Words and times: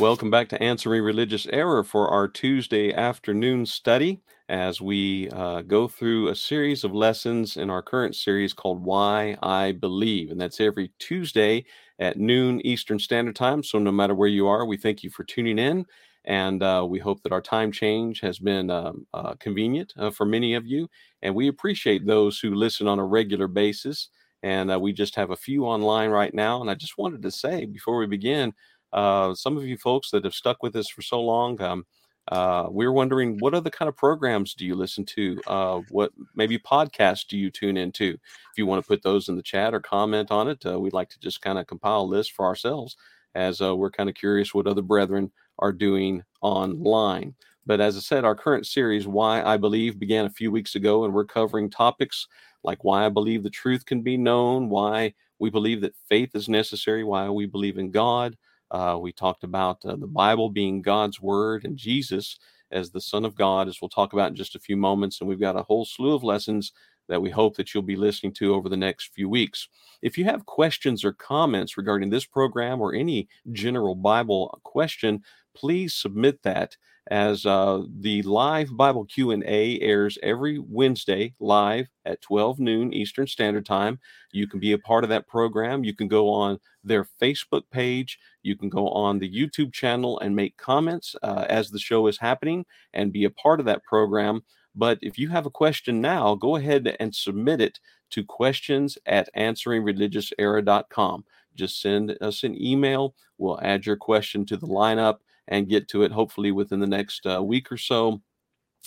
Welcome 0.00 0.30
back 0.30 0.48
to 0.48 0.62
Answering 0.62 1.02
Religious 1.02 1.46
Error 1.48 1.84
for 1.84 2.08
our 2.08 2.26
Tuesday 2.26 2.90
afternoon 2.90 3.66
study 3.66 4.22
as 4.48 4.80
we 4.80 5.28
uh, 5.28 5.60
go 5.60 5.88
through 5.88 6.28
a 6.28 6.34
series 6.34 6.84
of 6.84 6.94
lessons 6.94 7.58
in 7.58 7.68
our 7.68 7.82
current 7.82 8.16
series 8.16 8.54
called 8.54 8.82
Why 8.82 9.36
I 9.42 9.72
Believe. 9.72 10.30
And 10.30 10.40
that's 10.40 10.58
every 10.58 10.90
Tuesday 11.00 11.66
at 11.98 12.16
noon 12.16 12.62
Eastern 12.66 12.98
Standard 12.98 13.36
Time. 13.36 13.62
So 13.62 13.78
no 13.78 13.92
matter 13.92 14.14
where 14.14 14.26
you 14.26 14.46
are, 14.46 14.64
we 14.64 14.78
thank 14.78 15.04
you 15.04 15.10
for 15.10 15.22
tuning 15.22 15.58
in. 15.58 15.84
And 16.24 16.62
uh, 16.62 16.86
we 16.88 16.98
hope 16.98 17.22
that 17.22 17.32
our 17.32 17.42
time 17.42 17.70
change 17.70 18.20
has 18.20 18.38
been 18.38 18.70
um, 18.70 19.06
uh, 19.12 19.34
convenient 19.34 19.92
uh, 19.98 20.10
for 20.10 20.24
many 20.24 20.54
of 20.54 20.66
you. 20.66 20.88
And 21.20 21.34
we 21.34 21.48
appreciate 21.48 22.06
those 22.06 22.38
who 22.38 22.54
listen 22.54 22.88
on 22.88 22.98
a 22.98 23.04
regular 23.04 23.48
basis. 23.48 24.08
And 24.42 24.72
uh, 24.72 24.80
we 24.80 24.94
just 24.94 25.14
have 25.16 25.30
a 25.30 25.36
few 25.36 25.66
online 25.66 26.08
right 26.08 26.32
now. 26.32 26.62
And 26.62 26.70
I 26.70 26.74
just 26.74 26.96
wanted 26.96 27.20
to 27.20 27.30
say 27.30 27.66
before 27.66 27.98
we 27.98 28.06
begin, 28.06 28.54
uh, 28.92 29.34
some 29.34 29.56
of 29.56 29.64
you 29.64 29.76
folks 29.76 30.10
that 30.10 30.24
have 30.24 30.34
stuck 30.34 30.62
with 30.62 30.76
us 30.76 30.88
for 30.88 31.02
so 31.02 31.20
long, 31.20 31.60
um, 31.62 31.86
uh, 32.28 32.66
we're 32.70 32.92
wondering 32.92 33.38
what 33.38 33.54
other 33.54 33.70
kind 33.70 33.88
of 33.88 33.96
programs 33.96 34.54
do 34.54 34.64
you 34.64 34.74
listen 34.74 35.04
to? 35.04 35.40
Uh, 35.46 35.80
what 35.90 36.12
maybe 36.34 36.58
podcasts 36.58 37.26
do 37.26 37.36
you 37.36 37.50
tune 37.50 37.76
into? 37.76 38.10
If 38.10 38.58
you 38.58 38.66
want 38.66 38.82
to 38.82 38.88
put 38.88 39.02
those 39.02 39.28
in 39.28 39.36
the 39.36 39.42
chat 39.42 39.74
or 39.74 39.80
comment 39.80 40.30
on 40.30 40.48
it, 40.48 40.64
uh, 40.64 40.78
we'd 40.78 40.92
like 40.92 41.10
to 41.10 41.18
just 41.18 41.40
kind 41.40 41.58
of 41.58 41.66
compile 41.66 42.02
a 42.02 42.02
list 42.02 42.32
for 42.32 42.44
ourselves 42.46 42.96
as 43.34 43.60
uh, 43.60 43.74
we're 43.74 43.90
kind 43.90 44.08
of 44.08 44.14
curious 44.14 44.54
what 44.54 44.66
other 44.66 44.82
brethren 44.82 45.30
are 45.58 45.72
doing 45.72 46.22
online. 46.40 47.34
But 47.66 47.80
as 47.80 47.96
I 47.96 48.00
said, 48.00 48.24
our 48.24 48.34
current 48.34 48.66
series, 48.66 49.06
Why 49.06 49.42
I 49.42 49.56
Believe, 49.56 49.98
began 49.98 50.24
a 50.24 50.30
few 50.30 50.50
weeks 50.50 50.74
ago, 50.74 51.04
and 51.04 51.12
we're 51.12 51.24
covering 51.24 51.70
topics 51.70 52.26
like 52.64 52.84
why 52.84 53.06
I 53.06 53.08
believe 53.08 53.42
the 53.42 53.50
truth 53.50 53.86
can 53.86 54.02
be 54.02 54.16
known, 54.16 54.68
why 54.68 55.14
we 55.38 55.50
believe 55.50 55.80
that 55.80 55.94
faith 56.08 56.34
is 56.34 56.48
necessary, 56.48 57.04
why 57.04 57.28
we 57.30 57.46
believe 57.46 57.78
in 57.78 57.90
God, 57.90 58.36
uh, 58.70 58.98
we 59.00 59.12
talked 59.12 59.44
about 59.44 59.84
uh, 59.84 59.96
the 59.96 60.06
Bible 60.06 60.50
being 60.50 60.82
God's 60.82 61.20
word 61.20 61.64
and 61.64 61.76
Jesus 61.76 62.38
as 62.70 62.90
the 62.90 63.00
Son 63.00 63.24
of 63.24 63.34
God, 63.34 63.68
as 63.68 63.80
we'll 63.80 63.88
talk 63.88 64.12
about 64.12 64.30
in 64.30 64.36
just 64.36 64.54
a 64.54 64.60
few 64.60 64.76
moments. 64.76 65.20
And 65.20 65.28
we've 65.28 65.40
got 65.40 65.56
a 65.56 65.62
whole 65.62 65.84
slew 65.84 66.14
of 66.14 66.22
lessons 66.22 66.72
that 67.08 67.20
we 67.20 67.30
hope 67.30 67.56
that 67.56 67.74
you'll 67.74 67.82
be 67.82 67.96
listening 67.96 68.32
to 68.32 68.54
over 68.54 68.68
the 68.68 68.76
next 68.76 69.12
few 69.12 69.28
weeks. 69.28 69.68
If 70.00 70.16
you 70.16 70.24
have 70.26 70.46
questions 70.46 71.04
or 71.04 71.12
comments 71.12 71.76
regarding 71.76 72.08
this 72.10 72.24
program 72.24 72.80
or 72.80 72.94
any 72.94 73.28
general 73.52 73.96
Bible 73.96 74.60
question, 74.62 75.22
please 75.54 75.94
submit 75.94 76.42
that 76.42 76.76
as 77.10 77.44
uh, 77.44 77.82
the 77.98 78.22
live 78.22 78.76
Bible 78.76 79.04
Q&A 79.04 79.80
airs 79.80 80.16
every 80.22 80.58
Wednesday 80.58 81.34
live 81.40 81.88
at 82.04 82.22
12 82.22 82.60
noon 82.60 82.92
Eastern 82.92 83.26
Standard 83.26 83.66
Time. 83.66 83.98
You 84.32 84.46
can 84.46 84.60
be 84.60 84.72
a 84.72 84.78
part 84.78 85.02
of 85.02 85.10
that 85.10 85.26
program. 85.26 85.82
You 85.82 85.94
can 85.94 86.06
go 86.06 86.28
on 86.28 86.60
their 86.84 87.06
Facebook 87.20 87.62
page. 87.72 88.18
You 88.42 88.56
can 88.56 88.68
go 88.68 88.88
on 88.90 89.18
the 89.18 89.30
YouTube 89.30 89.72
channel 89.72 90.20
and 90.20 90.36
make 90.36 90.56
comments 90.56 91.16
uh, 91.22 91.46
as 91.48 91.70
the 91.70 91.80
show 91.80 92.06
is 92.06 92.18
happening 92.18 92.64
and 92.94 93.12
be 93.12 93.24
a 93.24 93.30
part 93.30 93.58
of 93.58 93.66
that 93.66 93.82
program. 93.82 94.42
But 94.74 94.98
if 95.02 95.18
you 95.18 95.28
have 95.30 95.46
a 95.46 95.50
question 95.50 96.00
now, 96.00 96.36
go 96.36 96.54
ahead 96.54 96.96
and 97.00 97.12
submit 97.14 97.60
it 97.60 97.80
to 98.10 98.24
questions 98.24 98.96
at 99.06 99.28
answeringreligiouserror.com. 99.36 101.24
Just 101.56 101.80
send 101.80 102.16
us 102.20 102.44
an 102.44 102.60
email. 102.62 103.16
We'll 103.36 103.60
add 103.62 103.84
your 103.84 103.96
question 103.96 104.46
to 104.46 104.56
the 104.56 104.68
lineup 104.68 105.18
and 105.50 105.68
get 105.68 105.88
to 105.88 106.02
it 106.02 106.12
hopefully 106.12 106.52
within 106.52 106.80
the 106.80 106.86
next 106.86 107.26
uh, 107.26 107.42
week 107.42 107.70
or 107.70 107.76
so 107.76 108.20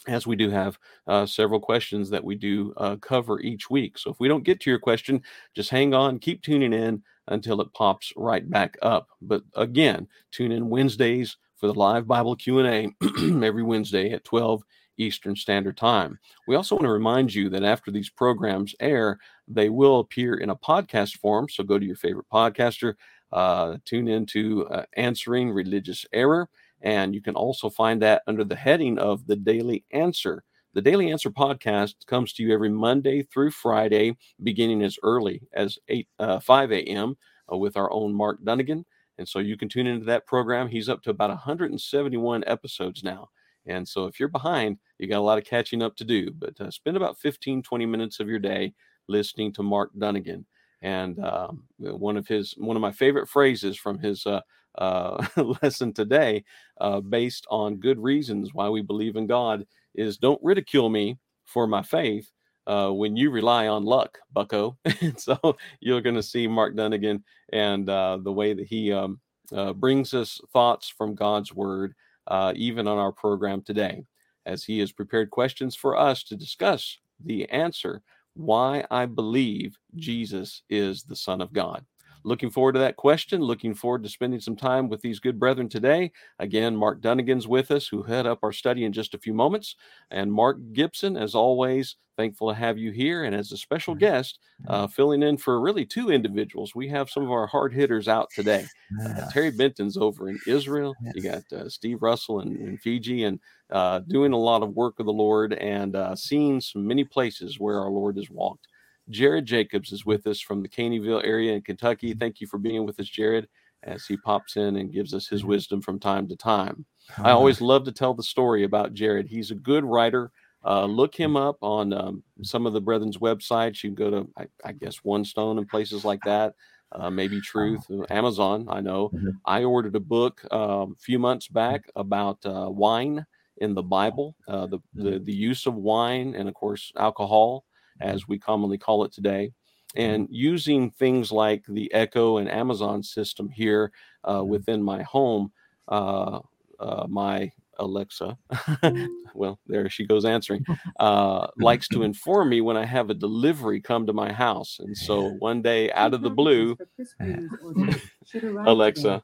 as 0.07 0.27
we 0.27 0.35
do 0.35 0.49
have 0.49 0.77
uh, 1.07 1.25
several 1.25 1.59
questions 1.59 2.09
that 2.09 2.23
we 2.23 2.35
do 2.35 2.73
uh, 2.77 2.95
cover 2.97 3.39
each 3.39 3.69
week. 3.69 3.97
So 3.97 4.09
if 4.11 4.19
we 4.19 4.27
don't 4.27 4.43
get 4.43 4.59
to 4.61 4.69
your 4.69 4.79
question, 4.79 5.21
just 5.55 5.69
hang 5.69 5.93
on, 5.93 6.19
keep 6.19 6.41
tuning 6.41 6.73
in 6.73 7.03
until 7.27 7.61
it 7.61 7.73
pops 7.73 8.11
right 8.17 8.49
back 8.49 8.77
up. 8.81 9.07
But 9.21 9.43
again, 9.55 10.07
tune 10.31 10.51
in 10.51 10.69
Wednesdays 10.69 11.37
for 11.55 11.67
the 11.67 11.73
live 11.73 12.07
Bible 12.07 12.35
Q&A 12.35 12.89
every 13.45 13.63
Wednesday 13.63 14.11
at 14.11 14.25
12 14.25 14.63
Eastern 14.97 15.35
Standard 15.35 15.77
Time. 15.77 16.19
We 16.47 16.55
also 16.55 16.75
want 16.75 16.85
to 16.85 16.91
remind 16.91 17.33
you 17.33 17.49
that 17.49 17.63
after 17.63 17.89
these 17.89 18.09
programs 18.09 18.75
air, 18.79 19.19
they 19.47 19.69
will 19.69 19.99
appear 19.99 20.35
in 20.35 20.49
a 20.49 20.55
podcast 20.55 21.17
form. 21.17 21.49
So 21.49 21.63
go 21.63 21.79
to 21.79 21.85
your 21.85 21.95
favorite 21.95 22.27
podcaster, 22.31 22.95
uh, 23.33 23.77
tune 23.83 24.07
into 24.07 24.65
uh, 24.67 24.85
Answering 24.95 25.51
Religious 25.51 26.05
Error, 26.13 26.49
and 26.81 27.13
you 27.15 27.21
can 27.21 27.35
also 27.35 27.69
find 27.69 28.01
that 28.01 28.21
under 28.27 28.43
the 28.43 28.55
heading 28.55 28.97
of 28.99 29.25
The 29.27 29.35
Daily 29.35 29.83
Answer. 29.91 30.43
The 30.73 30.81
Daily 30.81 31.11
Answer 31.11 31.29
podcast 31.29 32.05
comes 32.07 32.33
to 32.33 32.43
you 32.43 32.53
every 32.53 32.69
Monday 32.69 33.23
through 33.23 33.51
Friday, 33.51 34.17
beginning 34.41 34.83
as 34.83 34.97
early 35.03 35.41
as 35.53 35.77
8, 35.87 36.07
uh, 36.19 36.39
5 36.39 36.71
a.m. 36.71 37.15
Uh, 37.51 37.57
with 37.57 37.75
our 37.75 37.91
own 37.91 38.13
Mark 38.13 38.43
Dunagan. 38.43 38.85
And 39.17 39.27
so 39.27 39.39
you 39.39 39.57
can 39.57 39.69
tune 39.69 39.87
into 39.87 40.05
that 40.05 40.25
program. 40.25 40.67
He's 40.67 40.89
up 40.89 41.03
to 41.03 41.09
about 41.11 41.29
171 41.29 42.43
episodes 42.47 43.03
now. 43.03 43.29
And 43.65 43.87
so 43.87 44.05
if 44.05 44.19
you're 44.19 44.29
behind, 44.29 44.77
you 44.97 45.07
got 45.07 45.19
a 45.19 45.21
lot 45.21 45.37
of 45.37 45.45
catching 45.45 45.81
up 45.81 45.95
to 45.97 46.03
do. 46.03 46.31
But 46.31 46.59
uh, 46.59 46.71
spend 46.71 46.97
about 46.97 47.19
15, 47.19 47.63
20 47.63 47.85
minutes 47.85 48.19
of 48.19 48.27
your 48.27 48.39
day 48.39 48.73
listening 49.07 49.53
to 49.53 49.63
Mark 49.63 49.91
Dunagan. 49.95 50.45
And 50.83 51.17
um, 51.23 51.63
one 51.79 52.17
of 52.17 52.27
his 52.27 52.53
one 52.57 52.75
of 52.75 52.81
my 52.81 52.91
favorite 52.91 53.29
phrases 53.29 53.77
from 53.77 53.97
his 53.97 54.25
uh, 54.25 54.41
uh, 54.77 55.25
lesson 55.61 55.93
today, 55.93 56.43
uh, 56.79 56.99
based 56.99 57.47
on 57.49 57.77
good 57.77 57.97
reasons 57.97 58.53
why 58.53 58.69
we 58.69 58.81
believe 58.81 59.15
in 59.15 59.25
God, 59.25 59.65
is 59.95 60.17
don't 60.17 60.43
ridicule 60.43 60.89
me 60.89 61.17
for 61.45 61.67
my 61.67 61.81
faith 61.81 62.29
uh, 62.67 62.89
when 62.89 63.15
you 63.15 63.31
rely 63.31 63.67
on 63.67 63.85
luck, 63.85 64.19
Bucko. 64.33 64.77
and 65.01 65.19
so 65.19 65.37
you're 65.79 66.01
going 66.01 66.15
to 66.15 66.23
see 66.23 66.47
Mark 66.47 66.75
Dunagan 66.75 67.23
and 67.51 67.89
uh, 67.89 68.17
the 68.21 68.31
way 68.31 68.53
that 68.53 68.67
he 68.67 68.91
um, 68.91 69.19
uh, 69.53 69.73
brings 69.73 70.13
us 70.13 70.39
thoughts 70.51 70.89
from 70.89 71.15
God's 71.15 71.53
word, 71.53 71.93
uh, 72.27 72.53
even 72.55 72.87
on 72.87 72.97
our 72.97 73.11
program 73.11 73.61
today, 73.61 74.03
as 74.45 74.63
he 74.63 74.79
has 74.79 74.91
prepared 74.91 75.29
questions 75.29 75.75
for 75.75 75.97
us 75.97 76.23
to 76.23 76.35
discuss 76.35 76.97
the 77.23 77.49
answer 77.49 78.01
why 78.35 78.85
I 78.91 79.05
believe 79.05 79.77
Jesus 79.95 80.63
is 80.69 81.03
the 81.03 81.15
Son 81.15 81.41
of 81.41 81.53
God. 81.53 81.85
Looking 82.23 82.49
forward 82.49 82.73
to 82.73 82.79
that 82.79 82.95
question. 82.95 83.41
Looking 83.41 83.73
forward 83.73 84.03
to 84.03 84.09
spending 84.09 84.39
some 84.39 84.55
time 84.55 84.89
with 84.89 85.01
these 85.01 85.19
good 85.19 85.39
brethren 85.39 85.69
today. 85.69 86.11
Again, 86.39 86.75
Mark 86.75 87.01
Dunagan's 87.01 87.47
with 87.47 87.71
us, 87.71 87.87
who 87.87 88.03
head 88.03 88.25
up 88.25 88.39
our 88.43 88.51
study 88.51 88.85
in 88.85 88.93
just 88.93 89.13
a 89.13 89.19
few 89.19 89.33
moments. 89.33 89.75
And 90.11 90.31
Mark 90.31 90.57
Gibson, 90.73 91.17
as 91.17 91.35
always, 91.35 91.97
thankful 92.15 92.49
to 92.49 92.55
have 92.55 92.77
you 92.77 92.91
here. 92.91 93.23
And 93.23 93.35
as 93.35 93.51
a 93.51 93.57
special 93.57 93.95
guest, 93.95 94.39
uh, 94.67 94.87
filling 94.87 95.23
in 95.23 95.37
for 95.37 95.59
really 95.59 95.85
two 95.85 96.11
individuals, 96.11 96.75
we 96.75 96.87
have 96.89 97.09
some 97.09 97.23
of 97.23 97.31
our 97.31 97.47
hard 97.47 97.73
hitters 97.73 98.07
out 98.07 98.29
today. 98.33 98.65
Uh, 99.03 99.29
Terry 99.31 99.51
Benton's 99.51 99.97
over 99.97 100.29
in 100.29 100.39
Israel. 100.47 100.95
You 101.13 101.21
got 101.21 101.43
uh, 101.51 101.67
Steve 101.69 102.01
Russell 102.01 102.39
in, 102.41 102.55
in 102.57 102.77
Fiji 102.77 103.23
and 103.23 103.39
uh, 103.71 103.99
doing 103.99 104.31
a 104.33 104.37
lot 104.37 104.63
of 104.63 104.75
work 104.75 104.99
of 104.99 105.05
the 105.07 105.13
Lord 105.13 105.53
and 105.53 105.95
uh, 105.95 106.15
seeing 106.15 106.61
some 106.61 106.85
many 106.85 107.03
places 107.03 107.59
where 107.59 107.79
our 107.79 107.89
Lord 107.89 108.17
has 108.17 108.29
walked. 108.29 108.67
Jared 109.09 109.45
Jacobs 109.45 109.91
is 109.91 110.05
with 110.05 110.27
us 110.27 110.39
from 110.39 110.61
the 110.61 110.69
Caneyville 110.69 111.25
area 111.25 111.53
in 111.53 111.61
Kentucky. 111.61 112.13
Thank 112.13 112.39
you 112.39 112.47
for 112.47 112.57
being 112.57 112.85
with 112.85 112.99
us, 112.99 113.07
Jared, 113.07 113.47
as 113.83 114.05
he 114.05 114.17
pops 114.17 114.55
in 114.55 114.77
and 114.77 114.93
gives 114.93 115.13
us 115.13 115.27
his 115.27 115.43
wisdom 115.43 115.81
from 115.81 115.99
time 115.99 116.27
to 116.29 116.35
time. 116.35 116.85
I 117.17 117.31
always 117.31 117.59
love 117.59 117.83
to 117.85 117.91
tell 117.91 118.13
the 118.13 118.23
story 118.23 118.63
about 118.63 118.93
Jared. 118.93 119.27
He's 119.27 119.51
a 119.51 119.55
good 119.55 119.83
writer. 119.83 120.31
Uh, 120.65 120.85
look 120.85 121.13
him 121.13 121.35
up 121.35 121.57
on 121.61 121.91
um, 121.91 122.23
some 122.41 122.65
of 122.65 122.71
the 122.71 122.79
brethren's 122.79 123.17
websites. 123.17 123.83
You 123.83 123.89
can 123.89 123.95
go 123.95 124.09
to, 124.09 124.29
I, 124.37 124.45
I 124.63 124.71
guess, 124.71 124.97
One 125.03 125.25
Stone 125.25 125.57
and 125.57 125.67
places 125.67 126.05
like 126.05 126.21
that. 126.25 126.53
Uh, 126.93 127.09
maybe 127.09 127.41
Truth, 127.41 127.85
uh, 127.91 128.05
Amazon. 128.09 128.67
I 128.69 128.79
know. 128.79 129.09
Mm-hmm. 129.09 129.29
I 129.45 129.63
ordered 129.63 129.95
a 129.95 129.99
book 129.99 130.41
uh, 130.51 130.85
a 130.89 130.95
few 131.01 131.19
months 131.19 131.47
back 131.49 131.89
about 131.95 132.37
uh, 132.45 132.69
wine 132.69 133.25
in 133.57 133.73
the 133.73 133.83
Bible, 133.83 134.35
uh, 134.47 134.67
the, 134.67 134.79
the 134.93 135.11
mm-hmm. 135.11 135.23
the 135.25 135.33
use 135.33 135.65
of 135.65 135.75
wine, 135.75 136.35
and 136.35 136.47
of 136.47 136.55
course 136.55 136.91
alcohol 136.97 137.65
as 138.01 138.27
we 138.27 138.39
commonly 138.39 138.77
call 138.77 139.03
it 139.03 139.11
today. 139.11 139.51
And 139.95 140.25
mm-hmm. 140.25 140.33
using 140.33 140.91
things 140.91 141.31
like 141.31 141.63
the 141.67 141.93
Echo 141.93 142.37
and 142.37 142.49
Amazon 142.49 143.03
system 143.03 143.49
here 143.49 143.91
uh, 144.23 144.39
mm-hmm. 144.39 144.49
within 144.49 144.83
my 144.83 145.03
home, 145.03 145.51
uh, 145.87 146.39
uh, 146.79 147.05
my 147.07 147.51
Alexa, 147.79 148.37
well, 149.33 149.59
there 149.67 149.89
she 149.89 150.05
goes 150.05 150.25
answering, 150.25 150.65
uh, 150.99 151.47
likes 151.57 151.87
to 151.89 152.03
inform 152.03 152.49
me 152.49 152.61
when 152.61 152.77
I 152.77 152.85
have 152.85 153.09
a 153.09 153.13
delivery 153.13 153.81
come 153.81 154.05
to 154.05 154.13
my 154.13 154.31
house. 154.31 154.77
And 154.79 154.95
so 154.95 155.29
one 155.39 155.61
day, 155.61 155.91
out 155.91 156.13
of 156.13 156.21
the 156.21 156.29
blue, 156.29 156.77
Alexa, 158.65 159.23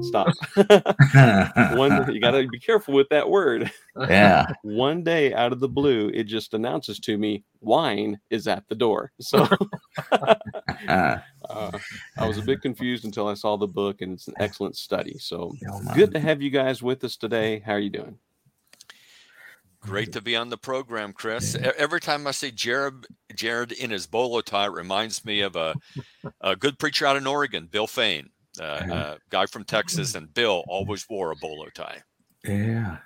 Stop. 0.00 0.34
One, 1.76 2.12
you 2.12 2.20
got 2.20 2.30
to 2.30 2.46
be 2.48 2.58
careful 2.58 2.94
with 2.94 3.08
that 3.10 3.28
word. 3.28 3.70
Yeah. 3.96 4.46
One 4.62 5.02
day 5.02 5.34
out 5.34 5.52
of 5.52 5.60
the 5.60 5.68
blue, 5.68 6.10
it 6.14 6.24
just 6.24 6.54
announces 6.54 6.98
to 7.00 7.18
me, 7.18 7.44
wine 7.60 8.18
is 8.30 8.48
at 8.48 8.66
the 8.68 8.74
door. 8.74 9.12
So 9.20 9.46
uh, 10.12 11.18
I 11.48 12.26
was 12.26 12.38
a 12.38 12.42
bit 12.42 12.62
confused 12.62 13.04
until 13.04 13.28
I 13.28 13.34
saw 13.34 13.56
the 13.56 13.66
book, 13.66 14.00
and 14.00 14.14
it's 14.14 14.28
an 14.28 14.34
excellent 14.38 14.76
study. 14.76 15.18
So 15.18 15.54
oh, 15.70 15.94
good 15.94 16.12
to 16.12 16.20
have 16.20 16.40
you 16.40 16.50
guys 16.50 16.82
with 16.82 17.04
us 17.04 17.16
today. 17.16 17.58
How 17.58 17.72
are 17.72 17.78
you 17.78 17.90
doing? 17.90 18.18
Great 19.80 20.12
to 20.12 20.20
be 20.20 20.34
on 20.34 20.48
the 20.48 20.56
program, 20.56 21.12
Chris. 21.12 21.54
Every 21.54 22.00
time 22.00 22.26
I 22.26 22.32
see 22.32 22.50
Jared, 22.50 23.06
Jared 23.34 23.72
in 23.72 23.90
his 23.90 24.06
bolo 24.06 24.40
tie, 24.40 24.66
it 24.66 24.72
reminds 24.72 25.24
me 25.24 25.40
of 25.40 25.54
a, 25.56 25.74
a 26.40 26.56
good 26.56 26.78
preacher 26.78 27.06
out 27.06 27.16
in 27.16 27.26
Oregon, 27.26 27.68
Bill 27.70 27.86
Fain 27.86 28.30
Uh, 28.60 28.64
uh, 28.92 29.16
guy 29.30 29.46
from 29.46 29.64
Texas, 29.64 30.14
and 30.14 30.32
Bill 30.34 30.64
always 30.68 31.08
wore 31.08 31.30
a 31.32 31.36
bolo 31.36 31.66
tie. 31.74 32.02
Yeah. 32.44 32.98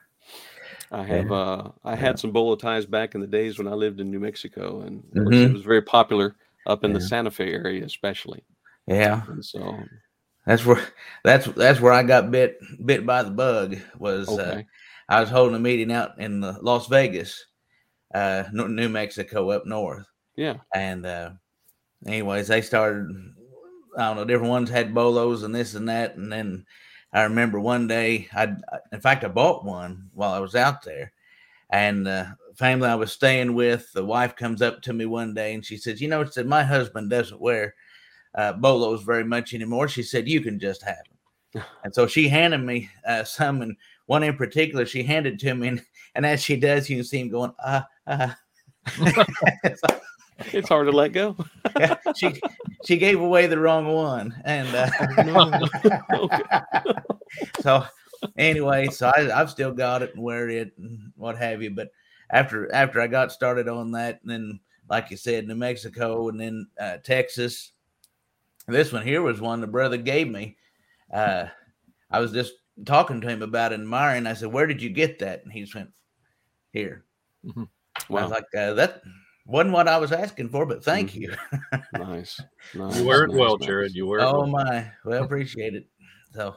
I 0.90 1.02
have 1.04 1.30
Yeah. 1.30 1.36
uh 1.36 1.70
I 1.84 1.94
had 1.96 2.18
some 2.18 2.32
bolo 2.32 2.54
ties 2.56 2.84
back 2.86 3.14
in 3.14 3.20
the 3.20 3.26
days 3.26 3.58
when 3.58 3.66
I 3.66 3.72
lived 3.72 4.00
in 4.00 4.10
New 4.10 4.20
Mexico 4.20 4.82
and 4.82 5.02
it 5.14 5.20
was, 5.20 5.28
Mhm. 5.34 5.46
it 5.50 5.52
was 5.54 5.62
very 5.62 5.82
popular 5.82 6.36
up 6.66 6.84
in 6.84 6.92
the 6.92 7.00
Santa 7.00 7.30
Fe 7.30 7.52
area 7.52 7.84
especially. 7.84 8.44
Yeah. 8.86 9.22
And 9.28 9.42
so 9.44 9.78
That's 10.46 10.66
where 10.66 10.82
that's 11.24 11.46
that's 11.46 11.80
where 11.80 11.92
I 11.92 12.02
got 12.02 12.30
bit 12.30 12.58
bit 12.84 13.06
by 13.06 13.22
the 13.22 13.30
bug 13.30 13.78
was 13.98 14.28
uh, 14.28 14.32
okay. 14.32 14.66
I 15.08 15.20
was 15.20 15.30
holding 15.30 15.56
a 15.56 15.60
meeting 15.60 15.92
out 15.92 16.18
in 16.18 16.42
uh, 16.44 16.56
Las 16.60 16.88
Vegas, 16.88 17.46
uh, 18.14 18.44
New 18.52 18.68
New 18.68 18.88
Mexico 18.88 19.50
up 19.50 19.64
north, 19.66 20.06
Yeah. 20.36 20.56
and 20.74 21.06
uh, 21.06 21.30
anyways, 22.06 22.48
they 22.48 22.60
started. 22.60 23.08
I 23.96 24.06
don't 24.08 24.16
know, 24.16 24.24
different 24.24 24.50
ones 24.50 24.70
had 24.70 24.94
bolos 24.94 25.42
and 25.42 25.54
this 25.54 25.74
and 25.74 25.88
that, 25.88 26.16
and 26.16 26.32
then 26.32 26.66
I 27.12 27.22
remember 27.24 27.60
one 27.60 27.86
day, 27.86 28.28
I 28.32 28.54
in 28.92 29.00
fact 29.00 29.24
I 29.24 29.28
bought 29.28 29.64
one 29.64 30.10
while 30.14 30.32
I 30.32 30.38
was 30.38 30.54
out 30.54 30.82
there, 30.82 31.12
and 31.70 32.08
uh, 32.08 32.26
family 32.56 32.88
I 32.88 32.94
was 32.94 33.12
staying 33.12 33.54
with, 33.54 33.92
the 33.92 34.04
wife 34.04 34.36
comes 34.36 34.62
up 34.62 34.82
to 34.82 34.92
me 34.92 35.06
one 35.06 35.34
day 35.34 35.54
and 35.54 35.64
she 35.64 35.76
says, 35.76 36.00
"You 36.00 36.08
know," 36.08 36.24
said, 36.24 36.46
"My 36.46 36.64
husband 36.64 37.10
doesn't 37.10 37.40
wear 37.40 37.74
uh, 38.34 38.54
bolos 38.54 39.02
very 39.02 39.24
much 39.24 39.54
anymore." 39.54 39.88
She 39.88 40.02
said, 40.02 40.28
"You 40.28 40.40
can 40.40 40.58
just 40.58 40.82
have 40.82 41.04
them," 41.54 41.64
and 41.84 41.94
so 41.94 42.06
she 42.06 42.28
handed 42.28 42.62
me 42.62 42.90
uh, 43.06 43.24
some, 43.24 43.62
and 43.62 43.76
one 44.06 44.22
in 44.22 44.36
particular 44.36 44.86
she 44.86 45.02
handed 45.02 45.38
to 45.40 45.54
me, 45.54 45.68
and, 45.68 45.82
and 46.14 46.26
as 46.26 46.42
she 46.42 46.56
does, 46.56 46.88
you 46.90 46.96
can 46.98 47.04
see 47.04 47.20
him 47.20 47.30
going, 47.30 47.54
"Ah, 47.64 47.86
ah." 48.06 48.38
So, 49.76 50.00
It's 50.52 50.68
hard 50.68 50.86
to 50.86 50.92
let 50.92 51.12
go. 51.12 51.36
yeah, 51.78 51.96
she 52.16 52.40
she 52.84 52.96
gave 52.96 53.20
away 53.20 53.46
the 53.46 53.58
wrong 53.58 53.86
one, 53.92 54.34
and 54.44 54.68
uh, 54.74 54.88
No. 55.22 56.28
So 57.60 57.84
anyway, 58.36 58.88
so 58.88 59.10
I, 59.14 59.30
I've 59.40 59.50
still 59.50 59.72
got 59.72 60.02
it 60.02 60.14
and 60.14 60.22
wear 60.22 60.48
it 60.48 60.72
and 60.78 61.12
what 61.16 61.36
have 61.38 61.62
you. 61.62 61.70
But 61.70 61.88
after 62.30 62.72
after 62.74 63.00
I 63.00 63.06
got 63.06 63.32
started 63.32 63.68
on 63.68 63.92
that, 63.92 64.20
and 64.22 64.30
then 64.30 64.60
like 64.88 65.10
you 65.10 65.16
said, 65.16 65.46
New 65.46 65.54
Mexico 65.54 66.28
and 66.28 66.40
then 66.40 66.66
uh, 66.78 66.96
Texas. 66.98 67.72
This 68.68 68.92
one 68.92 69.02
here 69.02 69.22
was 69.22 69.40
one 69.40 69.60
the 69.60 69.66
brother 69.66 69.96
gave 69.96 70.28
me. 70.28 70.56
Uh, 71.12 71.46
I 72.10 72.20
was 72.20 72.32
just 72.32 72.52
talking 72.84 73.20
to 73.20 73.28
him 73.28 73.42
about 73.42 73.72
admiring. 73.72 74.26
I 74.26 74.34
said, 74.34 74.52
"Where 74.52 74.66
did 74.66 74.80
you 74.82 74.90
get 74.90 75.18
that?" 75.18 75.42
And 75.42 75.52
he 75.52 75.60
just 75.62 75.74
went, 75.74 75.90
"Here." 76.72 77.04
I 77.56 77.66
Wow. 78.08 78.22
was 78.22 78.30
like, 78.30 78.44
uh, 78.56 78.74
"That 78.74 79.02
wasn't 79.46 79.72
what 79.74 79.88
I 79.88 79.98
was 79.98 80.12
asking 80.12 80.48
for, 80.50 80.66
but 80.66 80.84
thank 80.84 81.12
Mhm. 81.12 81.20
you." 81.20 81.34
Nice. 81.94 82.40
nice. 82.74 82.96
You 82.98 83.04
wear 83.04 83.24
it 83.24 83.28
nice, 83.30 83.38
well, 83.38 83.58
nice. 83.58 83.66
Jared. 83.66 83.94
You 83.94 84.06
wear 84.06 84.20
it 84.20 84.24
Oh 84.24 84.40
well. 84.40 84.46
my, 84.46 84.90
well, 85.04 85.24
appreciate 85.24 85.74
it. 85.74 85.86
So, 86.32 86.56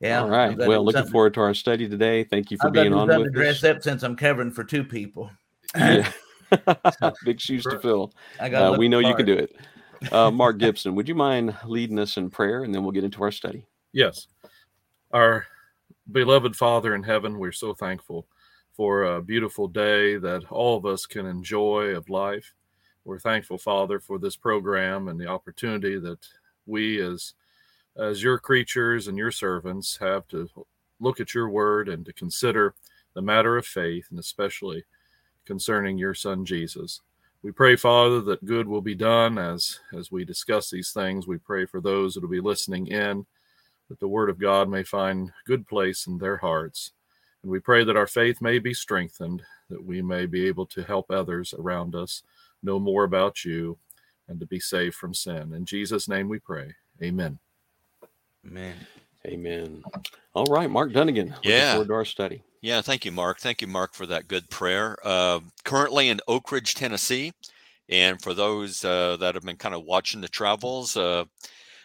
yeah. 0.00 0.22
All 0.22 0.28
right. 0.30 0.56
Well, 0.56 0.84
looking 0.84 1.06
forward 1.06 1.34
to 1.34 1.40
our 1.40 1.54
study 1.54 1.88
today. 1.88 2.24
Thank 2.24 2.50
you 2.50 2.56
for 2.58 2.68
I've 2.68 2.74
got 2.74 2.80
being 2.82 2.92
to 2.92 2.98
on 2.98 3.08
something 3.08 3.22
with 3.24 3.32
to 3.32 3.38
dress 3.38 3.56
us. 3.62 3.76
up 3.76 3.82
since 3.82 4.02
I'm 4.02 4.16
covering 4.16 4.50
for 4.50 4.64
two 4.64 4.84
people. 4.84 5.30
Yeah. 5.76 6.10
Big 7.24 7.40
shoes 7.40 7.64
to 7.64 7.78
fill. 7.80 8.12
I 8.38 8.48
got. 8.48 8.74
Uh, 8.74 8.78
we 8.78 8.88
know 8.88 9.00
you 9.00 9.14
can 9.16 9.26
do 9.26 9.32
it. 9.34 9.56
Uh, 10.12 10.30
Mark 10.30 10.58
Gibson, 10.58 10.94
would 10.94 11.08
you 11.08 11.14
mind 11.14 11.56
leading 11.64 11.98
us 11.98 12.16
in 12.16 12.30
prayer 12.30 12.62
and 12.62 12.72
then 12.74 12.82
we'll 12.82 12.92
get 12.92 13.02
into 13.04 13.22
our 13.22 13.32
study? 13.32 13.66
Yes. 13.92 14.28
Our 15.10 15.46
beloved 16.12 16.54
Father 16.54 16.94
in 16.94 17.02
heaven, 17.02 17.38
we're 17.38 17.50
so 17.52 17.74
thankful 17.74 18.28
for 18.76 19.04
a 19.04 19.22
beautiful 19.22 19.68
day 19.68 20.16
that 20.16 20.44
all 20.50 20.76
of 20.76 20.84
us 20.84 21.06
can 21.06 21.26
enjoy 21.26 21.94
of 21.94 22.08
life. 22.08 22.54
We're 23.04 23.20
thankful, 23.20 23.58
Father, 23.58 24.00
for 24.00 24.18
this 24.18 24.36
program 24.36 25.08
and 25.08 25.18
the 25.20 25.28
opportunity 25.28 25.98
that 25.98 26.18
we 26.66 27.00
as 27.00 27.34
as 27.96 28.22
your 28.22 28.38
creatures 28.38 29.06
and 29.06 29.16
your 29.16 29.30
servants 29.30 29.96
have 29.98 30.26
to 30.26 30.48
look 30.98 31.20
at 31.20 31.32
your 31.32 31.48
word 31.48 31.88
and 31.88 32.04
to 32.04 32.12
consider 32.12 32.74
the 33.14 33.22
matter 33.22 33.56
of 33.56 33.64
faith 33.64 34.08
and 34.10 34.18
especially 34.18 34.82
concerning 35.44 35.96
your 35.96 36.14
son 36.14 36.44
Jesus. 36.44 37.00
We 37.42 37.52
pray, 37.52 37.76
Father, 37.76 38.20
that 38.22 38.44
good 38.44 38.66
will 38.66 38.80
be 38.80 38.94
done 38.96 39.38
as 39.38 39.78
as 39.96 40.10
we 40.10 40.24
discuss 40.24 40.70
these 40.70 40.92
things. 40.92 41.26
We 41.26 41.38
pray 41.38 41.66
for 41.66 41.80
those 41.80 42.14
that 42.14 42.22
will 42.22 42.30
be 42.30 42.40
listening 42.40 42.88
in 42.88 43.26
that 43.88 44.00
the 44.00 44.08
word 44.08 44.30
of 44.30 44.40
God 44.40 44.68
may 44.68 44.82
find 44.82 45.30
good 45.46 45.68
place 45.68 46.06
in 46.06 46.18
their 46.18 46.38
hearts. 46.38 46.92
And 47.44 47.50
we 47.50 47.60
pray 47.60 47.84
that 47.84 47.96
our 47.96 48.06
faith 48.06 48.40
may 48.40 48.58
be 48.58 48.72
strengthened, 48.72 49.42
that 49.68 49.84
we 49.84 50.00
may 50.00 50.24
be 50.24 50.46
able 50.46 50.64
to 50.66 50.82
help 50.82 51.10
others 51.10 51.52
around 51.58 51.94
us 51.94 52.22
know 52.62 52.78
more 52.78 53.04
about 53.04 53.44
you 53.44 53.76
and 54.28 54.40
to 54.40 54.46
be 54.46 54.58
saved 54.58 54.94
from 54.94 55.12
sin. 55.12 55.52
In 55.52 55.66
Jesus' 55.66 56.08
name 56.08 56.30
we 56.30 56.38
pray. 56.38 56.74
Amen. 57.02 57.38
Amen. 58.46 58.74
Amen. 59.26 59.84
All 60.32 60.46
right, 60.46 60.70
Mark 60.70 60.92
Dunagan. 60.92 61.34
Looking 61.36 61.50
Yeah. 61.50 61.72
forward 61.72 61.88
to 61.88 61.94
our 61.94 62.04
study. 62.06 62.42
Yeah, 62.62 62.80
thank 62.80 63.04
you, 63.04 63.12
Mark. 63.12 63.40
Thank 63.40 63.60
you, 63.60 63.66
Mark, 63.68 63.92
for 63.92 64.06
that 64.06 64.26
good 64.26 64.48
prayer. 64.48 64.96
Uh, 65.04 65.40
currently 65.64 66.08
in 66.08 66.20
Oak 66.26 66.50
Ridge, 66.50 66.74
Tennessee. 66.74 67.32
And 67.90 68.22
for 68.22 68.32
those 68.32 68.82
uh, 68.86 69.18
that 69.18 69.34
have 69.34 69.44
been 69.44 69.58
kind 69.58 69.74
of 69.74 69.84
watching 69.84 70.22
the 70.22 70.28
travels, 70.28 70.96
uh, 70.96 71.24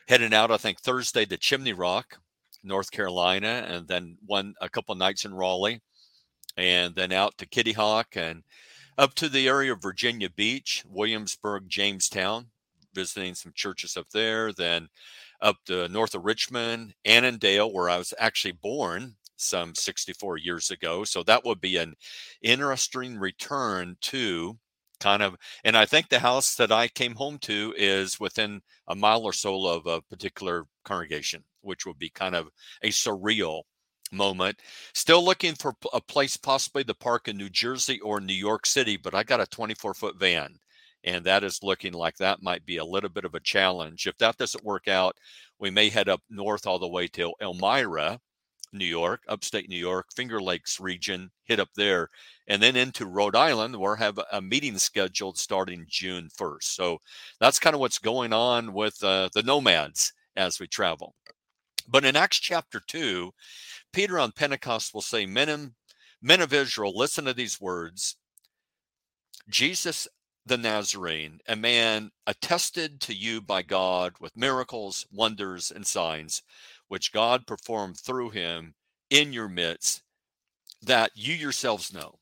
heading 0.07 0.33
out, 0.33 0.51
I 0.51 0.57
think 0.57 0.79
Thursday 0.79 1.25
to 1.25 1.35
Chimney 1.37 1.73
Rock, 1.73 2.17
North 2.63 2.91
Carolina, 2.91 3.65
and 3.67 3.87
then 3.87 4.17
one 4.25 4.53
a 4.61 4.69
couple 4.69 4.95
nights 4.95 5.25
in 5.25 5.33
Raleigh, 5.33 5.81
and 6.57 6.95
then 6.95 7.11
out 7.11 7.37
to 7.37 7.45
Kitty 7.45 7.73
Hawk 7.73 8.15
and 8.15 8.43
up 8.97 9.13
to 9.15 9.29
the 9.29 9.47
area 9.47 9.73
of 9.73 9.81
Virginia 9.81 10.29
Beach, 10.29 10.83
Williamsburg, 10.87 11.69
Jamestown, 11.69 12.47
visiting 12.93 13.33
some 13.35 13.53
churches 13.55 13.95
up 13.95 14.07
there. 14.11 14.51
Then 14.51 14.89
up 15.41 15.57
to 15.65 15.87
north 15.87 16.15
of 16.15 16.25
Richmond, 16.25 16.93
Annandale, 17.05 17.71
where 17.71 17.89
I 17.89 17.97
was 17.97 18.13
actually 18.19 18.51
born 18.51 19.15
some 19.37 19.73
64 19.73 20.37
years 20.37 20.69
ago. 20.69 21.05
So 21.05 21.23
that 21.23 21.45
would 21.45 21.61
be 21.61 21.77
an 21.77 21.95
interesting 22.41 23.17
return 23.17 23.95
to 24.01 24.57
kind 24.99 25.23
of, 25.23 25.37
and 25.63 25.77
I 25.77 25.85
think 25.85 26.09
the 26.09 26.19
house 26.19 26.55
that 26.55 26.73
I 26.73 26.89
came 26.89 27.15
home 27.15 27.37
to 27.39 27.73
is 27.77 28.19
within 28.19 28.61
a 28.87 28.95
mile 28.95 29.23
or 29.23 29.31
so 29.31 29.65
of 29.65 29.85
a 29.85 30.01
particular 30.01 30.65
congregation, 30.83 31.45
which 31.61 31.85
would 31.85 31.99
be 31.99 32.09
kind 32.09 32.35
of 32.35 32.49
a 32.81 32.89
surreal 32.89 33.63
moment. 34.11 34.59
Still 34.93 35.23
looking 35.23 35.55
for 35.55 35.73
a 35.93 36.01
place 36.01 36.37
possibly 36.37 36.83
the 36.83 36.93
park 36.93 37.27
in 37.27 37.37
New 37.37 37.49
Jersey 37.49 37.99
or 37.99 38.19
New 38.19 38.33
York 38.33 38.65
City, 38.65 38.97
but 38.97 39.15
I 39.15 39.23
got 39.23 39.41
a 39.41 39.45
24 39.47 39.93
foot 39.93 40.17
van. 40.17 40.59
And 41.03 41.25
that 41.25 41.43
is 41.43 41.63
looking 41.63 41.93
like 41.93 42.17
that 42.17 42.43
might 42.43 42.65
be 42.65 42.77
a 42.77 42.85
little 42.85 43.09
bit 43.09 43.23
of 43.23 43.33
a 43.33 43.39
challenge. 43.39 44.05
If 44.05 44.17
that 44.17 44.37
doesn't 44.37 44.65
work 44.65 44.87
out, 44.87 45.17
we 45.57 45.69
may 45.69 45.89
head 45.89 46.09
up 46.09 46.21
north 46.29 46.67
all 46.67 46.79
the 46.79 46.89
way 46.89 47.07
to 47.09 47.33
Elmira, 47.41 48.19
New 48.73 48.85
York, 48.85 49.21
upstate 49.27 49.69
New 49.69 49.77
York, 49.77 50.07
Finger 50.15 50.41
Lakes 50.41 50.79
region, 50.79 51.31
hit 51.45 51.59
up 51.59 51.69
there, 51.75 52.09
and 52.47 52.61
then 52.61 52.75
into 52.75 53.05
Rhode 53.05 53.35
Island, 53.35 53.75
where 53.77 53.95
I 53.97 53.99
have 53.99 54.19
a 54.31 54.41
meeting 54.41 54.77
scheduled 54.77 55.37
starting 55.37 55.85
June 55.87 56.29
1st. 56.37 56.63
So 56.63 56.99
that's 57.39 57.59
kind 57.59 57.73
of 57.73 57.79
what's 57.79 57.99
going 57.99 58.33
on 58.33 58.73
with 58.73 59.01
uh, 59.03 59.29
the 59.33 59.43
nomads 59.43 60.13
as 60.35 60.59
we 60.59 60.67
travel. 60.67 61.15
But 61.89 62.05
in 62.05 62.15
Acts 62.15 62.39
chapter 62.39 62.79
2, 62.79 63.31
Peter 63.91 64.19
on 64.19 64.31
Pentecost 64.31 64.93
will 64.93 65.01
say, 65.01 65.25
Men, 65.25 65.73
men 66.21 66.39
of 66.39 66.53
Israel, 66.53 66.95
listen 66.95 67.25
to 67.25 67.33
these 67.33 67.59
words 67.59 68.15
Jesus 69.49 70.07
the 70.45 70.57
Nazarene, 70.57 71.39
a 71.47 71.55
man 71.55 72.11
attested 72.27 73.01
to 73.01 73.13
you 73.13 73.41
by 73.41 73.61
God 73.61 74.13
with 74.19 74.37
miracles, 74.37 75.05
wonders, 75.11 75.71
and 75.71 75.85
signs, 75.85 76.43
which 76.87 77.11
God 77.11 77.47
performed 77.47 77.97
through 77.97 78.31
him 78.31 78.75
in 79.09 79.33
your 79.33 79.47
midst, 79.47 80.03
that 80.81 81.11
you 81.15 81.33
yourselves 81.33 81.93
know. 81.93 82.19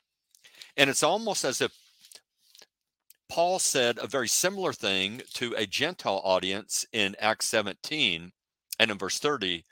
And 0.75 0.89
it's 0.89 1.03
almost 1.03 1.43
as 1.43 1.61
if 1.61 1.71
Paul 3.29 3.59
said 3.59 3.97
a 3.97 4.07
very 4.07 4.27
similar 4.27 4.71
thing 4.71 5.21
to 5.33 5.53
a 5.55 5.65
Gentile 5.65 6.21
audience 6.23 6.85
in 6.93 7.15
Acts 7.19 7.47
17 7.47 8.31
and 8.79 8.91
in 8.91 8.97
verse 8.97 9.19
30. 9.19 9.65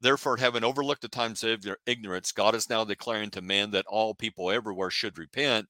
Therefore, 0.00 0.36
having 0.36 0.64
overlooked 0.64 1.02
the 1.02 1.08
times 1.08 1.42
of 1.42 1.62
their 1.62 1.78
ignorance, 1.86 2.32
God 2.32 2.54
is 2.54 2.68
now 2.68 2.84
declaring 2.84 3.30
to 3.30 3.42
man 3.42 3.70
that 3.70 3.86
all 3.86 4.14
people 4.14 4.50
everywhere 4.50 4.90
should 4.90 5.18
repent 5.18 5.68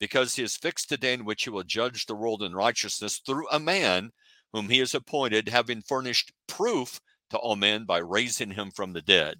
because 0.00 0.34
he 0.34 0.42
has 0.42 0.56
fixed 0.56 0.90
a 0.92 0.96
day 0.96 1.12
in 1.12 1.24
which 1.24 1.44
he 1.44 1.50
will 1.50 1.62
judge 1.62 2.06
the 2.06 2.14
world 2.14 2.42
in 2.42 2.54
righteousness 2.54 3.18
through 3.18 3.48
a 3.50 3.60
man 3.60 4.12
whom 4.52 4.68
he 4.68 4.78
has 4.78 4.94
appointed, 4.94 5.48
having 5.48 5.82
furnished 5.82 6.32
proof 6.46 7.00
to 7.30 7.36
all 7.36 7.56
men 7.56 7.84
by 7.84 7.98
raising 7.98 8.52
him 8.52 8.70
from 8.70 8.92
the 8.92 9.02
dead. 9.02 9.36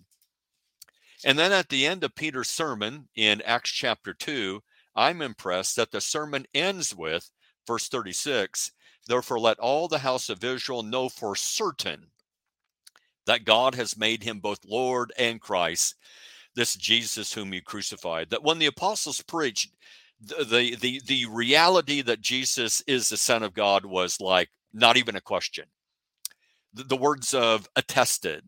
And 1.24 1.38
then 1.38 1.52
at 1.52 1.68
the 1.68 1.86
end 1.86 2.04
of 2.04 2.14
Peter's 2.14 2.50
sermon 2.50 3.08
in 3.14 3.40
Acts 3.42 3.70
chapter 3.70 4.14
2, 4.14 4.62
I'm 4.94 5.22
impressed 5.22 5.76
that 5.76 5.90
the 5.90 6.00
sermon 6.00 6.46
ends 6.54 6.94
with 6.94 7.30
verse 7.66 7.88
36 7.88 8.72
Therefore, 9.06 9.40
let 9.40 9.58
all 9.58 9.88
the 9.88 10.00
house 10.00 10.28
of 10.28 10.44
Israel 10.44 10.82
know 10.82 11.08
for 11.08 11.34
certain 11.34 12.10
that 13.28 13.44
God 13.44 13.76
has 13.76 13.96
made 13.96 14.24
him 14.24 14.40
both 14.40 14.58
Lord 14.66 15.12
and 15.18 15.40
Christ, 15.40 15.94
this 16.56 16.74
Jesus 16.76 17.32
whom 17.34 17.54
you 17.54 17.62
crucified. 17.62 18.30
That 18.30 18.42
when 18.42 18.58
the 18.58 18.66
apostles 18.66 19.22
preached, 19.22 19.70
the, 20.20 20.76
the 20.76 21.00
the 21.06 21.26
reality 21.26 22.02
that 22.02 22.20
Jesus 22.22 22.82
is 22.88 23.08
the 23.08 23.16
Son 23.16 23.44
of 23.44 23.54
God 23.54 23.84
was 23.86 24.20
like 24.20 24.50
not 24.72 24.96
even 24.96 25.16
a 25.16 25.20
question. 25.20 25.66
the, 26.72 26.84
the 26.84 26.96
words 26.96 27.34
of 27.34 27.68
attested, 27.76 28.44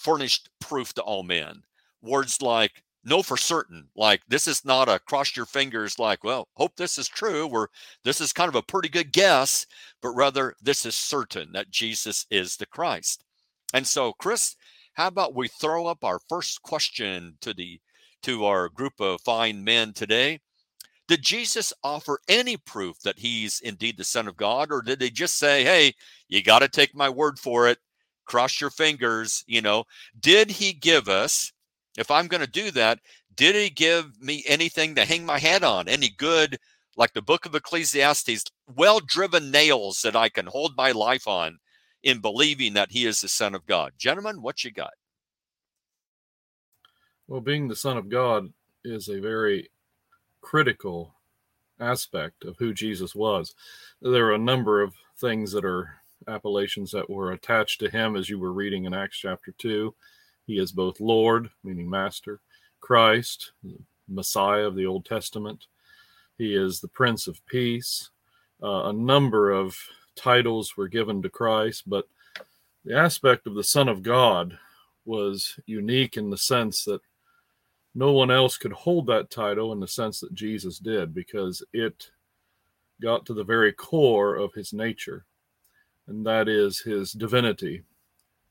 furnished 0.00 0.48
proof 0.60 0.92
to 0.94 1.02
all 1.02 1.22
men. 1.22 1.62
Words 2.02 2.42
like 2.42 2.82
know 3.04 3.22
for 3.22 3.36
certain, 3.36 3.88
like 3.96 4.22
this 4.28 4.46
is 4.48 4.64
not 4.64 4.88
a 4.88 4.98
cross 4.98 5.36
your 5.36 5.46
fingers, 5.46 5.98
like, 5.98 6.24
well, 6.24 6.48
hope 6.56 6.76
this 6.76 6.98
is 6.98 7.08
true, 7.08 7.48
or 7.48 7.70
this 8.04 8.20
is 8.20 8.32
kind 8.32 8.48
of 8.48 8.54
a 8.54 8.62
pretty 8.62 8.88
good 8.88 9.12
guess, 9.12 9.66
but 10.02 10.10
rather 10.10 10.54
this 10.62 10.84
is 10.86 10.94
certain 10.94 11.52
that 11.52 11.70
Jesus 11.70 12.26
is 12.30 12.56
the 12.56 12.66
Christ. 12.66 13.24
And 13.74 13.86
so, 13.86 14.12
Chris, 14.14 14.56
how 14.94 15.08
about 15.08 15.34
we 15.34 15.48
throw 15.48 15.86
up 15.86 16.02
our 16.04 16.20
first 16.28 16.62
question 16.62 17.36
to 17.40 17.54
the 17.54 17.80
to 18.22 18.44
our 18.46 18.68
group 18.68 19.00
of 19.00 19.20
fine 19.20 19.62
men 19.62 19.92
today? 19.92 20.40
Did 21.06 21.22
Jesus 21.22 21.72
offer 21.84 22.20
any 22.28 22.56
proof 22.56 22.98
that 23.00 23.18
he's 23.18 23.60
indeed 23.60 23.96
the 23.96 24.04
Son 24.04 24.26
of 24.28 24.36
God, 24.36 24.72
or 24.72 24.82
did 24.82 24.98
they 24.98 25.10
just 25.10 25.38
say, 25.38 25.64
"Hey, 25.64 25.94
you 26.28 26.42
got 26.42 26.60
to 26.60 26.68
take 26.68 26.94
my 26.94 27.08
word 27.08 27.38
for 27.38 27.68
it. 27.68 27.78
Cross 28.26 28.60
your 28.60 28.70
fingers." 28.70 29.44
You 29.46 29.62
know, 29.62 29.84
did 30.18 30.50
he 30.50 30.72
give 30.72 31.08
us? 31.08 31.52
If 31.96 32.10
I'm 32.10 32.26
going 32.28 32.42
to 32.42 32.46
do 32.46 32.70
that, 32.72 33.00
did 33.34 33.54
he 33.54 33.70
give 33.70 34.20
me 34.20 34.44
anything 34.46 34.94
to 34.94 35.04
hang 35.04 35.26
my 35.26 35.38
hat 35.38 35.62
on? 35.62 35.88
Any 35.88 36.08
good, 36.10 36.58
like 36.96 37.12
the 37.12 37.22
book 37.22 37.46
of 37.46 37.54
Ecclesiastes, 37.54 38.44
well 38.66 39.00
driven 39.00 39.50
nails 39.50 40.00
that 40.02 40.16
I 40.16 40.28
can 40.28 40.46
hold 40.46 40.76
my 40.76 40.92
life 40.92 41.28
on 41.28 41.58
in 42.08 42.20
believing 42.20 42.72
that 42.72 42.90
he 42.90 43.04
is 43.04 43.20
the 43.20 43.28
Son 43.28 43.54
of 43.54 43.66
God? 43.66 43.92
Gentlemen, 43.98 44.40
what 44.40 44.64
you 44.64 44.70
got? 44.70 44.94
Well, 47.26 47.42
being 47.42 47.68
the 47.68 47.76
Son 47.76 47.98
of 47.98 48.08
God 48.08 48.50
is 48.82 49.08
a 49.08 49.20
very 49.20 49.68
critical 50.40 51.14
aspect 51.78 52.46
of 52.46 52.56
who 52.58 52.72
Jesus 52.72 53.14
was. 53.14 53.54
There 54.00 54.24
are 54.28 54.34
a 54.34 54.38
number 54.38 54.80
of 54.80 54.94
things 55.18 55.52
that 55.52 55.66
are 55.66 55.90
appellations 56.26 56.90
that 56.92 57.10
were 57.10 57.32
attached 57.32 57.78
to 57.80 57.90
him 57.90 58.16
as 58.16 58.30
you 58.30 58.38
were 58.38 58.54
reading 58.54 58.86
in 58.86 58.94
Acts 58.94 59.18
chapter 59.18 59.52
2. 59.58 59.94
He 60.46 60.58
is 60.58 60.72
both 60.72 61.00
Lord, 61.00 61.50
meaning 61.62 61.90
Master, 61.90 62.40
Christ, 62.80 63.52
Messiah 64.08 64.66
of 64.66 64.76
the 64.76 64.86
Old 64.86 65.04
Testament. 65.04 65.66
He 66.38 66.54
is 66.54 66.80
the 66.80 66.88
Prince 66.88 67.26
of 67.26 67.44
Peace. 67.44 68.08
Uh, 68.62 68.84
a 68.88 68.92
number 68.94 69.50
of 69.50 69.76
titles 70.18 70.76
were 70.76 70.88
given 70.88 71.22
to 71.22 71.30
Christ, 71.30 71.84
but 71.86 72.08
the 72.84 72.96
aspect 72.96 73.46
of 73.46 73.54
the 73.54 73.64
Son 73.64 73.88
of 73.88 74.02
God 74.02 74.58
was 75.04 75.58
unique 75.66 76.16
in 76.16 76.30
the 76.30 76.36
sense 76.36 76.84
that 76.84 77.00
no 77.94 78.12
one 78.12 78.30
else 78.30 78.56
could 78.56 78.72
hold 78.72 79.06
that 79.06 79.30
title 79.30 79.72
in 79.72 79.80
the 79.80 79.88
sense 79.88 80.20
that 80.20 80.34
Jesus 80.34 80.78
did 80.78 81.14
because 81.14 81.62
it 81.72 82.10
got 83.00 83.24
to 83.26 83.34
the 83.34 83.44
very 83.44 83.72
core 83.72 84.36
of 84.36 84.52
his 84.54 84.72
nature, 84.72 85.24
and 86.06 86.26
that 86.26 86.48
is 86.48 86.80
his 86.80 87.12
divinity, 87.12 87.82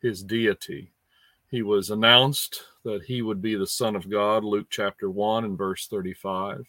his 0.01 0.23
deity. 0.23 0.91
He 1.49 1.61
was 1.61 1.89
announced 1.89 2.63
that 2.83 3.03
he 3.03 3.21
would 3.21 3.41
be 3.41 3.55
the 3.55 3.67
Son 3.67 3.95
of 3.95 4.09
God, 4.09 4.43
Luke 4.43 4.67
chapter 4.69 5.09
1 5.09 5.45
and 5.45 5.57
verse 5.57 5.87
35. 5.87 6.65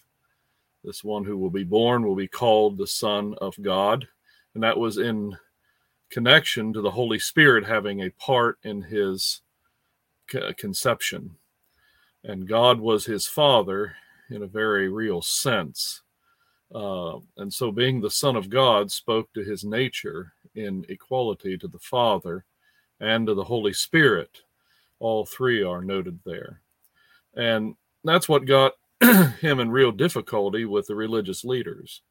This 0.85 1.02
one 1.02 1.25
who 1.25 1.37
will 1.37 1.50
be 1.50 1.64
born 1.64 2.07
will 2.07 2.14
be 2.14 2.28
called 2.28 2.78
the 2.78 2.87
Son 2.87 3.35
of 3.40 3.61
God. 3.61 4.07
And 4.55 4.62
that 4.62 4.78
was 4.78 4.99
in 4.99 5.37
connection 6.11 6.73
to 6.73 6.81
the 6.81 6.90
Holy 6.90 7.19
Spirit 7.19 7.64
having 7.67 8.02
a 8.02 8.11
part 8.11 8.59
in 8.62 8.83
his 8.83 9.43
conception 10.57 11.37
and 12.25 12.49
God 12.49 12.81
was 12.81 13.05
his 13.05 13.26
father 13.26 13.95
in 14.31 14.43
a 14.43 14.47
very 14.47 14.88
real 14.88 15.23
sense. 15.23 16.02
Uh, 16.75 17.19
and 17.38 17.52
so, 17.52 17.73
being 17.73 18.00
the 18.00 18.11
Son 18.11 18.37
of 18.37 18.50
God 18.50 18.90
spoke 18.90 19.33
to 19.33 19.43
his 19.43 19.64
nature 19.64 20.35
in 20.55 20.85
equality 20.88 21.57
to 21.57 21.69
the 21.69 21.78
Father 21.78 22.45
and 23.00 23.26
to 23.26 23.35
the 23.35 23.45
Holy 23.45 23.73
Spirit. 23.73 24.43
All 25.00 25.25
three 25.25 25.62
are 25.62 25.83
noted 25.83 26.19
there. 26.26 26.61
And 27.35 27.75
that's 28.05 28.28
what 28.28 28.45
got 28.45 28.73
him 29.40 29.61
in 29.61 29.71
real 29.71 29.93
difficulty 29.93 30.64
with 30.64 30.88
the 30.88 30.97
religious 30.97 31.45
leaders 31.45 32.02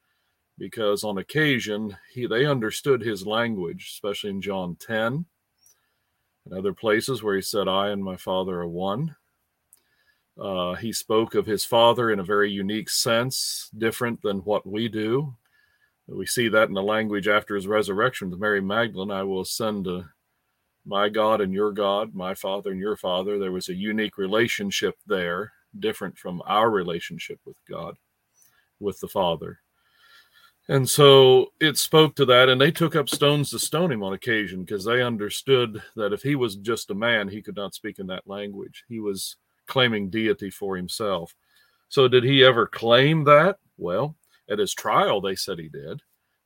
because 0.58 1.04
on 1.04 1.18
occasion 1.18 1.96
he 2.12 2.26
they 2.26 2.46
understood 2.46 3.02
his 3.02 3.26
language 3.26 3.92
especially 3.94 4.30
in 4.30 4.42
John 4.42 4.76
10 4.76 5.26
and 6.46 6.54
other 6.54 6.74
places 6.74 7.22
where 7.22 7.36
he 7.36 7.42
said 7.42 7.68
I 7.68 7.90
and 7.90 8.04
my 8.04 8.18
father 8.18 8.62
are 8.62 8.68
one 8.68 9.16
uh, 10.40 10.76
he 10.76 10.94
spoke 10.94 11.34
of 11.36 11.46
his 11.46 11.66
father 11.66 12.12
in 12.12 12.20
a 12.20 12.24
very 12.24 12.52
unique 12.52 12.90
sense, 12.90 13.72
different 13.78 14.22
than 14.22 14.40
what 14.40 14.68
we 14.68 14.88
do. 14.88 15.36
We 16.08 16.26
see 16.26 16.48
that 16.50 16.68
in 16.68 16.74
the 16.74 16.84
language 16.84 17.28
after 17.28 17.56
his 17.56 17.68
resurrection 17.68 18.30
with 18.30 18.40
Mary 18.40 18.62
Magdalene 18.62 19.12
I 19.12 19.24
will 19.24 19.42
ascend 19.42 19.86
to 19.86 20.06
my 20.86 21.10
God 21.10 21.42
and 21.42 21.52
your 21.54 21.72
God, 21.72 22.14
my 22.14 22.34
father 22.34 22.72
and 22.72 22.80
your 22.80 22.96
father. 22.96 23.38
There 23.38 23.52
was 23.52 23.68
a 23.68 23.74
unique 23.74 24.18
relationship 24.18 24.96
there, 25.06 25.52
different 25.78 26.18
from 26.18 26.42
our 26.46 26.70
relationship 26.70 27.40
with 27.46 27.58
God, 27.70 27.98
with 28.80 29.00
the 29.02 29.10
Father. 29.10 29.60
And 30.70 30.90
so 30.90 31.54
it 31.62 31.78
spoke 31.78 32.16
to 32.16 32.26
that, 32.26 32.50
and 32.50 32.60
they 32.60 32.72
took 32.72 32.96
up 32.96 33.08
stones 33.08 33.52
to 33.52 33.60
stone 33.60 33.92
him 33.92 34.04
on 34.04 34.14
occasion 34.14 34.64
because 34.64 34.84
they 34.84 35.02
understood 35.02 35.82
that 35.96 36.12
if 36.12 36.22
he 36.22 36.36
was 36.36 36.58
just 36.58 36.92
a 36.92 36.96
man, 36.96 37.30
he 37.30 37.42
could 37.42 37.56
not 37.56 37.74
speak 37.74 38.00
in 38.00 38.08
that 38.08 38.28
language. 38.28 38.84
He 38.90 39.00
was 39.00 39.38
claiming 39.66 40.10
deity 40.10 40.50
for 40.50 40.76
himself. 40.76 41.34
So, 41.88 42.10
did 42.10 42.26
he 42.26 42.44
ever 42.44 42.68
claim 42.68 43.24
that? 43.26 43.60
Well, 43.78 44.16
at 44.50 44.60
his 44.60 44.74
trial, 44.74 45.22
they 45.22 45.36
said 45.36 45.58
he 45.58 45.70
did. 45.70 46.02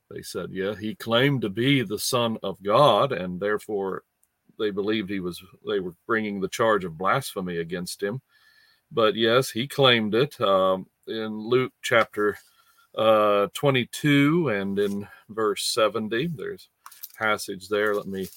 They 0.08 0.22
said, 0.22 0.50
yeah, 0.52 0.74
he 0.74 0.94
claimed 0.94 1.40
to 1.42 1.48
be 1.48 1.82
the 1.82 1.98
Son 1.98 2.36
of 2.42 2.62
God, 2.62 3.12
and 3.12 3.40
therefore 3.40 4.04
they 4.58 4.70
believed 4.70 5.08
he 5.08 5.20
was, 5.20 5.42
they 5.66 5.80
were 5.80 5.94
bringing 6.06 6.40
the 6.40 6.48
charge 6.48 6.84
of 6.84 6.98
blasphemy 6.98 7.56
against 7.56 8.02
him. 8.02 8.20
But 8.90 9.16
yes, 9.16 9.50
he 9.50 9.66
claimed 9.66 10.14
it 10.14 10.38
um, 10.40 10.86
in 11.06 11.38
Luke 11.38 11.72
chapter 11.80 12.36
uh, 12.96 13.48
22 13.54 14.48
and 14.48 14.78
in 14.78 15.08
verse 15.28 15.64
70. 15.66 16.28
There's 16.28 16.68
passage 17.16 17.68
there. 17.68 17.94
Let 17.94 18.06
me 18.06 18.28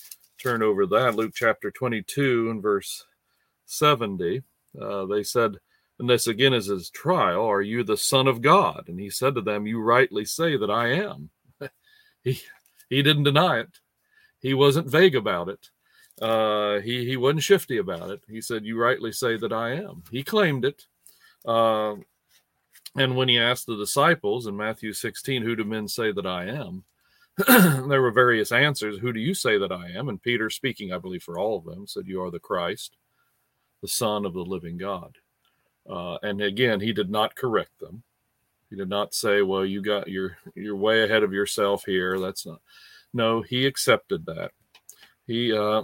turn 0.41 0.63
over 0.63 0.85
that. 0.85 1.15
Luke 1.15 1.33
chapter 1.35 1.71
22 1.71 2.49
and 2.49 2.61
verse 2.61 3.05
70. 3.65 4.43
Uh, 4.79 5.05
they 5.05 5.23
said, 5.23 5.57
and 5.99 6.09
this 6.09 6.27
again 6.27 6.53
is 6.53 6.67
his 6.67 6.89
trial, 6.89 7.45
Are 7.45 7.61
you 7.61 7.83
the 7.83 7.97
Son 7.97 8.27
of 8.27 8.41
God? 8.41 8.85
And 8.87 8.99
he 8.99 9.09
said 9.09 9.35
to 9.35 9.41
them, 9.41 9.65
You 9.65 9.81
rightly 9.81 10.25
say 10.25 10.57
that 10.57 10.69
I 10.69 10.89
am. 10.89 11.29
he, 12.23 12.41
he 12.89 13.01
didn't 13.01 13.23
deny 13.23 13.59
it, 13.59 13.79
he 14.39 14.53
wasn't 14.53 14.89
vague 14.89 15.15
about 15.15 15.49
it. 15.49 15.69
Uh, 16.21 16.79
he, 16.79 17.05
he 17.05 17.17
wasn't 17.17 17.43
shifty 17.43 17.77
about 17.77 18.09
it. 18.09 18.21
He 18.27 18.41
said, 18.41 18.65
You 18.65 18.77
rightly 18.77 19.11
say 19.11 19.37
that 19.37 19.53
I 19.53 19.73
am. 19.73 20.03
He 20.11 20.23
claimed 20.23 20.65
it. 20.65 20.85
Uh, 21.45 21.95
and 22.95 23.15
when 23.15 23.29
he 23.29 23.37
asked 23.39 23.65
the 23.67 23.77
disciples 23.77 24.47
in 24.47 24.55
Matthew 24.57 24.93
16, 24.93 25.41
Who 25.43 25.55
do 25.55 25.63
men 25.63 25.87
say 25.87 26.11
that 26.11 26.25
I 26.25 26.45
am? 26.45 26.83
there 27.89 28.01
were 28.01 28.11
various 28.11 28.51
answers. 28.51 28.97
Who 28.99 29.11
do 29.11 29.19
you 29.19 29.33
say 29.33 29.57
that 29.57 29.71
I 29.71 29.89
am? 29.89 30.09
And 30.09 30.21
Peter, 30.21 30.49
speaking, 30.49 30.93
I 30.93 30.97
believe, 30.97 31.23
for 31.23 31.37
all 31.37 31.57
of 31.57 31.65
them, 31.65 31.87
said, 31.87 32.07
You 32.07 32.21
are 32.23 32.31
the 32.31 32.39
Christ 32.39 32.95
the 33.85 33.89
Son 33.89 34.25
of 34.25 34.33
the 34.33 34.41
living 34.41 34.77
God. 34.77 35.15
Uh, 35.87 36.17
and 36.23 36.41
again, 36.41 36.79
he 36.79 36.91
did 36.91 37.11
not 37.11 37.35
correct 37.35 37.77
them. 37.79 38.01
He 38.71 38.75
did 38.75 38.89
not 38.89 39.13
say, 39.13 39.43
"Well, 39.43 39.63
you 39.63 39.79
got 39.83 40.07
you're 40.07 40.37
you're 40.55 40.75
way 40.75 41.03
ahead 41.03 41.21
of 41.21 41.31
yourself 41.33 41.85
here." 41.85 42.19
That's 42.19 42.47
not. 42.47 42.61
No, 43.13 43.43
he 43.43 43.67
accepted 43.67 44.25
that. 44.25 44.51
He 45.27 45.53
uh, 45.53 45.83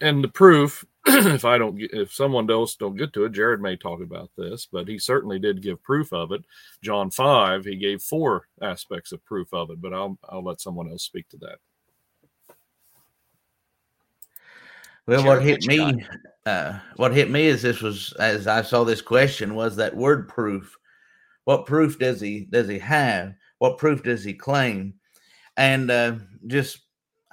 and 0.00 0.24
the 0.24 0.28
proof. 0.28 0.82
if 1.34 1.44
I 1.44 1.58
don't, 1.58 1.76
if 1.78 2.12
someone 2.14 2.50
else 2.50 2.76
don't 2.76 2.96
get 2.96 3.12
to 3.12 3.24
it, 3.24 3.32
Jared 3.32 3.60
may 3.60 3.76
talk 3.76 4.00
about 4.00 4.30
this, 4.38 4.66
but 4.70 4.88
he 4.88 4.98
certainly 4.98 5.38
did 5.38 5.60
give 5.60 5.82
proof 5.82 6.12
of 6.14 6.32
it. 6.32 6.42
John 6.82 7.10
five, 7.10 7.66
he 7.66 7.76
gave 7.76 8.02
four 8.02 8.48
aspects 8.62 9.12
of 9.12 9.24
proof 9.26 9.52
of 9.52 9.70
it, 9.70 9.82
but 9.82 9.92
I'll 9.92 10.18
I'll 10.28 10.42
let 10.42 10.62
someone 10.62 10.88
else 10.88 11.02
speak 11.02 11.28
to 11.30 11.36
that. 11.38 11.58
Well, 15.06 15.22
Jared, 15.22 15.38
what 15.38 15.46
hit 15.46 15.66
me 15.66 16.06
uh, 16.46 16.78
what 16.96 17.12
hit 17.12 17.30
me 17.30 17.46
is 17.46 17.60
this 17.60 17.82
was 17.82 18.12
as 18.18 18.46
I 18.46 18.62
saw 18.62 18.84
this 18.84 19.02
question 19.02 19.54
was 19.54 19.76
that 19.76 19.94
word 19.94 20.28
proof. 20.28 20.76
What 21.44 21.66
proof 21.66 21.98
does 21.98 22.20
he 22.20 22.46
does 22.50 22.68
he 22.68 22.78
have? 22.78 23.34
What 23.58 23.76
proof 23.76 24.02
does 24.02 24.24
he 24.24 24.32
claim? 24.32 24.94
And 25.56 25.90
uh, 25.90 26.16
just 26.46 26.80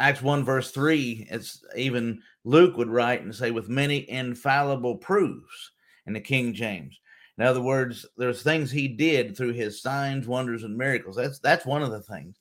Acts 0.02 0.22
one 0.22 0.44
verse 0.44 0.72
three, 0.72 1.28
it's 1.30 1.64
even 1.76 2.22
Luke 2.44 2.76
would 2.78 2.90
write 2.90 3.22
and 3.22 3.34
say 3.34 3.52
with 3.52 3.70
many 3.70 4.10
infallible 4.10 4.96
proofs 4.96 5.72
in 6.06 6.14
the 6.14 6.20
King 6.20 6.54
James. 6.54 7.00
In 7.38 7.46
other 7.46 7.62
words, 7.62 8.06
there's 8.18 8.44
things 8.44 8.72
he 8.72 8.88
did 8.88 9.38
through 9.38 9.54
his 9.54 9.82
signs, 9.82 10.28
wonders, 10.28 10.64
and 10.64 10.78
miracles. 10.78 11.16
That's 11.16 11.40
that's 11.40 11.66
one 11.66 11.84
of 11.84 11.92
the 11.92 12.02
things 12.02 12.38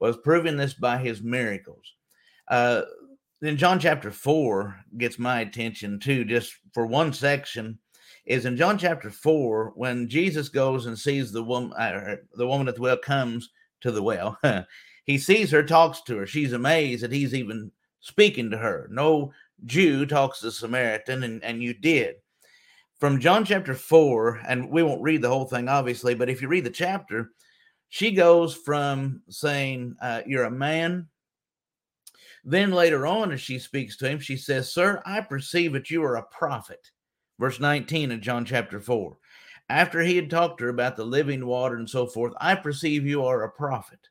was 0.00 0.16
proving 0.18 0.56
this 0.56 0.74
by 0.74 0.98
his 0.98 1.22
miracles. 1.22 1.94
Uh, 2.48 2.82
then 3.40 3.56
John 3.56 3.78
chapter 3.78 4.10
4 4.10 4.76
gets 4.98 5.18
my 5.18 5.40
attention 5.40 5.98
too, 5.98 6.24
just 6.24 6.54
for 6.72 6.86
one 6.86 7.12
section. 7.12 7.78
Is 8.26 8.46
in 8.46 8.56
John 8.56 8.78
chapter 8.78 9.10
4 9.10 9.72
when 9.76 10.08
Jesus 10.08 10.48
goes 10.48 10.86
and 10.86 10.98
sees 10.98 11.30
the 11.30 11.42
woman, 11.42 11.72
uh, 11.74 12.16
the 12.34 12.46
woman 12.46 12.68
at 12.68 12.74
the 12.74 12.80
well 12.80 12.96
comes 12.96 13.50
to 13.82 13.90
the 13.90 14.02
well. 14.02 14.38
he 15.04 15.18
sees 15.18 15.50
her, 15.50 15.62
talks 15.62 16.00
to 16.02 16.16
her. 16.16 16.26
She's 16.26 16.52
amazed 16.52 17.02
that 17.02 17.12
he's 17.12 17.34
even 17.34 17.70
speaking 18.00 18.50
to 18.50 18.58
her. 18.58 18.88
No 18.90 19.32
Jew 19.64 20.06
talks 20.06 20.40
to 20.40 20.50
Samaritan, 20.50 21.22
and, 21.22 21.42
and 21.44 21.62
you 21.62 21.74
did. 21.74 22.16
From 22.98 23.20
John 23.20 23.44
chapter 23.44 23.74
4, 23.74 24.42
and 24.48 24.70
we 24.70 24.82
won't 24.82 25.02
read 25.02 25.22
the 25.22 25.28
whole 25.28 25.44
thing, 25.44 25.68
obviously, 25.68 26.14
but 26.14 26.30
if 26.30 26.40
you 26.40 26.48
read 26.48 26.64
the 26.64 26.70
chapter, 26.70 27.30
she 27.88 28.12
goes 28.12 28.54
from 28.54 29.22
saying, 29.28 29.96
uh, 30.00 30.22
You're 30.26 30.44
a 30.44 30.50
man. 30.50 31.08
Then 32.44 32.72
later 32.72 33.06
on, 33.06 33.32
as 33.32 33.40
she 33.40 33.58
speaks 33.58 33.96
to 33.98 34.08
him, 34.08 34.20
she 34.20 34.36
says, 34.36 34.72
Sir, 34.72 35.02
I 35.06 35.20
perceive 35.20 35.72
that 35.72 35.90
you 35.90 36.02
are 36.04 36.16
a 36.16 36.22
prophet. 36.22 36.90
Verse 37.38 37.58
19 37.58 38.12
of 38.12 38.20
John 38.20 38.44
chapter 38.44 38.80
4. 38.80 39.16
After 39.68 40.00
he 40.00 40.16
had 40.16 40.30
talked 40.30 40.58
to 40.58 40.64
her 40.64 40.70
about 40.70 40.96
the 40.96 41.04
living 41.04 41.46
water 41.46 41.76
and 41.76 41.88
so 41.88 42.06
forth, 42.06 42.34
I 42.38 42.54
perceive 42.54 43.06
you 43.06 43.24
are 43.24 43.42
a 43.42 43.50
prophet. 43.50 44.08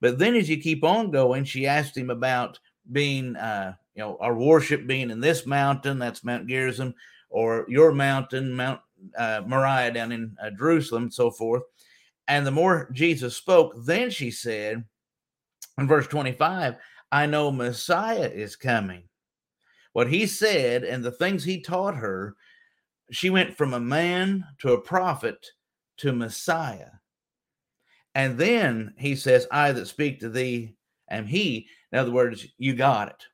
But 0.00 0.18
then 0.18 0.34
as 0.34 0.48
you 0.48 0.58
keep 0.58 0.84
on 0.84 1.10
going, 1.10 1.44
she 1.44 1.66
asked 1.66 1.96
him 1.96 2.10
about 2.10 2.58
being, 2.92 3.36
uh, 3.36 3.74
you 3.94 4.02
know, 4.02 4.16
our 4.20 4.34
worship 4.34 4.86
being 4.86 5.10
in 5.10 5.20
this 5.20 5.46
mountain, 5.46 5.98
that's 5.98 6.24
Mount 6.24 6.46
Gerizim, 6.46 6.94
or 7.30 7.66
your 7.68 7.92
mountain, 7.92 8.54
Mount 8.54 8.80
uh, 9.16 9.42
Moriah 9.46 9.92
down 9.92 10.12
in 10.12 10.36
uh, 10.42 10.50
Jerusalem, 10.50 11.04
and 11.04 11.14
so 11.14 11.30
forth. 11.30 11.62
And 12.26 12.46
the 12.46 12.50
more 12.50 12.90
Jesus 12.92 13.36
spoke, 13.36 13.72
then 13.76 14.10
she 14.10 14.30
said 14.30 14.84
in 15.78 15.88
verse 15.88 16.06
25, 16.06 16.76
I 17.10 17.26
know 17.26 17.50
Messiah 17.50 18.30
is 18.32 18.56
coming. 18.56 19.04
What 19.92 20.08
he 20.08 20.26
said 20.26 20.84
and 20.84 21.02
the 21.02 21.10
things 21.10 21.42
he 21.42 21.60
taught 21.60 21.96
her, 21.96 22.36
she 23.10 23.30
went 23.30 23.56
from 23.56 23.72
a 23.74 23.80
man 23.80 24.44
to 24.58 24.72
a 24.72 24.80
prophet 24.80 25.46
to 25.98 26.12
Messiah. 26.12 26.90
And 28.18 28.36
then 28.36 28.94
he 28.98 29.14
says, 29.14 29.46
I 29.52 29.70
that 29.70 29.86
speak 29.86 30.18
to 30.20 30.28
thee 30.28 30.74
am 31.08 31.24
he. 31.24 31.68
In 31.92 32.00
other 32.00 32.10
words, 32.10 32.48
you 32.58 32.74
got 32.74 33.10
it. 33.10 33.24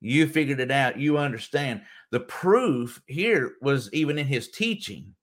You 0.00 0.26
figured 0.26 0.58
it 0.58 0.72
out. 0.72 0.98
You 0.98 1.16
understand. 1.16 1.82
The 2.10 2.18
proof 2.18 3.00
here 3.06 3.52
was 3.62 3.88
even 3.92 4.18
in 4.18 4.26
his 4.26 4.50
teaching. 4.50 5.14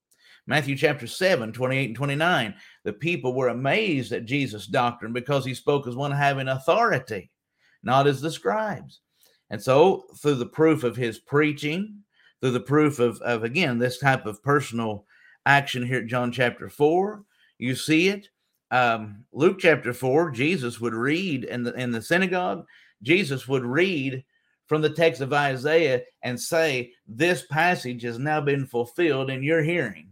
Matthew 0.48 0.78
chapter 0.78 1.06
7, 1.06 1.52
28 1.52 1.88
and 1.88 1.96
29. 1.98 2.56
The 2.86 2.94
people 2.94 3.34
were 3.36 3.50
amazed 3.50 4.14
at 4.14 4.24
Jesus' 4.24 4.68
doctrine 4.68 5.12
because 5.12 5.44
he 5.44 5.54
spoke 5.54 5.86
as 5.86 5.98
one 5.98 6.14
having 6.14 6.48
authority, 6.48 7.30
not 7.84 8.08
as 8.08 8.22
the 8.22 8.32
scribes. 8.32 9.02
And 9.50 9.62
so, 9.62 10.06
through 10.22 10.36
the 10.36 10.46
proof 10.46 10.86
of 10.86 10.96
his 10.96 11.20
preaching, 11.20 12.04
through 12.40 12.52
the 12.52 12.62
proof 12.62 13.00
of, 13.00 13.20
of 13.20 13.44
again, 13.44 13.80
this 13.80 14.00
type 14.00 14.26
of 14.26 14.42
personal 14.44 15.06
action 15.46 15.86
here 15.86 16.00
at 16.00 16.08
John 16.08 16.32
chapter 16.32 16.70
4, 16.70 17.22
you 17.58 17.76
see 17.76 18.08
it 18.08 18.30
um, 18.72 19.26
Luke 19.32 19.58
chapter 19.60 19.94
4, 19.94 20.32
Jesus 20.32 20.80
would 20.80 20.94
read 20.94 21.44
in 21.44 21.64
the, 21.64 21.74
in 21.74 21.92
the 21.92 22.02
synagogue, 22.02 22.66
Jesus 23.02 23.48
would 23.48 23.66
read 23.66 24.24
from 24.68 24.82
the 24.82 24.90
text 24.90 25.22
of 25.22 25.34
Isaiah 25.34 26.04
and 26.22 26.40
say, 26.40 26.92
This 27.08 27.46
passage 27.48 28.04
has 28.04 28.20
now 28.20 28.42
been 28.42 28.66
fulfilled 28.66 29.30
in 29.30 29.42
your 29.44 29.64
hearing. 29.64 30.10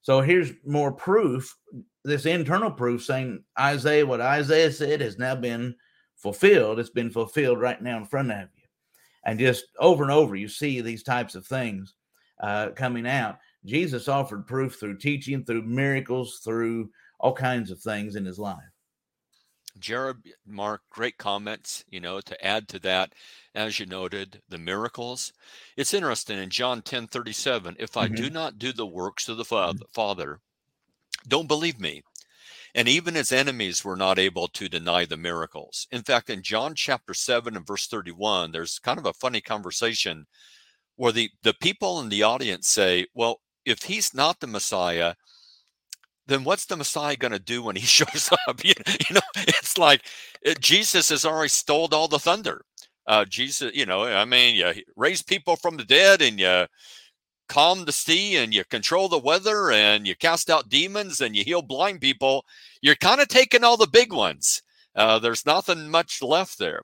So 0.00 0.20
here's 0.20 0.52
more 0.66 0.92
proof, 0.92 1.54
this 2.04 2.26
internal 2.26 2.70
proof 2.70 3.04
saying 3.04 3.42
Isaiah, 3.58 4.06
what 4.06 4.20
Isaiah 4.20 4.72
said 4.72 5.00
has 5.00 5.18
now 5.18 5.34
been 5.34 5.74
fulfilled. 6.16 6.78
It's 6.78 6.90
been 6.90 7.10
fulfilled 7.10 7.60
right 7.60 7.80
now 7.80 7.98
in 7.98 8.04
front 8.04 8.30
of 8.30 8.48
you. 8.56 8.64
And 9.24 9.38
just 9.38 9.64
over 9.78 10.02
and 10.02 10.12
over, 10.12 10.36
you 10.36 10.48
see 10.48 10.80
these 10.80 11.02
types 11.02 11.34
of 11.34 11.46
things 11.46 11.94
uh, 12.42 12.70
coming 12.70 13.06
out. 13.06 13.38
Jesus 13.64 14.08
offered 14.08 14.46
proof 14.46 14.78
through 14.78 14.98
teaching, 14.98 15.44
through 15.44 15.62
miracles, 15.62 16.40
through 16.44 16.90
all 17.20 17.34
kinds 17.34 17.70
of 17.70 17.80
things 17.80 18.16
in 18.16 18.24
his 18.24 18.38
life. 18.38 18.62
Jared, 19.78 20.18
Mark, 20.46 20.82
great 20.90 21.18
comments. 21.18 21.84
You 21.88 22.00
know, 22.00 22.20
to 22.20 22.44
add 22.44 22.68
to 22.68 22.78
that, 22.80 23.12
as 23.54 23.80
you 23.80 23.86
noted, 23.86 24.40
the 24.48 24.58
miracles. 24.58 25.32
It's 25.76 25.94
interesting 25.94 26.38
in 26.38 26.50
John 26.50 26.82
10 26.82 27.08
37, 27.08 27.76
if 27.78 27.96
I 27.96 28.06
mm-hmm. 28.06 28.14
do 28.14 28.30
not 28.30 28.58
do 28.58 28.72
the 28.72 28.86
works 28.86 29.28
of 29.28 29.36
the 29.36 29.44
mm-hmm. 29.44 29.78
Father, 29.92 30.40
don't 31.26 31.48
believe 31.48 31.80
me. 31.80 32.02
And 32.76 32.88
even 32.88 33.14
his 33.14 33.30
enemies 33.30 33.84
were 33.84 33.96
not 33.96 34.18
able 34.18 34.48
to 34.48 34.68
deny 34.68 35.04
the 35.04 35.16
miracles. 35.16 35.86
In 35.92 36.02
fact, 36.02 36.28
in 36.28 36.42
John 36.42 36.74
chapter 36.74 37.14
7 37.14 37.56
and 37.56 37.66
verse 37.66 37.86
31, 37.86 38.50
there's 38.50 38.80
kind 38.80 38.98
of 38.98 39.06
a 39.06 39.12
funny 39.12 39.40
conversation 39.40 40.26
where 40.96 41.12
the, 41.12 41.30
the 41.42 41.54
people 41.54 42.00
in 42.00 42.08
the 42.08 42.24
audience 42.24 42.68
say, 42.68 43.06
Well, 43.14 43.40
if 43.64 43.84
he's 43.84 44.12
not 44.12 44.40
the 44.40 44.48
Messiah, 44.48 45.14
then 46.26 46.44
what's 46.44 46.66
the 46.66 46.76
Messiah 46.76 47.16
going 47.16 47.32
to 47.32 47.38
do 47.38 47.62
when 47.62 47.76
he 47.76 47.82
shows 47.86 48.30
up? 48.48 48.64
You, 48.64 48.74
you 48.86 49.14
know, 49.14 49.20
it's 49.36 49.78
like 49.78 50.02
it, 50.42 50.60
Jesus 50.60 51.08
has 51.10 51.24
already 51.24 51.48
stole 51.48 51.88
all 51.92 52.08
the 52.08 52.18
thunder. 52.18 52.64
Uh, 53.06 53.24
Jesus, 53.26 53.72
you 53.74 53.84
know, 53.84 54.04
I 54.04 54.24
mean, 54.24 54.56
you 54.56 54.82
raise 54.96 55.22
people 55.22 55.56
from 55.56 55.76
the 55.76 55.84
dead 55.84 56.22
and 56.22 56.40
you 56.40 56.66
calm 57.48 57.84
the 57.84 57.92
sea 57.92 58.36
and 58.36 58.54
you 58.54 58.64
control 58.64 59.08
the 59.08 59.18
weather 59.18 59.70
and 59.70 60.06
you 60.06 60.16
cast 60.16 60.48
out 60.48 60.70
demons 60.70 61.20
and 61.20 61.36
you 61.36 61.44
heal 61.44 61.62
blind 61.62 62.00
people. 62.00 62.44
You're 62.80 62.94
kind 62.94 63.20
of 63.20 63.28
taking 63.28 63.64
all 63.64 63.76
the 63.76 63.86
big 63.86 64.12
ones. 64.12 64.62
Uh, 64.94 65.18
there's 65.18 65.44
nothing 65.44 65.90
much 65.90 66.22
left 66.22 66.58
there. 66.58 66.80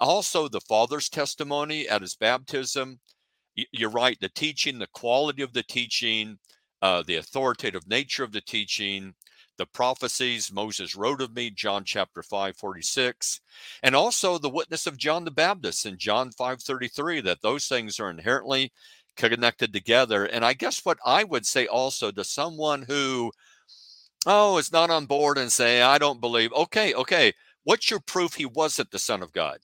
Also, 0.00 0.48
the 0.48 0.60
Father's 0.60 1.08
testimony 1.08 1.88
at 1.88 2.02
his 2.02 2.16
baptism. 2.16 2.98
You're 3.72 3.90
right. 3.90 4.18
The 4.20 4.28
teaching, 4.28 4.78
the 4.78 4.88
quality 4.92 5.42
of 5.42 5.52
the 5.52 5.62
teaching, 5.62 6.38
uh, 6.84 7.02
the 7.02 7.16
authoritative 7.16 7.88
nature 7.88 8.24
of 8.24 8.32
the 8.32 8.42
teaching, 8.42 9.14
the 9.56 9.64
prophecies 9.64 10.52
Moses 10.52 10.94
wrote 10.94 11.22
of 11.22 11.34
me, 11.34 11.48
John 11.48 11.82
chapter 11.82 12.22
5, 12.22 12.58
46, 12.58 13.40
and 13.82 13.96
also 13.96 14.36
the 14.36 14.50
witness 14.50 14.86
of 14.86 14.98
John 14.98 15.24
the 15.24 15.30
Baptist 15.30 15.86
in 15.86 15.96
John 15.96 16.30
5, 16.30 16.60
33, 16.60 17.22
that 17.22 17.40
those 17.40 17.68
things 17.68 17.98
are 17.98 18.10
inherently 18.10 18.70
connected 19.16 19.72
together. 19.72 20.26
And 20.26 20.44
I 20.44 20.52
guess 20.52 20.84
what 20.84 20.98
I 21.06 21.24
would 21.24 21.46
say 21.46 21.66
also 21.66 22.10
to 22.10 22.22
someone 22.22 22.82
who, 22.82 23.32
oh, 24.26 24.58
is 24.58 24.70
not 24.70 24.90
on 24.90 25.06
board 25.06 25.38
and 25.38 25.50
say, 25.50 25.80
I 25.80 25.96
don't 25.96 26.20
believe, 26.20 26.52
okay, 26.52 26.92
okay, 26.92 27.32
what's 27.62 27.90
your 27.90 28.00
proof 28.00 28.34
he 28.34 28.44
wasn't 28.44 28.90
the 28.90 28.98
Son 28.98 29.22
of 29.22 29.32
God? 29.32 29.60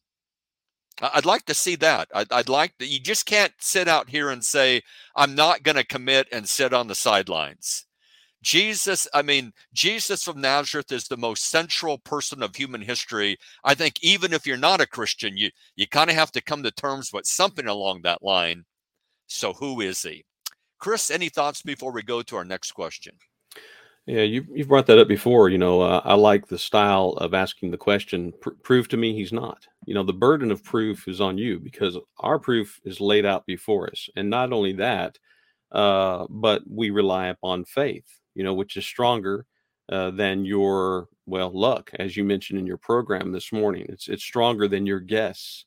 I'd 1.00 1.26
like 1.26 1.46
to 1.46 1.54
see 1.54 1.76
that. 1.76 2.08
I'd, 2.14 2.30
I'd 2.32 2.48
like 2.48 2.76
that. 2.78 2.88
You 2.88 3.00
just 3.00 3.26
can't 3.26 3.52
sit 3.58 3.88
out 3.88 4.10
here 4.10 4.30
and 4.30 4.44
say, 4.44 4.82
I'm 5.16 5.34
not 5.34 5.62
going 5.62 5.76
to 5.76 5.84
commit 5.84 6.28
and 6.30 6.48
sit 6.48 6.72
on 6.72 6.88
the 6.88 6.94
sidelines. 6.94 7.86
Jesus, 8.42 9.06
I 9.12 9.20
mean, 9.22 9.52
Jesus 9.74 10.24
from 10.24 10.40
Nazareth 10.40 10.92
is 10.92 11.08
the 11.08 11.16
most 11.16 11.50
central 11.50 11.98
person 11.98 12.42
of 12.42 12.56
human 12.56 12.80
history. 12.80 13.36
I 13.64 13.74
think 13.74 14.02
even 14.02 14.32
if 14.32 14.46
you're 14.46 14.56
not 14.56 14.80
a 14.80 14.86
Christian, 14.86 15.36
you 15.36 15.50
you 15.76 15.86
kind 15.86 16.08
of 16.08 16.16
have 16.16 16.32
to 16.32 16.42
come 16.42 16.62
to 16.62 16.70
terms 16.70 17.12
with 17.12 17.26
something 17.26 17.66
along 17.66 18.02
that 18.02 18.22
line. 18.22 18.64
So 19.26 19.52
who 19.52 19.82
is 19.82 20.02
he? 20.02 20.24
Chris, 20.78 21.10
any 21.10 21.28
thoughts 21.28 21.60
before 21.60 21.92
we 21.92 22.02
go 22.02 22.22
to 22.22 22.36
our 22.36 22.44
next 22.44 22.72
question? 22.72 23.12
Yeah, 24.10 24.22
you 24.22 24.44
you've 24.52 24.66
brought 24.66 24.86
that 24.86 24.98
up 24.98 25.06
before. 25.06 25.50
You 25.50 25.58
know, 25.58 25.82
uh, 25.82 26.00
I 26.04 26.14
like 26.14 26.48
the 26.48 26.58
style 26.58 27.10
of 27.18 27.32
asking 27.32 27.70
the 27.70 27.76
question. 27.76 28.32
Pr- 28.40 28.50
prove 28.64 28.88
to 28.88 28.96
me 28.96 29.14
he's 29.14 29.32
not. 29.32 29.68
You 29.86 29.94
know, 29.94 30.02
the 30.02 30.12
burden 30.12 30.50
of 30.50 30.64
proof 30.64 31.06
is 31.06 31.20
on 31.20 31.38
you 31.38 31.60
because 31.60 31.96
our 32.18 32.40
proof 32.40 32.80
is 32.84 33.00
laid 33.00 33.24
out 33.24 33.46
before 33.46 33.88
us, 33.88 34.08
and 34.16 34.28
not 34.28 34.52
only 34.52 34.72
that, 34.72 35.16
uh, 35.70 36.26
but 36.28 36.62
we 36.68 36.90
rely 36.90 37.28
upon 37.28 37.64
faith. 37.64 38.04
You 38.34 38.42
know, 38.42 38.52
which 38.54 38.76
is 38.76 38.84
stronger 38.84 39.46
uh, 39.88 40.10
than 40.10 40.44
your 40.44 41.06
well 41.26 41.52
luck, 41.56 41.92
as 42.00 42.16
you 42.16 42.24
mentioned 42.24 42.58
in 42.58 42.66
your 42.66 42.78
program 42.78 43.30
this 43.30 43.52
morning. 43.52 43.86
It's 43.88 44.08
it's 44.08 44.24
stronger 44.24 44.66
than 44.66 44.86
your 44.86 45.00
guess, 45.00 45.64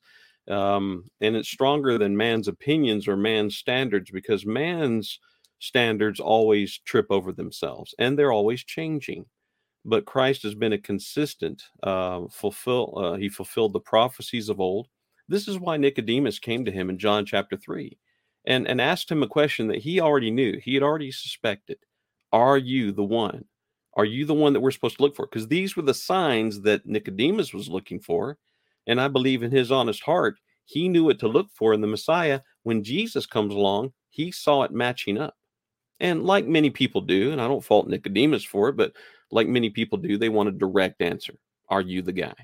um, 0.48 1.04
and 1.22 1.34
it's 1.34 1.48
stronger 1.48 1.96
than 1.96 2.14
man's 2.14 2.48
opinions 2.48 3.08
or 3.08 3.16
man's 3.16 3.56
standards 3.56 4.10
because 4.10 4.44
man's 4.44 5.18
standards 5.64 6.20
always 6.20 6.78
trip 6.78 7.06
over 7.10 7.32
themselves 7.32 7.94
and 7.98 8.18
they're 8.18 8.32
always 8.32 8.62
changing 8.62 9.24
but 9.84 10.04
christ 10.04 10.42
has 10.42 10.54
been 10.54 10.72
a 10.72 10.78
consistent 10.78 11.62
uh, 11.82 12.22
fulfill 12.30 12.94
uh, 12.96 13.16
he 13.16 13.28
fulfilled 13.28 13.72
the 13.72 13.80
prophecies 13.80 14.48
of 14.48 14.60
old. 14.60 14.88
This 15.28 15.48
is 15.48 15.58
why 15.58 15.76
nicodemus 15.76 16.38
came 16.38 16.64
to 16.64 16.70
him 16.70 16.90
in 16.90 16.98
john 16.98 17.24
chapter 17.26 17.56
3 17.56 17.96
and 18.46 18.66
and 18.68 18.80
asked 18.80 19.10
him 19.10 19.22
a 19.22 19.28
question 19.28 19.68
that 19.68 19.78
he 19.78 20.00
already 20.00 20.30
knew 20.30 20.58
he 20.58 20.74
had 20.74 20.82
already 20.82 21.10
suspected. 21.10 21.78
Are 22.32 22.58
you 22.58 22.92
the 22.92 23.04
one? 23.04 23.44
Are 23.94 24.04
you 24.04 24.26
the 24.26 24.34
one 24.34 24.52
that 24.52 24.60
we're 24.60 24.72
supposed 24.72 24.96
to 24.96 25.02
look 25.02 25.14
for? 25.14 25.26
Because 25.26 25.46
these 25.46 25.76
were 25.76 25.82
the 25.82 25.94
signs 25.94 26.62
that 26.62 26.84
nicodemus 26.84 27.54
was 27.54 27.68
looking 27.68 28.00
for 28.00 28.38
and 28.86 29.00
i 29.00 29.08
believe 29.08 29.42
in 29.42 29.50
his 29.50 29.72
honest 29.72 30.02
heart 30.02 30.38
he 30.66 30.88
knew 30.88 31.04
what 31.04 31.18
to 31.18 31.28
look 31.28 31.48
for 31.50 31.72
in 31.74 31.80
the 31.80 31.86
messiah. 31.86 32.40
When 32.64 32.84
jesus 32.84 33.26
comes 33.26 33.54
along 33.54 33.92
he 34.10 34.30
saw 34.30 34.62
it 34.62 34.72
matching 34.72 35.18
up 35.18 35.34
and 36.04 36.22
like 36.22 36.46
many 36.46 36.68
people 36.68 37.00
do, 37.00 37.32
and 37.32 37.40
I 37.40 37.48
don't 37.48 37.64
fault 37.64 37.88
Nicodemus 37.88 38.44
for 38.44 38.68
it, 38.68 38.76
but 38.76 38.92
like 39.30 39.48
many 39.48 39.70
people 39.70 39.96
do, 39.96 40.18
they 40.18 40.28
want 40.28 40.50
a 40.50 40.52
direct 40.52 41.00
answer. 41.00 41.32
Are 41.70 41.80
you 41.80 42.02
the 42.02 42.12
guy? 42.12 42.34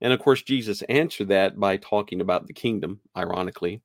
And 0.00 0.12
of 0.12 0.20
course, 0.20 0.42
Jesus 0.42 0.82
answered 0.82 1.26
that 1.28 1.58
by 1.58 1.78
talking 1.78 2.20
about 2.20 2.46
the 2.46 2.52
kingdom, 2.52 3.00
ironically. 3.16 3.82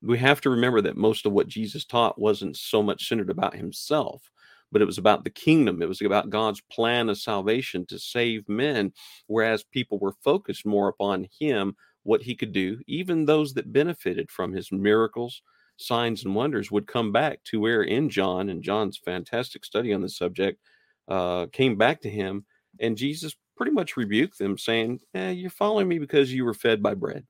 We 0.00 0.16
have 0.16 0.40
to 0.42 0.50
remember 0.50 0.80
that 0.80 0.96
most 0.96 1.26
of 1.26 1.32
what 1.32 1.46
Jesus 1.46 1.84
taught 1.84 2.18
wasn't 2.18 2.56
so 2.56 2.82
much 2.82 3.06
centered 3.06 3.28
about 3.28 3.54
himself, 3.54 4.30
but 4.72 4.80
it 4.80 4.86
was 4.86 4.96
about 4.96 5.24
the 5.24 5.30
kingdom. 5.30 5.82
It 5.82 5.88
was 5.88 6.00
about 6.00 6.30
God's 6.30 6.62
plan 6.72 7.10
of 7.10 7.18
salvation 7.18 7.84
to 7.86 7.98
save 7.98 8.48
men, 8.48 8.94
whereas 9.26 9.62
people 9.62 9.98
were 9.98 10.16
focused 10.24 10.64
more 10.64 10.88
upon 10.88 11.28
him 11.38 11.76
what 12.02 12.22
he 12.22 12.34
could 12.34 12.52
do, 12.52 12.80
even 12.86 13.26
those 13.26 13.52
that 13.54 13.74
benefited 13.74 14.30
from 14.30 14.54
his 14.54 14.72
miracles, 14.72 15.42
signs, 15.76 16.24
and 16.24 16.34
wonders 16.34 16.70
would 16.70 16.86
come 16.86 17.12
back 17.12 17.42
to 17.44 17.60
where 17.60 17.82
in 17.82 18.08
John, 18.10 18.48
and 18.48 18.62
John's 18.62 18.98
fantastic 18.98 19.64
study 19.64 19.92
on 19.92 20.02
the 20.02 20.08
subject 20.08 20.60
uh, 21.08 21.46
came 21.46 21.76
back 21.76 22.00
to 22.02 22.10
him, 22.10 22.44
and 22.80 22.96
Jesus 22.96 23.36
pretty 23.56 23.72
much 23.72 23.96
rebuked 23.96 24.38
them, 24.38 24.58
saying, 24.58 25.00
eh, 25.14 25.30
You're 25.30 25.50
following 25.50 25.88
me 25.88 25.98
because 25.98 26.32
you 26.32 26.44
were 26.44 26.54
fed 26.54 26.82
by 26.82 26.94
bread, 26.94 27.26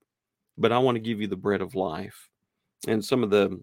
but 0.56 0.72
I 0.72 0.78
want 0.78 0.96
to 0.96 1.00
give 1.00 1.20
you 1.20 1.26
the 1.26 1.36
bread 1.36 1.60
of 1.60 1.74
life. 1.74 2.28
And 2.86 3.04
some 3.04 3.22
of 3.22 3.30
the 3.30 3.62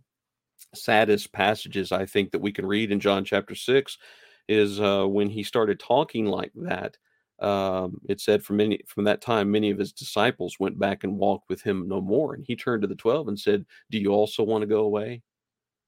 saddest 0.73 1.31
passages 1.31 1.91
I 1.91 2.05
think 2.05 2.31
that 2.31 2.41
we 2.41 2.51
can 2.51 2.65
read 2.65 2.91
in 2.91 2.99
John 2.99 3.25
chapter 3.25 3.55
6 3.55 3.97
is 4.47 4.79
uh, 4.79 5.05
when 5.05 5.29
he 5.29 5.43
started 5.43 5.79
talking 5.79 6.25
like 6.25 6.51
that. 6.55 6.97
Um, 7.41 7.99
it 8.07 8.21
said 8.21 8.43
from 8.43 8.57
many 8.57 8.81
from 8.85 9.03
that 9.05 9.21
time 9.21 9.49
many 9.49 9.71
of 9.71 9.79
his 9.79 9.91
disciples 9.91 10.57
went 10.59 10.77
back 10.77 11.03
and 11.03 11.17
walked 11.17 11.49
with 11.49 11.61
him 11.63 11.87
no 11.87 11.99
more 11.99 12.35
and 12.35 12.45
he 12.45 12.55
turned 12.55 12.83
to 12.83 12.87
the 12.87 12.95
12 12.95 13.29
and 13.29 13.39
said 13.39 13.65
do 13.89 13.97
you 13.97 14.11
also 14.11 14.43
want 14.43 14.61
to 14.61 14.67
go 14.67 14.81
away? 14.81 15.23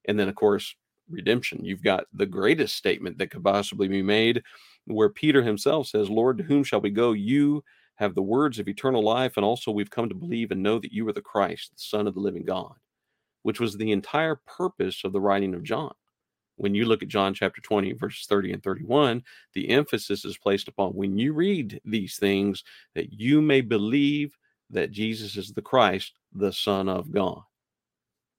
And 0.06 0.18
then 0.18 0.28
of 0.28 0.34
course 0.34 0.74
redemption. 1.10 1.64
You've 1.64 1.82
got 1.82 2.06
the 2.12 2.26
greatest 2.26 2.76
statement 2.76 3.18
that 3.18 3.30
could 3.30 3.44
possibly 3.44 3.88
be 3.88 4.02
made 4.02 4.42
where 4.86 5.08
peter 5.10 5.42
himself 5.42 5.86
says 5.86 6.10
lord 6.10 6.38
to 6.38 6.44
whom 6.44 6.64
shall 6.64 6.80
we 6.80 6.90
go? 6.90 7.12
You 7.12 7.62
have 7.96 8.14
the 8.14 8.22
words 8.22 8.58
of 8.58 8.68
eternal 8.68 9.02
life 9.02 9.36
and 9.36 9.44
also 9.44 9.70
we've 9.70 9.90
come 9.90 10.08
to 10.08 10.14
believe 10.14 10.50
and 10.50 10.62
know 10.62 10.78
that 10.78 10.92
you 10.92 11.06
are 11.08 11.12
the 11.12 11.20
christ 11.22 11.70
the 11.70 11.80
son 11.80 12.06
of 12.06 12.14
the 12.14 12.20
living 12.20 12.44
god 12.44 12.74
which 13.42 13.60
was 13.60 13.76
the 13.76 13.92
entire 13.92 14.40
purpose 14.46 15.02
of 15.04 15.12
the 15.12 15.20
writing 15.20 15.54
of 15.54 15.62
john 15.62 15.94
when 16.56 16.74
you 16.74 16.84
look 16.84 17.02
at 17.02 17.08
John 17.08 17.34
chapter 17.34 17.60
20, 17.60 17.92
verses 17.94 18.26
30 18.26 18.52
and 18.52 18.62
31, 18.62 19.22
the 19.54 19.68
emphasis 19.70 20.24
is 20.24 20.38
placed 20.38 20.68
upon 20.68 20.90
when 20.92 21.18
you 21.18 21.32
read 21.32 21.80
these 21.84 22.16
things 22.16 22.64
that 22.94 23.12
you 23.12 23.42
may 23.42 23.60
believe 23.60 24.36
that 24.70 24.92
Jesus 24.92 25.36
is 25.36 25.52
the 25.52 25.62
Christ, 25.62 26.12
the 26.32 26.52
Son 26.52 26.88
of 26.88 27.12
God. 27.12 27.42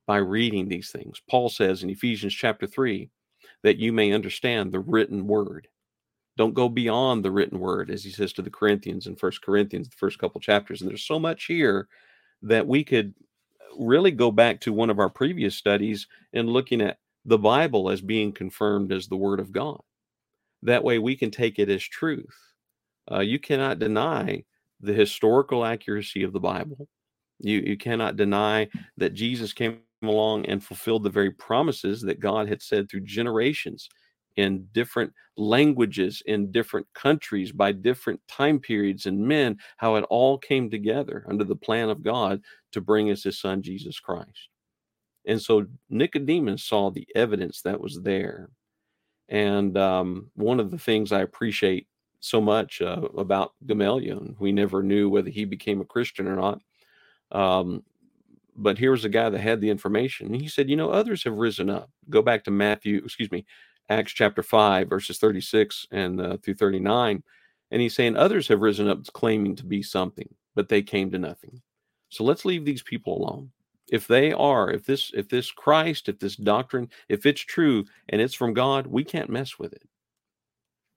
By 0.07 0.17
reading 0.17 0.67
these 0.67 0.91
things, 0.91 1.21
Paul 1.29 1.49
says 1.49 1.83
in 1.83 1.89
Ephesians 1.89 2.33
chapter 2.33 2.67
3 2.67 3.09
that 3.63 3.77
you 3.77 3.91
may 3.91 4.11
understand 4.11 4.71
the 4.71 4.79
written 4.79 5.27
word. 5.27 5.67
Don't 6.37 6.53
go 6.53 6.69
beyond 6.69 7.23
the 7.23 7.31
written 7.31 7.59
word, 7.59 7.89
as 7.89 8.03
he 8.03 8.11
says 8.11 8.33
to 8.33 8.41
the 8.41 8.49
Corinthians 8.49 9.07
in 9.07 9.15
First 9.15 9.41
Corinthians, 9.41 9.89
the 9.89 9.95
first 9.95 10.19
couple 10.19 10.39
chapters. 10.41 10.81
And 10.81 10.89
there's 10.89 11.05
so 11.05 11.19
much 11.19 11.45
here 11.45 11.87
that 12.41 12.67
we 12.67 12.83
could 12.83 13.13
really 13.77 14.11
go 14.11 14.31
back 14.31 14.61
to 14.61 14.73
one 14.73 14.89
of 14.89 14.99
our 14.99 15.09
previous 15.09 15.55
studies 15.55 16.07
and 16.33 16.49
looking 16.49 16.81
at 16.81 16.97
the 17.25 17.37
Bible 17.37 17.89
as 17.89 18.01
being 18.01 18.31
confirmed 18.31 18.91
as 18.91 19.07
the 19.07 19.17
Word 19.17 19.39
of 19.39 19.51
God. 19.51 19.81
That 20.61 20.83
way 20.83 20.99
we 20.99 21.15
can 21.15 21.31
take 21.31 21.59
it 21.59 21.69
as 21.69 21.83
truth. 21.83 22.35
Uh, 23.11 23.19
you 23.19 23.39
cannot 23.39 23.79
deny 23.79 24.43
the 24.81 24.93
historical 24.93 25.65
accuracy 25.65 26.23
of 26.23 26.33
the 26.33 26.39
Bible. 26.39 26.87
You, 27.39 27.59
you 27.59 27.77
cannot 27.77 28.15
deny 28.15 28.69
that 28.97 29.13
Jesus 29.13 29.53
came 29.53 29.79
along 30.03 30.45
and 30.45 30.63
fulfilled 30.63 31.03
the 31.03 31.09
very 31.09 31.31
promises 31.31 32.01
that 32.01 32.19
God 32.19 32.47
had 32.47 32.61
said 32.61 32.89
through 32.89 33.01
generations 33.01 33.89
in 34.37 34.67
different 34.73 35.13
languages, 35.37 36.21
in 36.25 36.51
different 36.51 36.87
countries, 36.93 37.51
by 37.51 37.71
different 37.71 38.19
time 38.27 38.59
periods 38.59 39.05
and 39.05 39.19
men, 39.19 39.57
how 39.77 39.95
it 39.95 40.05
all 40.09 40.37
came 40.37 40.69
together 40.69 41.25
under 41.29 41.43
the 41.43 41.55
plan 41.55 41.89
of 41.89 42.03
God 42.03 42.41
to 42.71 42.81
bring 42.81 43.11
us 43.11 43.23
his 43.23 43.39
son, 43.39 43.61
Jesus 43.61 43.99
Christ. 43.99 44.49
And 45.27 45.41
so 45.41 45.65
Nicodemus 45.89 46.63
saw 46.63 46.91
the 46.91 47.07
evidence 47.15 47.61
that 47.61 47.79
was 47.79 48.01
there. 48.01 48.49
And 49.29 49.77
um, 49.77 50.29
one 50.35 50.59
of 50.59 50.71
the 50.71 50.77
things 50.77 51.11
I 51.11 51.21
appreciate 51.21 51.87
so 52.19 52.39
much 52.39 52.81
uh, 52.81 53.01
about 53.17 53.53
Gamaliel, 53.65 54.35
we 54.39 54.51
never 54.51 54.83
knew 54.83 55.09
whether 55.09 55.29
he 55.29 55.45
became 55.45 55.81
a 55.81 55.85
Christian 55.85 56.27
or 56.27 56.35
not. 56.35 56.61
Um, 57.31 57.83
but 58.55 58.77
here 58.77 58.91
was 58.91 59.05
a 59.05 59.09
guy 59.09 59.29
that 59.29 59.39
had 59.39 59.61
the 59.61 59.69
information. 59.69 60.33
He 60.33 60.47
said, 60.47 60.69
You 60.69 60.75
know, 60.75 60.89
others 60.89 61.23
have 61.23 61.35
risen 61.35 61.69
up. 61.69 61.89
Go 62.09 62.21
back 62.21 62.43
to 62.45 62.51
Matthew, 62.51 63.01
excuse 63.03 63.31
me, 63.31 63.45
Acts 63.89 64.13
chapter 64.13 64.41
5, 64.43 64.87
verses 64.89 65.17
36 65.17 65.87
and 65.91 66.21
uh, 66.21 66.37
through 66.37 66.55
39. 66.55 67.23
And 67.71 67.81
he's 67.81 67.95
saying, 67.95 68.15
Others 68.15 68.47
have 68.47 68.61
risen 68.61 68.87
up 68.87 69.05
claiming 69.13 69.55
to 69.57 69.65
be 69.65 69.83
something, 69.83 70.29
but 70.55 70.69
they 70.69 70.81
came 70.81 71.11
to 71.11 71.17
nothing. 71.19 71.61
So 72.09 72.23
let's 72.23 72.45
leave 72.45 72.63
these 72.63 72.83
people 72.83 73.17
alone 73.17 73.51
if 73.91 74.07
they 74.07 74.31
are 74.31 74.71
if 74.71 74.85
this 74.85 75.11
if 75.13 75.29
this 75.29 75.51
christ 75.51 76.09
if 76.09 76.19
this 76.19 76.35
doctrine 76.35 76.89
if 77.09 77.25
it's 77.25 77.41
true 77.41 77.85
and 78.09 78.21
it's 78.21 78.33
from 78.33 78.53
god 78.53 78.87
we 78.87 79.03
can't 79.03 79.29
mess 79.29 79.59
with 79.59 79.73
it. 79.73 79.87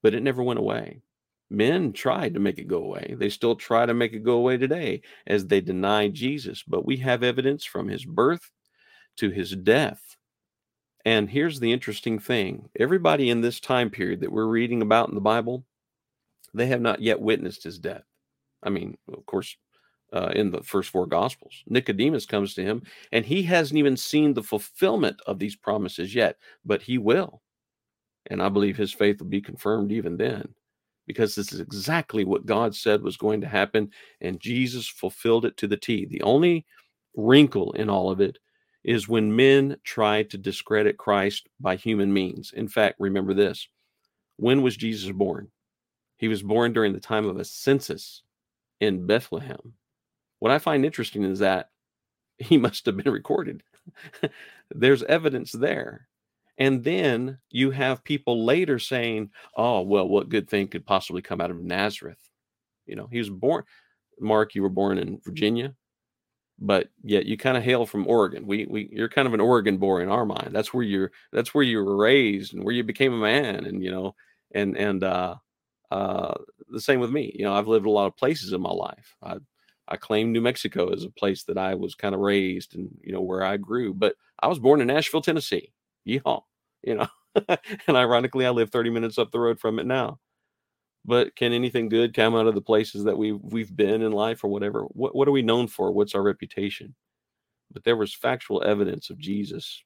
But 0.02 0.14
it 0.14 0.22
never 0.22 0.42
went 0.42 0.60
away. 0.60 1.02
Men 1.50 1.92
tried 1.92 2.34
to 2.34 2.40
make 2.40 2.58
it 2.58 2.68
go 2.68 2.78
away. 2.78 3.16
They 3.18 3.30
still 3.30 3.56
try 3.56 3.84
to 3.84 3.94
make 3.94 4.12
it 4.12 4.22
go 4.22 4.34
away 4.34 4.58
today 4.58 5.02
as 5.26 5.46
they 5.46 5.60
deny 5.60 6.08
jesus 6.08 6.62
but 6.62 6.86
we 6.86 6.96
have 6.98 7.22
evidence 7.22 7.64
from 7.64 7.88
his 7.88 8.04
birth 8.04 8.50
to 9.16 9.30
his 9.30 9.54
death. 9.54 10.16
And 11.04 11.30
here's 11.30 11.58
the 11.58 11.72
interesting 11.72 12.18
thing. 12.18 12.68
Everybody 12.78 13.30
in 13.30 13.40
this 13.40 13.60
time 13.60 13.88
period 13.90 14.20
that 14.20 14.32
we're 14.32 14.46
reading 14.46 14.82
about 14.82 15.08
in 15.08 15.14
the 15.14 15.20
bible 15.20 15.64
they 16.54 16.66
have 16.66 16.80
not 16.80 17.02
yet 17.02 17.20
witnessed 17.20 17.64
his 17.64 17.78
death. 17.78 18.04
I 18.62 18.70
mean 18.70 18.96
of 19.12 19.26
course 19.26 19.56
uh, 20.12 20.32
in 20.34 20.50
the 20.50 20.62
first 20.62 20.90
four 20.90 21.06
gospels. 21.06 21.62
Nicodemus 21.66 22.26
comes 22.26 22.54
to 22.54 22.62
him, 22.62 22.82
and 23.12 23.24
he 23.24 23.42
hasn't 23.42 23.78
even 23.78 23.96
seen 23.96 24.34
the 24.34 24.42
fulfillment 24.42 25.20
of 25.26 25.38
these 25.38 25.56
promises 25.56 26.14
yet, 26.14 26.36
but 26.64 26.82
he 26.82 26.98
will. 26.98 27.42
And 28.30 28.42
I 28.42 28.48
believe 28.48 28.76
his 28.76 28.92
faith 28.92 29.20
will 29.20 29.28
be 29.28 29.40
confirmed 29.40 29.92
even 29.92 30.16
then, 30.16 30.54
because 31.06 31.34
this 31.34 31.52
is 31.52 31.60
exactly 31.60 32.24
what 32.24 32.46
God 32.46 32.74
said 32.74 33.02
was 33.02 33.16
going 33.16 33.40
to 33.40 33.48
happen, 33.48 33.90
and 34.20 34.40
Jesus 34.40 34.86
fulfilled 34.88 35.44
it 35.44 35.56
to 35.58 35.66
the 35.66 35.76
T. 35.76 36.06
The 36.06 36.22
only 36.22 36.66
wrinkle 37.14 37.72
in 37.72 37.90
all 37.90 38.10
of 38.10 38.20
it 38.20 38.38
is 38.84 39.08
when 39.08 39.34
men 39.34 39.76
try 39.84 40.22
to 40.22 40.38
discredit 40.38 40.96
Christ 40.96 41.48
by 41.60 41.76
human 41.76 42.12
means. 42.12 42.52
In 42.52 42.68
fact, 42.68 42.96
remember 42.98 43.34
this 43.34 43.68
when 44.36 44.62
was 44.62 44.76
Jesus 44.76 45.10
born? 45.10 45.50
He 46.16 46.28
was 46.28 46.42
born 46.42 46.72
during 46.72 46.92
the 46.92 47.00
time 47.00 47.26
of 47.26 47.38
a 47.38 47.44
census 47.44 48.22
in 48.80 49.06
Bethlehem 49.06 49.74
what 50.38 50.52
I 50.52 50.58
find 50.58 50.84
interesting 50.84 51.24
is 51.24 51.40
that 51.40 51.70
he 52.38 52.56
must 52.56 52.86
have 52.86 52.96
been 52.96 53.12
recorded. 53.12 53.62
There's 54.70 55.02
evidence 55.04 55.52
there. 55.52 56.08
And 56.58 56.82
then 56.82 57.38
you 57.50 57.70
have 57.70 58.02
people 58.02 58.44
later 58.44 58.78
saying, 58.78 59.30
oh, 59.56 59.82
well, 59.82 60.08
what 60.08 60.28
good 60.28 60.48
thing 60.48 60.66
could 60.66 60.84
possibly 60.84 61.22
come 61.22 61.40
out 61.40 61.52
of 61.52 61.62
Nazareth? 61.62 62.18
You 62.86 62.96
know, 62.96 63.08
he 63.10 63.18
was 63.18 63.30
born, 63.30 63.62
Mark, 64.18 64.54
you 64.54 64.62
were 64.62 64.68
born 64.68 64.98
in 64.98 65.20
Virginia, 65.24 65.74
but 66.58 66.88
yet 67.04 67.26
you 67.26 67.36
kind 67.36 67.56
of 67.56 67.62
hail 67.62 67.86
from 67.86 68.08
Oregon. 68.08 68.44
We, 68.44 68.66
we, 68.66 68.88
you're 68.90 69.08
kind 69.08 69.28
of 69.28 69.34
an 69.34 69.40
Oregon 69.40 69.76
boy 69.76 70.00
in 70.00 70.08
our 70.08 70.26
mind. 70.26 70.50
That's 70.50 70.74
where 70.74 70.82
you're, 70.82 71.12
that's 71.32 71.54
where 71.54 71.62
you 71.62 71.78
were 71.78 71.96
raised 71.96 72.54
and 72.54 72.64
where 72.64 72.74
you 72.74 72.82
became 72.82 73.12
a 73.12 73.18
man. 73.18 73.64
And, 73.64 73.82
you 73.82 73.92
know, 73.92 74.16
and, 74.52 74.76
and, 74.76 75.04
uh, 75.04 75.36
uh, 75.92 76.34
the 76.70 76.80
same 76.80 76.98
with 76.98 77.10
me. 77.10 77.32
You 77.38 77.44
know, 77.44 77.54
I've 77.54 77.68
lived 77.68 77.86
a 77.86 77.90
lot 77.90 78.06
of 78.06 78.16
places 78.16 78.52
in 78.52 78.60
my 78.60 78.72
life. 78.72 79.14
I, 79.22 79.36
I 79.88 79.96
claim 79.96 80.32
New 80.32 80.40
Mexico 80.40 80.92
as 80.92 81.04
a 81.04 81.10
place 81.10 81.44
that 81.44 81.58
I 81.58 81.74
was 81.74 81.94
kind 81.94 82.14
of 82.14 82.20
raised 82.20 82.74
and 82.74 82.90
you 83.02 83.12
know 83.12 83.22
where 83.22 83.42
I 83.42 83.56
grew. 83.56 83.94
But 83.94 84.16
I 84.40 84.46
was 84.46 84.58
born 84.58 84.80
in 84.80 84.88
Nashville, 84.88 85.22
Tennessee. 85.22 85.72
Yeehaw, 86.06 86.42
you 86.82 86.94
know. 86.96 87.08
and 87.86 87.96
ironically, 87.96 88.46
I 88.46 88.50
live 88.50 88.70
30 88.70 88.90
minutes 88.90 89.18
up 89.18 89.30
the 89.30 89.40
road 89.40 89.60
from 89.60 89.78
it 89.78 89.86
now. 89.86 90.18
But 91.04 91.34
can 91.36 91.52
anything 91.52 91.88
good 91.88 92.14
come 92.14 92.34
out 92.34 92.46
of 92.46 92.54
the 92.54 92.60
places 92.60 93.04
that 93.04 93.16
we 93.16 93.32
we've 93.32 93.74
been 93.74 94.02
in 94.02 94.12
life 94.12 94.44
or 94.44 94.48
whatever? 94.48 94.82
What 94.82 95.14
what 95.14 95.28
are 95.28 95.32
we 95.32 95.42
known 95.42 95.68
for? 95.68 95.90
What's 95.90 96.14
our 96.14 96.22
reputation? 96.22 96.94
But 97.72 97.84
there 97.84 97.96
was 97.96 98.14
factual 98.14 98.62
evidence 98.62 99.10
of 99.10 99.18
Jesus 99.18 99.82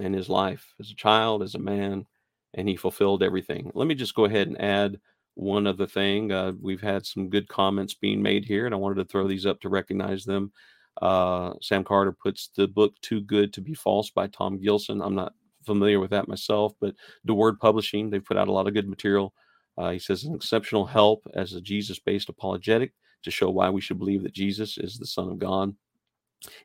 and 0.00 0.14
his 0.14 0.28
life 0.28 0.74
as 0.80 0.90
a 0.90 0.96
child, 0.96 1.42
as 1.42 1.54
a 1.54 1.58
man, 1.60 2.06
and 2.54 2.68
he 2.68 2.76
fulfilled 2.76 3.22
everything. 3.22 3.70
Let 3.74 3.86
me 3.86 3.94
just 3.94 4.14
go 4.14 4.24
ahead 4.24 4.48
and 4.48 4.60
add 4.60 5.00
one 5.38 5.66
other 5.66 5.86
thing. 5.86 6.32
Uh, 6.32 6.52
we've 6.60 6.80
had 6.80 7.06
some 7.06 7.30
good 7.30 7.48
comments 7.48 7.94
being 7.94 8.20
made 8.20 8.44
here, 8.44 8.66
and 8.66 8.74
I 8.74 8.78
wanted 8.78 8.96
to 8.96 9.04
throw 9.04 9.28
these 9.28 9.46
up 9.46 9.60
to 9.60 9.68
recognize 9.68 10.24
them. 10.24 10.52
Uh, 11.00 11.52
Sam 11.62 11.84
Carter 11.84 12.12
puts 12.12 12.50
the 12.56 12.66
book 12.66 12.94
Too 13.02 13.20
Good 13.20 13.52
to 13.52 13.60
Be 13.60 13.74
False 13.74 14.10
by 14.10 14.26
Tom 14.26 14.60
Gilson. 14.60 15.00
I'm 15.00 15.14
not 15.14 15.32
familiar 15.64 16.00
with 16.00 16.10
that 16.10 16.26
myself, 16.26 16.72
but 16.80 16.94
the 17.24 17.34
Word 17.34 17.60
Publishing, 17.60 18.10
they've 18.10 18.24
put 18.24 18.36
out 18.36 18.48
a 18.48 18.52
lot 18.52 18.66
of 18.66 18.74
good 18.74 18.88
material. 18.88 19.32
Uh, 19.76 19.90
he 19.90 20.00
says 20.00 20.24
an 20.24 20.34
exceptional 20.34 20.86
help 20.86 21.24
as 21.34 21.52
a 21.52 21.60
Jesus 21.60 22.00
based 22.00 22.28
apologetic 22.28 22.92
to 23.22 23.30
show 23.30 23.48
why 23.48 23.70
we 23.70 23.80
should 23.80 23.98
believe 23.98 24.24
that 24.24 24.34
Jesus 24.34 24.76
is 24.76 24.98
the 24.98 25.06
Son 25.06 25.28
of 25.28 25.38
God. 25.38 25.72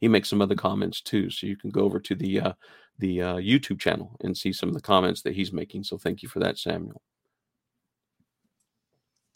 He 0.02 0.08
makes 0.08 0.30
some 0.30 0.42
other 0.42 0.56
comments 0.56 1.00
too, 1.00 1.30
so 1.30 1.46
you 1.46 1.58
can 1.58 1.70
go 1.70 1.82
over 1.82 2.00
to 2.00 2.16
the 2.16 2.40
uh, 2.40 2.54
the 3.00 3.22
uh, 3.22 3.36
YouTube 3.36 3.80
channel 3.80 4.16
and 4.22 4.38
see 4.38 4.54
some 4.54 4.70
of 4.70 4.76
the 4.76 4.82
comments 4.82 5.22
that 5.24 5.36
he's 5.36 5.52
making. 5.52 5.84
So 5.84 5.98
thank 5.98 6.22
you 6.24 6.30
for 6.30 6.40
that, 6.40 6.58
Samuel. 6.58 7.02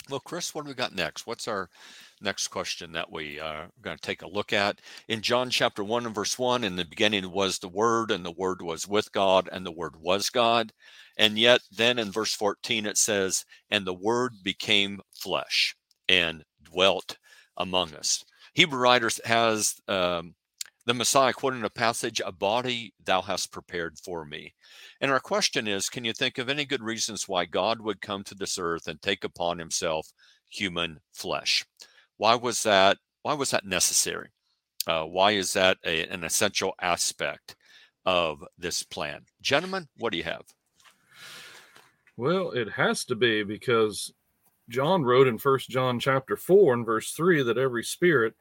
Well, 0.10 0.22
Chris, 0.22 0.56
what 0.56 0.63
do 0.63 0.70
we 0.70 0.76
got 0.76 0.96
next? 0.96 1.28
What's 1.28 1.50
our 1.50 1.70
next 2.22 2.48
question 2.48 2.93
that 2.93 3.12
we 3.12 3.41
uh, 3.41 3.46
are 3.46 3.70
going 3.82 3.98
to 3.98 4.02
take 4.02 4.22
a 4.22 4.28
look 4.28 4.54
at? 4.54 4.80
In 5.10 5.22
John 5.22 5.50
chapter 5.50 5.84
1 5.84 6.06
and 6.06 6.15
verse 6.15 6.39
1, 6.39 6.63
in 6.63 6.78
the 6.78 6.86
beginning 6.86 7.30
was 7.30 7.60
the 7.60 7.67
Word, 7.67 8.10
and 8.12 8.26
the 8.26 8.32
Word 8.32 8.62
was 8.62 8.88
with 8.88 9.12
God, 9.12 9.50
and 9.52 9.65
the 9.65 9.72
Word 9.72 9.98
was 10.00 10.30
God. 10.30 10.72
And 11.17 11.38
yet, 11.38 11.60
then 11.72 12.00
in 12.00 12.12
verse 12.12 12.34
14, 12.34 12.86
it 12.86 12.98
says, 12.98 13.43
And 13.70 13.86
the 13.86 13.93
Word 13.93 14.36
became 14.43 15.02
flesh 15.12 15.76
and 16.08 16.46
dwelt 16.63 17.17
among 17.58 17.93
us. 17.93 18.24
Hebrew 18.54 18.80
writers 18.80 19.20
has 19.26 19.76
um, 19.89 20.36
the 20.88 20.93
Messiah 20.93 21.34
quoting 21.34 21.63
a 21.65 21.69
passage, 21.69 22.21
"A 22.26 22.32
body 22.32 22.93
thou 23.04 23.21
hast 23.21 23.52
prepared 23.52 24.00
for 24.00 24.26
me." 24.26 24.56
And 25.02 25.12
our 25.12 25.19
question 25.19 25.67
is, 25.67 25.89
can 25.89 26.06
you 26.06 26.13
think 26.13 26.38
of 26.38 26.47
any 26.47 26.63
good 26.63 26.82
reasons 26.82 27.28
why 27.28 27.43
God 27.43 27.82
would 27.82 28.02
come 28.02 28.23
to 28.23 28.34
this 28.34 28.58
earth 28.58 28.88
and 28.88 29.02
take 29.02 29.26
upon 29.26 29.60
Himself 29.60 30.08
human 30.47 31.02
flesh? 31.12 31.65
Why 32.15 32.36
was 32.36 32.63
that? 32.63 33.00
Why 33.21 33.34
was 33.34 33.52
that 33.52 33.65
necessary? 33.65 34.30
Uh, 34.88 35.04
why 35.04 35.32
is 35.32 35.52
that 35.54 35.78
a, 35.84 36.08
an 36.08 36.23
essential 36.23 36.73
aspect 36.82 37.58
of 38.06 38.41
this 38.58 38.84
plan? 38.84 39.26
Gentlemen, 39.41 39.89
what 39.97 40.13
do 40.13 40.17
you 40.17 40.23
have? 40.23 40.45
Well, 42.15 42.52
it 42.52 42.69
has 42.69 43.04
to 43.06 43.15
be 43.15 43.43
because 43.43 44.13
John 44.69 45.04
wrote 45.04 45.28
in 45.28 45.38
First 45.38 45.69
John 45.69 46.00
chapter 46.00 46.38
4 46.38 46.76
and 46.76 46.86
verse 46.86 47.12
3 47.12 47.43
that 47.43 47.58
every 47.58 47.84
spirit 47.84 48.36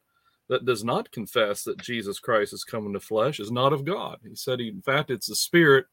that 0.49 0.65
does 0.65 0.85
not 0.85 1.11
confess 1.11 1.65
that 1.65 1.83
Jesus 1.83 2.19
Christ 2.19 2.53
is 2.53 2.65
come 2.65 2.93
the 2.93 3.01
flesh 3.01 3.41
is 3.41 3.51
not 3.51 3.73
of 3.73 3.85
God. 3.85 4.19
He 4.23 4.35
said, 4.35 4.61
he, 4.61 4.69
in 4.69 4.83
fact, 4.83 5.11
it's 5.11 5.27
the 5.27 5.37
spirit 5.37 5.87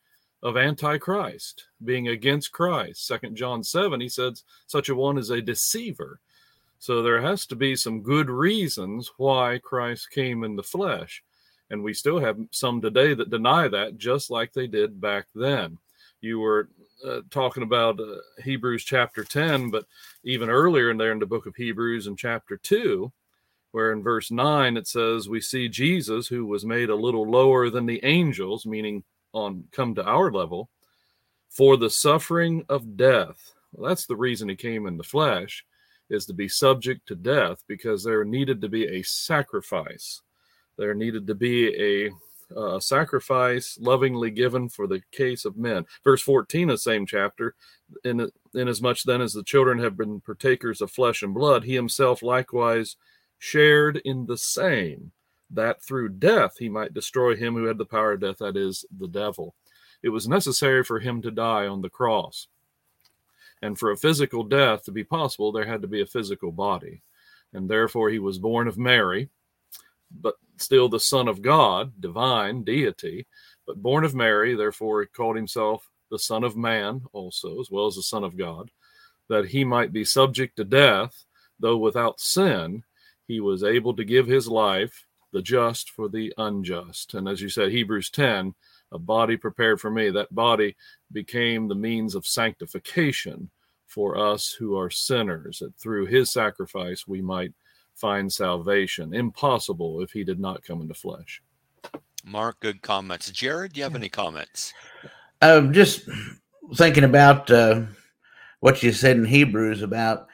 of 0.44 0.58
Antichrist, 0.58 1.66
being 1.84 2.10
against 2.10 2.52
Christ. 2.52 3.08
Second 3.08 3.36
John 3.36 3.63
7, 3.63 4.00
he 4.00 4.10
says, 4.10 4.44
such 4.68 4.89
a 4.89 4.96
one 4.96 5.18
is 5.18 5.30
a 5.30 5.42
deceiver. 5.42 6.20
So 6.80 7.02
there 7.02 7.22
has 7.22 7.46
to 7.48 7.56
be 7.56 7.78
some 7.78 8.02
good 8.02 8.30
reasons 8.30 9.10
why 9.18 9.60
Christ 9.63 10.12
came 10.12 10.44
in 10.44 10.58
the 10.58 10.63
flesh. 10.63 11.24
And 11.70 11.82
we 11.82 11.94
still 11.94 12.20
have 12.20 12.38
some 12.52 12.82
today 12.82 13.13
that 13.13 13.30
deny 13.30 13.70
that, 13.70 13.98
just 13.98 14.30
like 14.30 14.52
they 14.52 14.68
did 14.68 15.00
back 15.00 15.28
then. 15.34 15.78
You 16.20 16.39
were 16.39 16.70
uh, 17.08 17.22
talking 17.32 17.63
about 17.63 18.00
uh, 18.00 18.18
Hebrews 18.44 18.84
chapter 18.84 19.24
10, 19.24 19.72
but 19.72 19.86
even 20.26 20.50
earlier 20.50 20.92
in 20.92 20.98
there 20.98 21.13
in 21.13 21.20
the 21.20 21.26
book 21.26 21.46
of 21.46 21.56
Hebrews 21.56 22.08
in 22.08 22.18
chapter 22.18 22.58
2, 22.58 23.12
where 23.74 23.92
in 23.92 24.04
verse 24.04 24.30
9 24.30 24.78
it 24.78 24.88
says, 24.88 25.28
We 25.28 25.42
see 25.42 25.68
Jesus, 25.68 26.28
who 26.28 26.46
was 26.46 26.64
made 26.64 26.92
a 26.92 26.96
little 26.96 27.30
lower 27.30 27.72
than 27.72 27.88
the 27.88 28.00
angels, 28.06 28.68
meaning 28.68 29.04
on 29.34 29.66
come 29.72 29.96
to 29.96 30.06
our 30.06 30.32
level, 30.32 30.70
for 31.50 31.76
the 31.76 31.90
suffering 31.90 32.64
of 32.70 32.96
death. 32.96 33.54
Well, 33.72 33.90
that's 33.90 34.06
the 34.06 34.16
reason 34.16 34.48
he 34.48 34.56
came 34.56 34.86
in 34.86 34.98
the 34.98 35.04
flesh 35.04 35.66
is 36.12 36.28
to 36.28 36.34
be 36.34 36.48
subject 36.48 37.08
to 37.08 37.16
death 37.16 37.64
because 37.68 38.04
there 38.04 38.24
needed 38.24 38.62
to 38.62 38.70
be 38.70 38.86
a 38.86 39.02
sacrifice. 39.02 40.22
There 40.78 40.94
needed 40.94 41.26
to 41.26 41.36
be 41.36 41.76
a 41.76 42.12
uh, 42.56 42.80
sacrifice 42.80 43.80
lovingly 43.82 44.30
given 44.30 44.70
for 44.70 44.86
the 44.86 45.02
case 45.12 45.46
of 45.46 45.58
men. 45.58 45.84
Verse 46.04 46.22
14 46.22 46.70
of 46.70 46.76
the 46.76 46.78
same 46.78 47.08
chapter, 47.08 47.56
in, 48.04 48.30
inasmuch 48.54 49.00
then 49.02 49.22
as 49.22 49.34
the 49.34 49.44
children 49.44 49.80
have 49.80 49.98
been 49.98 50.22
partakers 50.22 50.80
of 50.80 50.92
flesh 50.92 51.24
and 51.24 51.34
blood, 51.34 51.64
he 51.64 51.74
himself 51.74 52.22
likewise 52.22 52.98
shared 53.43 53.97
in 54.06 54.25
the 54.25 54.38
same, 54.38 55.12
that 55.51 55.84
through 55.84 56.08
death 56.08 56.56
he 56.58 56.69
might 56.69 56.93
destroy 56.93 57.36
him 57.36 57.56
who 57.56 57.65
had 57.65 57.77
the 57.77 57.84
power 57.84 58.13
of 58.13 58.21
death, 58.21 58.38
that 58.38 58.56
is, 58.56 58.86
the 58.97 59.08
devil. 59.08 59.53
It 60.01 60.08
was 60.08 60.29
necessary 60.29 60.82
for 60.86 60.97
him 60.97 61.21
to 61.21 61.29
die 61.29 61.67
on 61.67 61.82
the 61.82 61.89
cross. 61.89 62.47
And 63.62 63.77
for 63.77 63.91
a 63.91 63.97
physical 63.97 64.45
death 64.45 64.86
to 64.86 64.93
be 64.93 65.03
possible, 65.03 65.51
there 65.51 65.65
had 65.65 65.82
to 65.82 65.89
be 65.89 66.01
a 66.01 66.06
physical 66.06 66.53
body. 66.53 67.01
And 67.51 67.69
therefore, 67.69 68.10
he 68.10 68.19
was 68.19 68.39
born 68.39 68.69
of 68.69 68.77
Mary, 68.77 69.27
but 70.21 70.36
still 70.56 70.88
the 70.88 70.97
Son 71.01 71.27
of 71.27 71.41
God, 71.41 71.91
divine 71.99 72.63
deity, 72.63 73.27
but 73.67 73.84
born 73.84 74.06
of 74.06 74.15
Mary. 74.15 74.56
Therefore, 74.56 75.01
he 75.01 75.08
called 75.08 75.36
himself 75.36 75.89
the 76.10 76.17
Son 76.17 76.45
of 76.45 76.56
Man 76.56 77.01
also, 77.12 77.60
as 77.60 77.69
well 77.69 77.88
as 77.88 77.95
the 77.95 78.03
Son 78.03 78.23
of 78.23 78.38
God, 78.38 78.71
that 79.27 79.47
he 79.47 79.65
might 79.65 79.91
be 79.91 80.06
subject 80.06 80.56
to 80.56 80.63
death, 80.63 81.25
though 81.60 81.77
without 81.77 82.21
sin, 82.21 82.84
he 83.34 83.39
was 83.39 83.63
able 83.63 83.96
to 83.96 84.04
give 84.04 84.28
his 84.28 84.48
life, 84.48 85.08
the 85.32 85.41
just 85.41 85.89
for 85.89 86.08
the 86.08 86.32
unjust. 86.38 87.15
And 87.15 87.28
as 87.28 87.41
you 87.41 87.50
said, 87.50 87.72
Hebrews 87.72 88.12
10, 88.12 88.54
a 88.91 89.00
body 89.00 89.38
prepared 89.38 89.82
for 89.82 89.89
me. 89.89 90.12
That 90.12 90.34
body 90.36 90.76
became 91.12 91.67
the 91.67 91.74
means 91.74 92.13
of 92.13 92.28
sanctification 92.28 93.50
for 93.88 94.15
us 94.19 94.52
who 94.52 94.78
are 94.78 94.91
sinners, 94.91 95.60
that 95.60 95.76
through 95.78 96.06
his 96.06 96.32
sacrifice 96.32 97.08
we 97.08 97.24
might 97.24 97.54
find 97.96 98.32
salvation. 98.32 99.15
Impossible 99.15 100.02
if 100.02 100.12
he 100.12 100.24
did 100.24 100.39
not 100.39 100.63
come 100.63 100.82
into 100.82 100.93
flesh. 100.93 101.41
Mark, 102.24 102.60
good 102.60 102.84
comments. 102.84 103.32
Jared, 103.32 103.74
do 103.74 103.80
you 103.80 103.84
have 103.84 103.96
any 103.96 104.10
comments? 104.10 104.74
Um, 105.41 105.74
just 105.74 106.08
thinking 106.76 107.04
about 107.04 107.50
uh, 107.50 107.82
what 108.60 108.84
you 108.84 108.91
said 108.91 109.17
in 109.17 109.26
Hebrews 109.26 109.82
about 109.82 110.28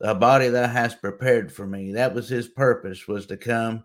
the 0.00 0.14
body 0.14 0.48
thou 0.48 0.66
hast 0.66 1.00
prepared 1.00 1.52
for 1.52 1.66
me. 1.66 1.92
That 1.92 2.14
was 2.14 2.28
his 2.28 2.48
purpose, 2.48 3.08
was 3.08 3.26
to 3.26 3.36
come. 3.36 3.84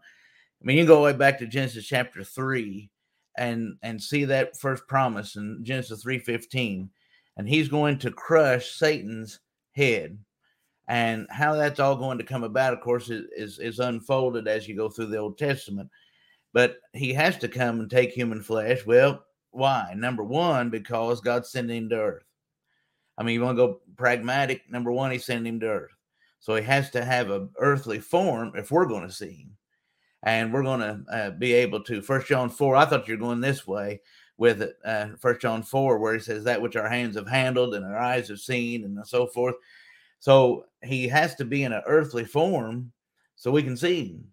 I 0.61 0.65
mean, 0.65 0.77
you 0.77 0.85
go 0.85 1.03
way 1.03 1.13
back 1.13 1.39
to 1.39 1.47
Genesis 1.47 1.85
chapter 1.85 2.23
three 2.23 2.89
and 3.37 3.77
and 3.81 4.01
see 4.01 4.25
that 4.25 4.57
first 4.57 4.87
promise 4.87 5.35
in 5.35 5.63
Genesis 5.63 6.03
3:15 6.03 6.89
and 7.37 7.47
he's 7.47 7.69
going 7.69 7.97
to 7.99 8.11
crush 8.11 8.71
Satan's 8.71 9.39
head. 9.73 10.17
And 10.87 11.27
how 11.29 11.55
that's 11.55 11.79
all 11.79 11.95
going 11.95 12.17
to 12.17 12.23
come 12.25 12.43
about 12.43 12.73
of 12.73 12.81
course 12.81 13.09
is, 13.09 13.25
is, 13.35 13.59
is 13.59 13.79
unfolded 13.79 14.47
as 14.47 14.67
you 14.67 14.75
go 14.75 14.89
through 14.89 15.07
the 15.07 15.17
Old 15.17 15.37
Testament. 15.37 15.89
But 16.53 16.77
he 16.91 17.13
has 17.13 17.37
to 17.37 17.47
come 17.47 17.79
and 17.79 17.89
take 17.89 18.11
human 18.11 18.41
flesh. 18.41 18.85
Well 18.85 19.23
why? 19.51 19.93
Number 19.95 20.23
1 20.23 20.69
because 20.69 21.21
God 21.21 21.45
sent 21.45 21.69
him 21.69 21.89
to 21.89 21.95
earth. 21.95 22.23
I 23.17 23.23
mean 23.23 23.35
you 23.35 23.41
want 23.41 23.57
to 23.57 23.67
go 23.67 23.81
pragmatic? 23.95 24.69
Number 24.69 24.91
1 24.91 25.11
he 25.11 25.17
sent 25.17 25.47
him 25.47 25.59
to 25.61 25.67
earth 25.67 25.95
so 26.41 26.55
he 26.55 26.63
has 26.63 26.89
to 26.91 27.05
have 27.05 27.29
an 27.29 27.49
earthly 27.57 27.99
form 27.99 28.51
if 28.55 28.71
we're 28.71 28.85
going 28.85 29.07
to 29.07 29.13
see 29.13 29.31
him 29.31 29.57
and 30.23 30.53
we're 30.53 30.63
going 30.63 30.81
to 30.81 31.03
uh, 31.11 31.29
be 31.31 31.53
able 31.53 31.81
to. 31.83 32.01
First 32.01 32.27
John 32.27 32.49
four. 32.49 32.75
I 32.75 32.85
thought 32.85 33.07
you 33.07 33.15
were 33.15 33.25
going 33.25 33.41
this 33.41 33.65
way 33.65 34.01
with 34.37 34.61
it. 34.61 34.75
Uh, 34.83 35.09
First 35.19 35.41
John 35.41 35.63
four, 35.63 35.97
where 35.97 36.13
he 36.13 36.19
says 36.19 36.43
that 36.43 36.61
which 36.61 36.75
our 36.75 36.89
hands 36.89 37.15
have 37.15 37.27
handled 37.27 37.73
and 37.73 37.85
our 37.85 37.97
eyes 37.97 38.27
have 38.27 38.39
seen, 38.39 38.83
and 38.83 39.07
so 39.07 39.25
forth. 39.27 39.55
So 40.19 40.65
he 40.83 41.07
has 41.07 41.35
to 41.35 41.45
be 41.45 41.63
in 41.63 41.73
an 41.73 41.81
earthly 41.87 42.25
form 42.25 42.91
so 43.35 43.49
we 43.49 43.63
can 43.63 43.77
see 43.77 44.05
him 44.05 44.25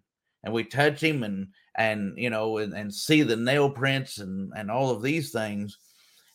and 0.43 0.53
we 0.53 0.63
touch 0.63 1.01
him 1.01 1.23
and 1.23 1.47
and 1.75 2.17
you 2.17 2.29
know 2.29 2.57
and, 2.57 2.73
and 2.73 2.93
see 2.93 3.23
the 3.23 3.35
nail 3.35 3.69
prints 3.69 4.19
and 4.19 4.51
and 4.55 4.69
all 4.69 4.89
of 4.91 5.01
these 5.01 5.31
things. 5.31 5.77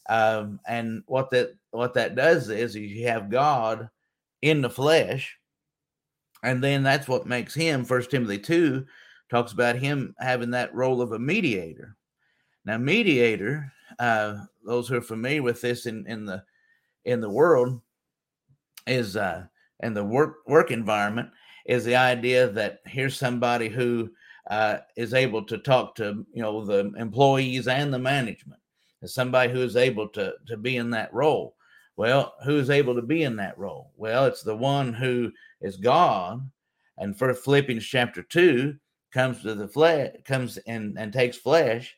Um, 0.09 0.61
and 0.67 1.03
what 1.07 1.31
that 1.31 1.55
what 1.71 1.95
that 1.95 2.17
does 2.17 2.51
is 2.51 2.75
you 2.75 3.07
have 3.07 3.31
God 3.31 3.89
in 4.43 4.61
the 4.61 4.71
flesh, 4.71 5.39
and 6.45 6.63
then 6.63 6.83
that's 6.83 7.09
what 7.09 7.27
makes 7.27 7.55
him 7.55 7.85
First 7.85 8.11
Timothy 8.11 8.39
two 8.39 8.87
talks 9.31 9.53
about 9.53 9.77
him 9.77 10.15
having 10.19 10.51
that 10.51 10.75
role 10.75 11.01
of 11.01 11.13
a 11.13 11.19
mediator. 11.19 11.97
Now, 12.65 12.79
mediator, 12.79 13.73
uh, 13.99 14.45
those 14.65 14.89
who 14.89 14.97
are 14.97 15.03
familiar 15.03 15.43
with 15.43 15.61
this 15.61 15.87
in, 15.87 16.07
in 16.07 16.25
the 16.25 16.43
in 17.05 17.21
the 17.21 17.31
world, 17.31 17.81
is 18.87 19.17
uh, 19.17 19.45
in 19.81 19.95
the 19.95 20.05
work 20.05 20.37
work 20.47 20.71
environment, 20.71 21.31
is 21.67 21.85
the 21.85 21.97
idea 21.97 22.49
that 22.49 22.81
here's 22.87 23.17
somebody 23.17 23.69
who 23.69 24.11
uh, 24.51 24.79
is 24.97 25.15
able 25.15 25.43
to 25.45 25.59
talk 25.59 25.95
to 25.97 26.25
you 26.33 26.43
know 26.43 26.65
the 26.65 26.93
employees 26.97 27.69
and 27.69 27.93
the 27.93 27.99
management. 27.99 28.61
Is 29.03 29.15
somebody 29.15 29.53
who 29.53 29.61
is 29.61 29.77
able 29.77 30.09
to 30.11 30.35
to 30.47 30.57
be 30.57 30.77
in 30.77 30.91
that 30.91 31.13
role. 31.13 31.54
Well, 31.97 32.35
who 32.45 32.59
is 32.59 32.71
able 32.71 32.95
to 32.97 33.03
be 33.03 33.23
in 33.23 33.37
that 33.37 33.59
role? 33.59 33.93
Well, 33.97 34.27
it's 34.27 34.43
the 34.43 34.57
one 34.57 34.93
who 34.93 35.33
is 35.61 35.77
God. 35.77 36.49
And 36.99 37.17
for 37.17 37.33
Philippians 37.33 37.85
chapter 37.85 38.23
2, 38.23 38.75
comes 39.15 39.43
to 39.43 39.55
the 39.55 39.69
flesh, 39.69 40.11
comes 40.25 40.59
and, 40.67 40.99
and 40.99 41.13
takes 41.13 41.39
flesh, 41.39 41.97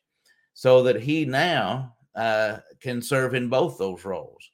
so 0.52 0.82
that 0.82 1.00
he 1.00 1.24
now 1.24 1.94
uh, 2.14 2.58
can 2.80 3.00
serve 3.00 3.34
in 3.34 3.48
both 3.48 3.78
those 3.78 4.04
roles. 4.04 4.50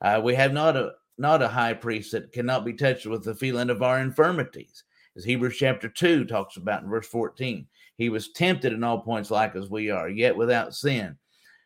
Uh, 0.00 0.20
we 0.22 0.34
have 0.34 0.52
not 0.52 0.76
a 0.76 0.92
not 1.18 1.42
a 1.42 1.48
high 1.48 1.72
priest 1.72 2.12
that 2.12 2.32
cannot 2.32 2.64
be 2.64 2.74
touched 2.74 3.06
with 3.06 3.24
the 3.24 3.34
feeling 3.34 3.70
of 3.70 3.82
our 3.82 4.00
infirmities, 4.00 4.84
as 5.16 5.24
Hebrews 5.24 5.56
chapter 5.56 5.88
two 5.88 6.24
talks 6.24 6.56
about 6.56 6.82
in 6.82 6.88
verse 6.88 7.08
fourteen. 7.08 7.66
He 7.96 8.08
was 8.08 8.32
tempted 8.32 8.72
in 8.72 8.84
all 8.84 9.00
points 9.00 9.30
like 9.30 9.56
as 9.56 9.68
we 9.68 9.90
are, 9.90 10.08
yet 10.08 10.36
without 10.36 10.74
sin. 10.74 11.16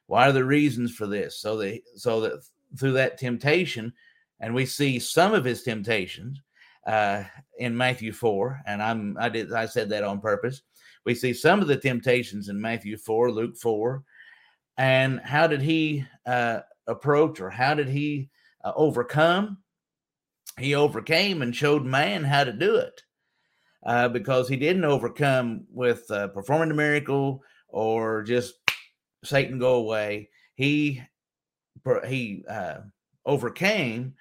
Why 0.06 0.28
are 0.28 0.32
the 0.32 0.44
reasons 0.44 0.92
for 0.94 1.06
this? 1.06 1.38
So 1.38 1.56
that 1.58 1.80
so 1.96 2.20
that 2.20 2.42
through 2.78 2.92
that 2.92 3.18
temptation, 3.18 3.92
and 4.40 4.54
we 4.54 4.66
see 4.66 4.98
some 4.98 5.34
of 5.34 5.44
his 5.44 5.62
temptations, 5.62 6.40
uh, 6.86 7.24
in 7.58 7.76
Matthew 7.76 8.12
4, 8.12 8.62
and 8.66 8.82
I'm 8.82 9.16
I 9.18 9.28
did 9.28 9.52
I 9.52 9.66
said 9.66 9.90
that 9.90 10.04
on 10.04 10.20
purpose. 10.20 10.62
We 11.04 11.14
see 11.14 11.32
some 11.32 11.60
of 11.60 11.68
the 11.68 11.76
temptations 11.76 12.48
in 12.48 12.60
Matthew 12.60 12.96
4, 12.96 13.30
Luke 13.30 13.56
4, 13.56 14.02
and 14.78 15.20
how 15.20 15.46
did 15.46 15.62
he 15.62 16.04
uh, 16.26 16.60
approach 16.86 17.40
or 17.40 17.50
how 17.50 17.74
did 17.74 17.88
he 17.88 18.30
uh, 18.64 18.72
overcome? 18.74 19.58
He 20.58 20.74
overcame 20.74 21.42
and 21.42 21.54
showed 21.54 21.84
man 21.84 22.24
how 22.24 22.44
to 22.44 22.52
do 22.52 22.76
it 22.76 23.02
uh, 23.84 24.08
because 24.08 24.48
he 24.48 24.56
didn't 24.56 24.84
overcome 24.84 25.66
with 25.70 26.10
uh, 26.10 26.28
performing 26.28 26.70
a 26.70 26.74
miracle 26.74 27.42
or 27.68 28.22
just 28.22 28.54
Satan 29.24 29.58
go 29.58 29.74
away. 29.76 30.28
He 30.54 31.02
he 32.06 32.44
uh, 32.48 32.78
overcame 33.26 34.14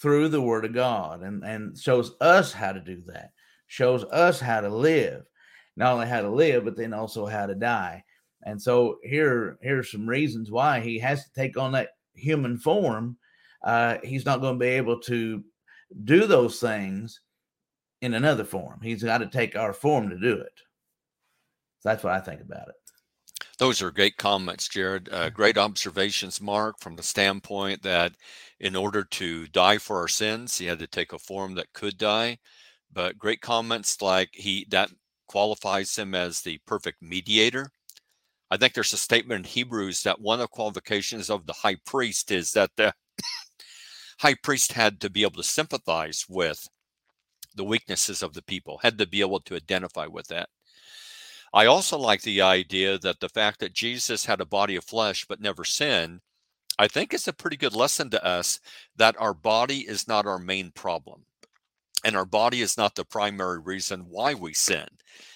through 0.00 0.28
the 0.28 0.40
word 0.40 0.64
of 0.64 0.72
God 0.72 1.22
and, 1.22 1.44
and 1.44 1.76
shows 1.76 2.12
us 2.20 2.52
how 2.52 2.72
to 2.72 2.80
do 2.80 3.02
that. 3.06 3.32
shows 3.66 4.04
us 4.04 4.40
how 4.40 4.60
to 4.60 4.68
live, 4.68 5.24
not 5.76 5.92
only 5.92 6.06
how 6.06 6.22
to 6.22 6.30
live, 6.30 6.64
but 6.64 6.76
then 6.76 6.92
also 6.92 7.26
how 7.26 7.46
to 7.46 7.54
die. 7.54 8.02
And 8.44 8.60
so 8.60 8.98
here, 9.02 9.58
here's 9.60 9.90
some 9.90 10.08
reasons 10.08 10.50
why 10.50 10.80
he 10.80 10.98
has 10.98 11.24
to 11.24 11.32
take 11.32 11.56
on 11.56 11.72
that 11.72 11.90
human 12.14 12.56
form. 12.58 13.16
Uh, 13.62 13.98
he's 14.04 14.24
not 14.24 14.40
going 14.40 14.54
to 14.54 14.58
be 14.58 14.66
able 14.66 15.00
to 15.00 15.44
do 16.04 16.26
those 16.26 16.60
things 16.60 17.20
in 18.00 18.14
another 18.14 18.44
form. 18.44 18.80
He's 18.82 19.02
got 19.02 19.18
to 19.18 19.26
take 19.26 19.56
our 19.56 19.72
form 19.72 20.10
to 20.10 20.18
do 20.18 20.34
it. 20.34 20.60
So 21.80 21.88
that's 21.90 22.04
what 22.04 22.12
I 22.12 22.20
think 22.20 22.40
about 22.40 22.68
it. 22.68 22.74
Those 23.58 23.82
are 23.82 23.90
great 23.90 24.16
comments, 24.16 24.68
Jared. 24.68 25.08
Uh, 25.12 25.30
great 25.30 25.58
observations, 25.58 26.40
Mark, 26.40 26.78
from 26.80 26.94
the 26.94 27.02
standpoint 27.02 27.82
that 27.82 28.12
in 28.60 28.76
order 28.76 29.02
to 29.04 29.48
die 29.48 29.78
for 29.78 29.98
our 29.98 30.08
sins, 30.08 30.58
he 30.58 30.66
had 30.66 30.78
to 30.78 30.86
take 30.86 31.12
a 31.12 31.18
form 31.18 31.54
that 31.56 31.72
could 31.72 31.98
die. 31.98 32.38
But 32.92 33.18
great 33.18 33.40
comments 33.40 34.00
like 34.00 34.30
he 34.32 34.64
that 34.70 34.90
qualifies 35.26 35.96
him 35.98 36.14
as 36.14 36.40
the 36.40 36.58
perfect 36.66 37.02
mediator. 37.02 37.70
I 38.50 38.56
think 38.56 38.74
there's 38.74 38.92
a 38.92 38.96
statement 38.96 39.46
in 39.46 39.50
Hebrews 39.50 40.04
that 40.04 40.20
one 40.20 40.40
of 40.40 40.44
the 40.44 40.48
qualifications 40.48 41.28
of 41.28 41.46
the 41.46 41.52
high 41.52 41.76
priest 41.84 42.30
is 42.30 42.52
that 42.52 42.70
the 42.76 42.94
high 44.20 44.36
priest 44.42 44.72
had 44.72 45.00
to 45.00 45.10
be 45.10 45.22
able 45.22 45.42
to 45.42 45.42
sympathize 45.42 46.24
with 46.28 46.68
the 47.56 47.64
weaknesses 47.64 48.22
of 48.22 48.34
the 48.34 48.42
people, 48.42 48.78
had 48.82 48.98
to 48.98 49.06
be 49.06 49.20
able 49.20 49.40
to 49.40 49.56
identify 49.56 50.06
with 50.06 50.28
that. 50.28 50.48
I 51.52 51.66
also 51.66 51.98
like 51.98 52.22
the 52.22 52.42
idea 52.42 52.98
that 52.98 53.20
the 53.20 53.28
fact 53.28 53.60
that 53.60 53.72
Jesus 53.72 54.26
had 54.26 54.40
a 54.40 54.46
body 54.46 54.76
of 54.76 54.84
flesh 54.84 55.24
but 55.28 55.40
never 55.40 55.64
sinned, 55.64 56.20
I 56.78 56.88
think 56.88 57.12
is 57.12 57.26
a 57.26 57.32
pretty 57.32 57.56
good 57.56 57.74
lesson 57.74 58.10
to 58.10 58.24
us 58.24 58.60
that 58.96 59.16
our 59.18 59.34
body 59.34 59.80
is 59.80 60.06
not 60.06 60.26
our 60.26 60.38
main 60.38 60.70
problem. 60.70 61.24
And 62.04 62.16
our 62.16 62.26
body 62.26 62.60
is 62.60 62.76
not 62.76 62.94
the 62.94 63.04
primary 63.04 63.58
reason 63.58 64.06
why 64.08 64.34
we 64.34 64.54
sin. 64.54 64.86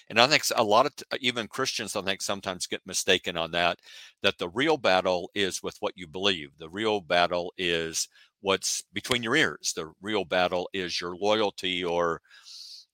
And 0.09 0.21
I 0.21 0.27
think 0.27 0.45
a 0.55 0.63
lot 0.63 0.87
of 0.87 0.93
even 1.21 1.49
Christians, 1.49 1.97
I 1.97 2.03
think 2.03 2.23
sometimes 2.23 2.67
get 2.67 2.87
mistaken 2.87 3.37
on 3.37 3.51
that, 3.53 3.81
that 4.23 4.39
the 4.39 4.49
real 4.49 4.77
battle 4.77 5.31
is 5.35 5.63
with 5.63 5.77
what 5.81 5.95
you 5.97 6.07
believe. 6.07 6.51
The 6.59 6.69
real 6.69 7.01
battle 7.01 7.53
is 7.57 8.09
what's 8.43 8.85
between 8.93 9.23
your 9.23 9.35
ears. 9.35 9.73
The 9.75 9.93
real 10.03 10.25
battle 10.25 10.69
is 10.73 11.01
your 11.01 11.17
loyalty 11.17 11.83
or 11.83 12.21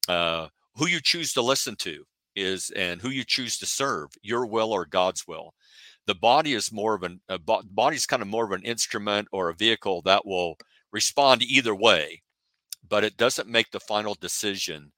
uh, 0.09 0.47
who 0.77 0.87
you 0.87 1.01
choose 1.01 1.33
to 1.35 1.43
listen 1.43 1.77
to 1.77 2.07
is 2.39 2.71
and 2.71 3.01
who 3.01 3.11
you 3.11 3.25
choose 3.25 3.59
to 3.59 3.67
serve, 3.67 4.11
your 4.23 4.47
will 4.47 4.73
or 4.73 4.87
God's 4.87 5.27
will. 5.27 5.55
The 6.07 6.15
body 6.15 6.55
is 6.55 6.73
more 6.73 6.95
of 6.95 7.03
an 7.03 7.21
uh, 7.29 7.39
a 7.49 7.63
body 7.65 7.97
is 7.97 8.07
kind 8.07 8.23
of 8.23 8.29
more 8.29 8.45
of 8.45 8.53
an 8.53 8.63
instrument 8.63 9.29
or 9.33 9.49
a 9.51 9.55
vehicle 9.55 10.03
that 10.03 10.25
will 10.25 10.57
respond 10.93 11.43
either 11.43 11.75
way, 11.75 12.23
but 12.89 13.05
it 13.05 13.17
doesn't 13.17 13.49
make 13.49 13.71
the 13.71 13.81
final 13.81 14.15
decision 14.15 14.93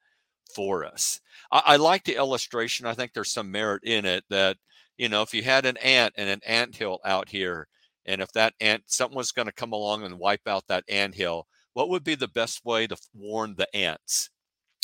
for 0.55 0.85
us. 0.85 1.21
I, 1.51 1.63
I 1.67 1.77
like 1.77 2.05
the 2.05 2.17
illustration. 2.17 2.87
I 2.87 2.95
think 2.95 3.13
there's 3.13 3.33
some 3.33 3.51
merit 3.51 3.83
in 3.85 4.05
it 4.05 4.25
that 4.31 4.57
you 4.99 5.09
know 5.09 5.23
if 5.23 5.35
you 5.35 5.43
had 5.43 5.67
an 5.67 5.77
ant 5.79 6.15
and 6.17 6.29
an 6.29 6.41
ant 6.47 6.77
hill 6.77 7.01
out 7.05 7.29
here, 7.29 7.67
and 8.07 8.21
if 8.21 8.33
that 8.33 8.55
ant 8.61 8.85
something 8.87 9.17
was 9.17 9.33
going 9.33 9.47
to 9.47 9.53
come 9.53 9.73
along 9.73 10.05
and 10.05 10.19
wipe 10.19 10.47
out 10.47 10.69
that 10.69 10.85
ant 10.89 11.15
hill, 11.15 11.47
what 11.73 11.89
would 11.89 12.05
be 12.05 12.15
the 12.15 12.29
best 12.29 12.65
way 12.65 12.87
to 12.87 12.97
warn 13.15 13.55
the 13.57 13.75
ants? 13.75 14.31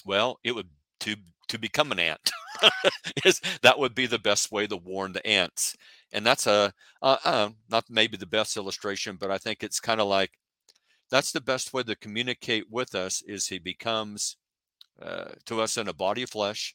Well, 0.05 0.38
it 0.42 0.53
would 0.53 0.69
to 1.01 1.16
to 1.49 1.59
become 1.59 1.93
an 1.93 1.99
ant. 1.99 2.31
is 3.25 3.41
that 3.63 3.79
would 3.79 3.95
be 3.95 4.07
the 4.07 4.19
best 4.19 4.51
way 4.51 4.67
to 4.67 4.77
warn 4.77 5.13
the 5.13 5.27
ants. 5.27 5.77
And 6.13 6.25
that's 6.25 6.47
a 6.47 6.73
uh, 7.03 7.17
uh, 7.25 7.51
not 7.71 7.85
maybe 7.91 8.17
the 8.17 8.27
best 8.27 8.57
illustration 8.57 9.17
but 9.21 9.31
i 9.31 9.39
think 9.39 9.63
it's 9.63 9.81
kind 9.81 10.01
of 10.01 10.09
like 10.09 10.31
that's 11.11 11.33
the 11.33 11.41
best 11.41 11.73
way 11.73 11.83
to 11.83 11.95
communicate 11.97 12.65
with 12.71 12.95
us 12.95 13.23
is 13.27 13.47
he 13.47 13.59
becomes 13.59 14.37
uh, 15.01 15.31
to 15.47 15.61
us 15.61 15.77
in 15.77 15.89
a 15.89 15.93
body 15.93 16.23
of 16.23 16.31
flesh. 16.31 16.75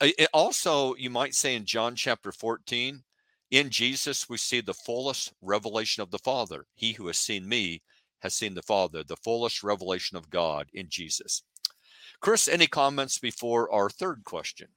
It 0.00 0.28
also 0.32 0.94
you 0.96 1.10
might 1.10 1.34
say 1.34 1.54
in 1.56 1.64
john 1.66 1.94
chapter 1.94 2.32
14 2.32 3.02
in 3.50 3.70
jesus 3.70 4.28
we 4.28 4.38
see 4.38 4.60
the 4.60 4.74
fullest 4.74 5.32
revelation 5.42 6.02
of 6.02 6.10
the 6.10 6.18
father. 6.18 6.66
He 6.74 6.92
who 6.92 7.06
has 7.08 7.18
seen 7.18 7.48
me 7.48 7.82
has 8.20 8.34
seen 8.34 8.54
the 8.54 8.62
father 8.62 9.02
the 9.04 9.16
fullest 9.16 9.62
revelation 9.62 10.16
of 10.16 10.30
god 10.30 10.68
in 10.74 10.88
jesus 10.88 11.42
chris 12.20 12.48
any 12.48 12.66
comments 12.66 13.18
before 13.18 13.70
our 13.72 13.90
third 13.90 14.22
question 14.24 14.68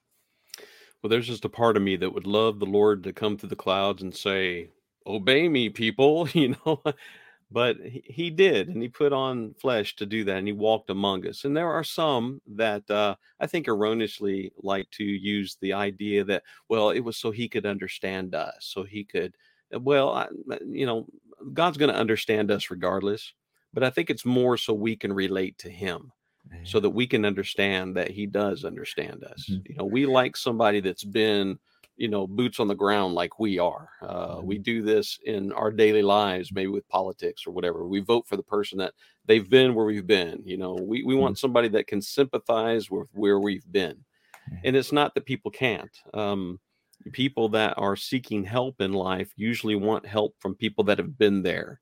well, 1.03 1.10
there's 1.10 1.27
just 1.27 1.43
a 1.43 1.49
part 1.49 1.75
of 1.75 1.84
me 1.84 1.97
that 1.97 2.13
would 2.13 2.25
love 2.25 2.60
the 2.60 2.65
Lord 2.65 3.03
to 3.03 3.12
come 3.12 3.38
through 3.38 3.49
the 3.49 3.58
clouds 3.58 4.01
and 4.01 4.15
say, 4.15 4.69
"Obey 5.06 5.49
me, 5.49 5.69
people," 5.69 6.29
you 6.34 6.56
know. 6.65 6.82
but 7.51 7.77
he, 7.82 8.29
did, 8.32 8.69
and 8.69 8.82
he 8.82 8.88
put 8.88 9.12
on 9.13 9.53
flesh 9.56 9.95
to 9.97 10.06
do 10.06 10.23
that, 10.23 10.38
and 10.38 10.47
he 10.47 10.53
walked 10.53 10.89
among 10.89 11.27
us. 11.27 11.43
And 11.43 11.56
there 11.56 11.69
are 11.69 11.84
some 11.84 12.41
that 12.47 12.89
uh, 12.89 13.15
I 13.39 13.47
think 13.47 13.67
erroneously 13.67 14.53
like 14.58 14.89
to 14.91 15.03
use 15.03 15.58
the 15.62 15.73
idea 15.73 16.23
that, 16.23 16.43
well, 16.69 16.89
it 16.91 17.01
was 17.01 17.17
so 17.17 17.32
he 17.32 17.49
could 17.49 17.65
understand 17.65 18.34
us, 18.34 18.56
so 18.62 18.84
he 18.84 19.03
could. 19.03 19.36
Uh, 19.75 19.79
well, 19.82 20.12
I, 20.12 20.29
you 20.65 20.86
know, 20.86 21.06
God's 21.53 21.77
going 21.77 21.91
to 21.93 21.99
understand 21.99 22.49
us 22.49 22.71
regardless, 22.71 23.34
but 23.73 23.84
I 23.84 23.89
think 23.89 24.10
it's 24.10 24.25
more 24.25 24.58
so 24.58 24.73
we 24.73 24.95
can 24.95 25.12
relate 25.12 25.58
to 25.60 25.69
Him 25.69 26.13
so 26.63 26.79
that 26.79 26.89
we 26.89 27.08
can 27.08 27.25
understand 27.25 27.95
that 27.95 28.12
he 28.12 28.25
does 28.25 28.63
understand 28.65 29.23
us. 29.23 29.47
Mm-hmm. 29.49 29.62
You 29.69 29.75
know, 29.77 29.86
we 29.86 30.06
like 30.06 30.38
somebody 30.38 30.79
that's 30.79 31.03
been, 31.03 31.58
you 31.95 32.08
know, 32.08 32.27
boots 32.27 32.60
on 32.60 32.67
the 32.67 32.75
ground 32.75 33.13
like 33.13 33.39
we 33.39 33.60
are. 33.60 33.89
Uh, 34.01 34.36
mm-hmm. 34.36 34.47
We 34.47 34.58
do 34.58 34.82
this 34.82 35.19
in 35.25 35.51
our 35.51 35.71
daily 35.71 36.01
lives, 36.01 36.51
maybe 36.51 36.67
with 36.67 36.88
politics 36.89 37.45
or 37.45 37.51
whatever. 37.51 37.88
We 37.88 37.99
vote 37.99 38.27
for 38.27 38.38
the 38.38 38.43
person 38.43 38.77
that 38.79 38.93
they've 39.25 39.49
been 39.49 39.75
where 39.75 39.86
we've 39.86 40.08
been. 40.08 40.41
You 40.45 40.58
know, 40.58 40.73
we, 40.73 41.03
we 41.03 41.13
mm-hmm. 41.13 41.21
want 41.21 41.39
somebody 41.39 41.69
that 41.69 41.88
can 41.88 42.01
sympathize 42.01 42.89
with 42.89 43.08
where 43.13 43.39
we've 43.39 43.69
been. 43.71 44.03
And 44.63 44.75
it's 44.75 44.91
not 44.91 45.13
that 45.15 45.25
people 45.25 45.51
can't. 45.51 45.95
Um, 46.13 46.60
people 47.12 47.49
that 47.49 47.75
are 47.77 47.95
seeking 47.95 48.43
help 48.43 48.82
in 48.82 48.91
life 48.93 49.32
usually 49.36 49.75
want 49.75 50.06
help 50.06 50.36
from 50.39 50.56
people 50.56 50.84
that 50.86 50.97
have 50.97 51.17
been 51.17 51.41
there. 51.41 51.79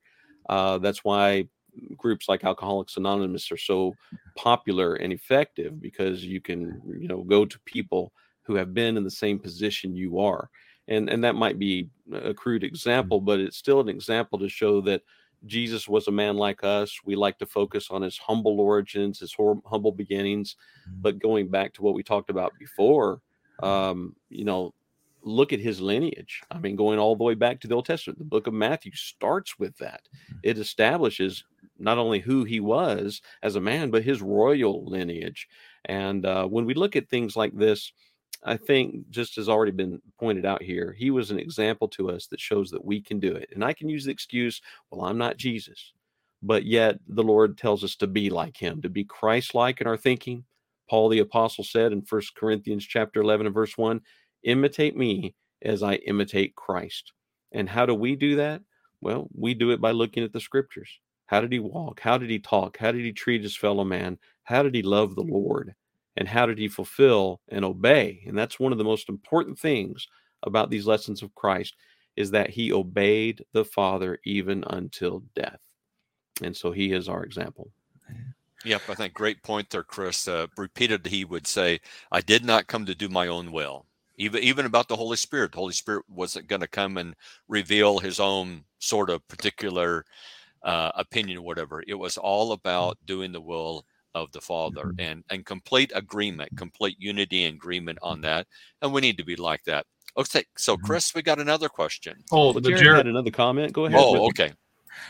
Uh, 0.48 0.78
that's 0.78 1.04
why 1.04 1.48
groups 1.96 2.28
like 2.28 2.44
Alcoholics 2.44 2.96
Anonymous 2.96 3.50
are 3.50 3.56
so 3.56 3.94
popular 4.36 4.94
and 4.94 5.12
effective 5.12 5.80
because 5.80 6.24
you 6.24 6.40
can, 6.40 6.80
you 6.98 7.08
know, 7.08 7.22
go 7.22 7.44
to 7.44 7.58
people 7.60 8.12
who 8.42 8.54
have 8.54 8.74
been 8.74 8.96
in 8.96 9.04
the 9.04 9.10
same 9.10 9.38
position 9.38 9.96
you 9.96 10.18
are. 10.18 10.50
And 10.88 11.08
and 11.08 11.22
that 11.24 11.36
might 11.36 11.58
be 11.58 11.88
a 12.12 12.34
crude 12.34 12.64
example, 12.64 13.18
mm-hmm. 13.18 13.26
but 13.26 13.40
it's 13.40 13.56
still 13.56 13.80
an 13.80 13.88
example 13.88 14.38
to 14.38 14.48
show 14.48 14.80
that 14.82 15.02
Jesus 15.46 15.88
was 15.88 16.08
a 16.08 16.12
man 16.12 16.36
like 16.36 16.62
us. 16.64 17.00
We 17.04 17.16
like 17.16 17.38
to 17.38 17.46
focus 17.46 17.88
on 17.90 18.02
his 18.02 18.18
humble 18.18 18.60
origins, 18.60 19.20
his 19.20 19.34
humble 19.34 19.92
beginnings, 19.92 20.56
mm-hmm. 20.88 21.00
but 21.00 21.20
going 21.20 21.48
back 21.48 21.72
to 21.74 21.82
what 21.82 21.94
we 21.94 22.02
talked 22.02 22.30
about 22.30 22.52
before, 22.58 23.20
mm-hmm. 23.62 23.64
um, 23.64 24.16
you 24.28 24.44
know, 24.44 24.74
look 25.24 25.52
at 25.52 25.60
his 25.60 25.80
lineage. 25.80 26.42
I 26.50 26.58
mean, 26.58 26.76
going 26.76 26.98
all 26.98 27.16
the 27.16 27.24
way 27.24 27.34
back 27.34 27.60
to 27.60 27.68
the 27.68 27.74
Old 27.74 27.86
Testament, 27.86 28.18
the 28.18 28.24
book 28.24 28.46
of 28.46 28.54
Matthew 28.54 28.92
starts 28.94 29.58
with 29.58 29.76
that. 29.78 30.02
It 30.42 30.58
establishes 30.58 31.44
not 31.78 31.98
only 31.98 32.20
who 32.20 32.44
he 32.44 32.60
was 32.60 33.22
as 33.42 33.56
a 33.56 33.60
man, 33.60 33.90
but 33.90 34.04
his 34.04 34.22
royal 34.22 34.84
lineage. 34.84 35.48
And 35.84 36.24
uh, 36.26 36.46
when 36.46 36.64
we 36.64 36.74
look 36.74 36.96
at 36.96 37.08
things 37.08 37.36
like 37.36 37.56
this, 37.56 37.92
I 38.44 38.56
think, 38.56 39.08
just 39.10 39.38
as 39.38 39.48
already 39.48 39.72
been 39.72 40.00
pointed 40.18 40.44
out 40.44 40.62
here, 40.62 40.94
he 40.98 41.10
was 41.10 41.30
an 41.30 41.38
example 41.38 41.88
to 41.88 42.10
us 42.10 42.26
that 42.28 42.40
shows 42.40 42.70
that 42.70 42.84
we 42.84 43.00
can 43.00 43.20
do 43.20 43.32
it. 43.32 43.50
And 43.54 43.64
I 43.64 43.72
can 43.72 43.88
use 43.88 44.04
the 44.04 44.10
excuse, 44.10 44.60
well, 44.90 45.04
I'm 45.04 45.18
not 45.18 45.36
Jesus. 45.36 45.92
But 46.42 46.64
yet 46.64 46.98
the 47.06 47.22
Lord 47.22 47.56
tells 47.56 47.84
us 47.84 47.94
to 47.96 48.08
be 48.08 48.30
like 48.30 48.56
him, 48.56 48.82
to 48.82 48.88
be 48.88 49.04
Christ 49.04 49.54
like 49.54 49.80
in 49.80 49.86
our 49.86 49.96
thinking. 49.96 50.44
Paul 50.90 51.08
the 51.08 51.20
apostle 51.20 51.62
said 51.62 51.92
in 51.92 52.02
First 52.02 52.34
Corinthians 52.34 52.84
chapter 52.84 53.20
11 53.20 53.46
and 53.46 53.54
verse 53.54 53.78
1, 53.78 54.00
imitate 54.42 54.96
me 54.96 55.34
as 55.62 55.82
I 55.82 55.94
imitate 55.94 56.54
Christ. 56.56 57.12
And 57.52 57.68
how 57.68 57.86
do 57.86 57.94
we 57.94 58.16
do 58.16 58.36
that? 58.36 58.62
Well, 59.00 59.28
we 59.34 59.54
do 59.54 59.70
it 59.70 59.80
by 59.80 59.90
looking 59.90 60.24
at 60.24 60.32
the 60.32 60.40
scriptures. 60.40 60.88
How 61.26 61.40
did 61.40 61.52
he 61.52 61.58
walk? 61.58 62.00
How 62.00 62.18
did 62.18 62.30
he 62.30 62.38
talk? 62.38 62.76
How 62.76 62.92
did 62.92 63.04
he 63.04 63.12
treat 63.12 63.42
his 63.42 63.56
fellow 63.56 63.84
man? 63.84 64.18
How 64.44 64.62
did 64.62 64.74
he 64.74 64.82
love 64.82 65.14
the 65.14 65.22
Lord? 65.22 65.74
And 66.16 66.28
how 66.28 66.46
did 66.46 66.58
he 66.58 66.68
fulfill 66.68 67.40
and 67.48 67.64
obey? 67.64 68.22
And 68.26 68.36
that's 68.36 68.60
one 68.60 68.72
of 68.72 68.78
the 68.78 68.84
most 68.84 69.08
important 69.08 69.58
things 69.58 70.06
about 70.42 70.70
these 70.70 70.86
lessons 70.86 71.22
of 71.22 71.34
Christ 71.34 71.74
is 72.16 72.30
that 72.32 72.50
he 72.50 72.72
obeyed 72.72 73.44
the 73.52 73.64
Father 73.64 74.18
even 74.24 74.64
until 74.68 75.22
death. 75.34 75.60
And 76.42 76.56
so 76.56 76.72
he 76.72 76.92
is 76.92 77.08
our 77.08 77.24
example. 77.24 77.70
Yep, 78.64 78.82
I 78.88 78.94
think 78.94 79.14
great 79.14 79.42
point 79.42 79.70
there, 79.70 79.82
Chris. 79.82 80.28
Uh, 80.28 80.46
repeated, 80.56 81.06
he 81.06 81.24
would 81.24 81.46
say, 81.46 81.80
"I 82.12 82.20
did 82.20 82.44
not 82.44 82.68
come 82.68 82.86
to 82.86 82.94
do 82.94 83.08
my 83.08 83.26
own 83.26 83.50
will." 83.50 83.86
Even 84.16 84.42
even 84.42 84.66
about 84.66 84.88
the 84.88 84.96
Holy 84.96 85.16
Spirit, 85.16 85.52
the 85.52 85.58
Holy 85.58 85.72
Spirit 85.72 86.04
wasn't 86.08 86.48
going 86.48 86.60
to 86.60 86.68
come 86.68 86.96
and 86.98 87.14
reveal 87.48 87.98
His 87.98 88.20
own 88.20 88.64
sort 88.78 89.10
of 89.10 89.26
particular 89.28 90.04
uh, 90.62 90.92
opinion 90.94 91.38
or 91.38 91.42
whatever. 91.42 91.82
It 91.86 91.94
was 91.94 92.16
all 92.16 92.50
mm. 92.50 92.54
about 92.54 92.98
doing 93.06 93.32
the 93.32 93.40
will 93.40 93.84
of 94.14 94.30
the 94.32 94.40
Father 94.40 94.86
mm-hmm. 94.86 95.00
and 95.00 95.24
and 95.30 95.46
complete 95.46 95.92
agreement, 95.94 96.56
complete 96.56 96.96
unity 96.98 97.44
and 97.44 97.56
agreement 97.56 97.98
on 98.02 98.20
that. 98.22 98.46
And 98.82 98.92
we 98.92 99.00
need 99.00 99.16
to 99.18 99.24
be 99.24 99.36
like 99.36 99.64
that. 99.64 99.86
Okay, 100.16 100.44
so 100.56 100.76
mm-hmm. 100.76 100.86
Chris, 100.86 101.14
we 101.14 101.22
got 101.22 101.40
another 101.40 101.68
question. 101.68 102.16
Oh, 102.30 102.52
the 102.52 102.60
Jared, 102.60 102.98
had 102.98 103.06
another 103.06 103.30
comment. 103.30 103.72
Go 103.72 103.86
ahead. 103.86 103.98
Oh, 104.00 104.26
okay. 104.28 104.52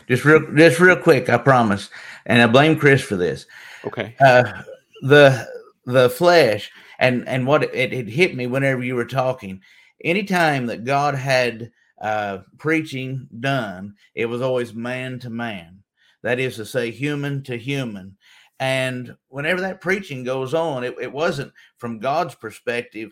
Just 0.07 0.23
real, 0.23 0.39
just 0.55 0.79
real 0.79 0.95
quick. 0.95 1.27
I 1.29 1.37
promise, 1.37 1.89
and 2.25 2.41
I 2.41 2.47
blame 2.47 2.79
Chris 2.79 3.01
for 3.01 3.17
this. 3.17 3.45
Okay. 3.85 4.15
Uh, 4.21 4.63
the 5.01 5.47
the 5.85 6.09
flesh 6.09 6.71
and 6.99 7.27
and 7.27 7.45
what 7.45 7.63
it, 7.63 7.93
it 7.93 8.07
hit 8.07 8.35
me 8.35 8.47
whenever 8.47 8.83
you 8.83 8.95
were 8.95 9.05
talking 9.05 9.61
anytime 10.03 10.65
that 10.65 10.85
god 10.85 11.15
had 11.15 11.71
uh 12.01 12.39
preaching 12.57 13.27
done 13.39 13.95
it 14.15 14.25
was 14.25 14.41
always 14.41 14.73
man 14.73 15.19
to 15.19 15.29
man. 15.29 15.79
That 16.21 16.39
is 16.39 16.55
to 16.55 16.65
say 16.65 16.89
human 16.89 17.43
to 17.43 17.57
human. 17.57 18.17
And 18.57 19.17
whenever 19.27 19.59
that 19.61 19.81
preaching 19.81 20.23
goes 20.23 20.53
on 20.53 20.85
it, 20.85 20.95
it 20.99 21.11
wasn't 21.11 21.51
from 21.77 21.99
god's 21.99 22.35
perspective 22.35 23.11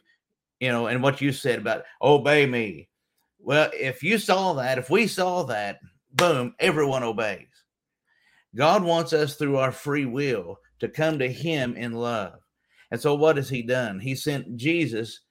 you 0.60 0.70
know 0.70 0.88
and 0.88 1.02
what 1.02 1.22
you 1.22 1.32
said 1.32 1.60
about 1.60 1.84
obey 2.02 2.46
me. 2.46 2.90
Well 3.40 3.70
if 3.74 4.04
you 4.04 4.18
saw 4.18 4.54
that 4.54 4.78
if 4.78 4.90
we 4.90 5.08
saw 5.08 5.44
that 5.44 5.80
boom 6.14 6.56
everyone 6.60 7.04
obeys. 7.04 7.48
God 8.54 8.84
wants 8.84 9.14
us 9.14 9.36
through 9.36 9.58
our 9.58 9.72
free 9.72 10.06
will 10.06 10.58
to 10.80 10.90
come 10.90 11.20
to 11.20 11.32
him 11.32 11.76
in 11.78 11.94
love 11.94 12.42
and 12.92 13.00
so 13.00 13.16
what 13.16 13.38
has 13.38 13.50
he 13.50 13.62
done? 13.62 14.00
He 14.00 14.16
sent 14.16 14.58
Jesus 14.58 15.22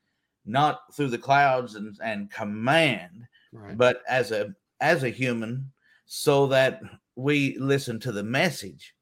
not 0.47 0.81
through 0.95 1.09
the 1.09 1.19
clouds 1.19 1.75
and, 1.75 1.97
and 2.03 2.31
command, 2.31 3.27
right. 3.53 3.77
but 3.77 4.03
as 4.09 4.33
a 4.33 4.55
as 4.81 5.05
a 5.05 5.11
human, 5.11 5.71
so 6.07 6.47
that 6.47 6.81
we 7.17 7.57
listen 7.59 8.01
to 8.01 8.13
the 8.13 8.23
message 8.23 8.95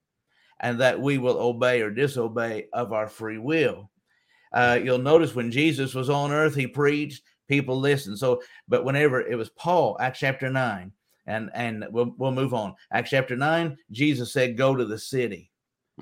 and 0.61 0.81
that 0.81 1.01
we 1.01 1.19
will 1.19 1.39
obey 1.39 1.81
or 1.81 1.91
disobey 1.91 2.67
of 2.73 2.93
our 2.93 3.07
free 3.07 3.39
will. 3.39 3.91
Uh, 4.53 4.79
you'll 4.83 4.99
notice 4.99 5.35
when 5.35 5.53
Jesus 5.53 5.95
was 5.95 6.11
on 6.11 6.33
earth, 6.33 6.57
he 6.57 6.67
preached, 6.67 7.23
people 7.49 7.79
listened. 7.79 8.19
So, 8.19 8.43
but 8.67 8.85
whenever 8.85 9.21
it 9.21 9.37
was 9.37 9.51
Paul, 9.51 9.97
Acts 10.01 10.19
chapter 10.19 10.51
9, 10.51 10.91
and 11.27 11.51
and 11.55 11.85
we'll, 11.91 12.15
we'll 12.17 12.33
move 12.33 12.55
on. 12.55 12.75
Acts 12.93 13.11
chapter 13.11 13.37
9, 13.37 13.77
Jesus 13.93 14.33
said, 14.33 14.57
Go 14.57 14.75
to 14.75 14.85
the 14.85 14.99
city. 14.99 15.53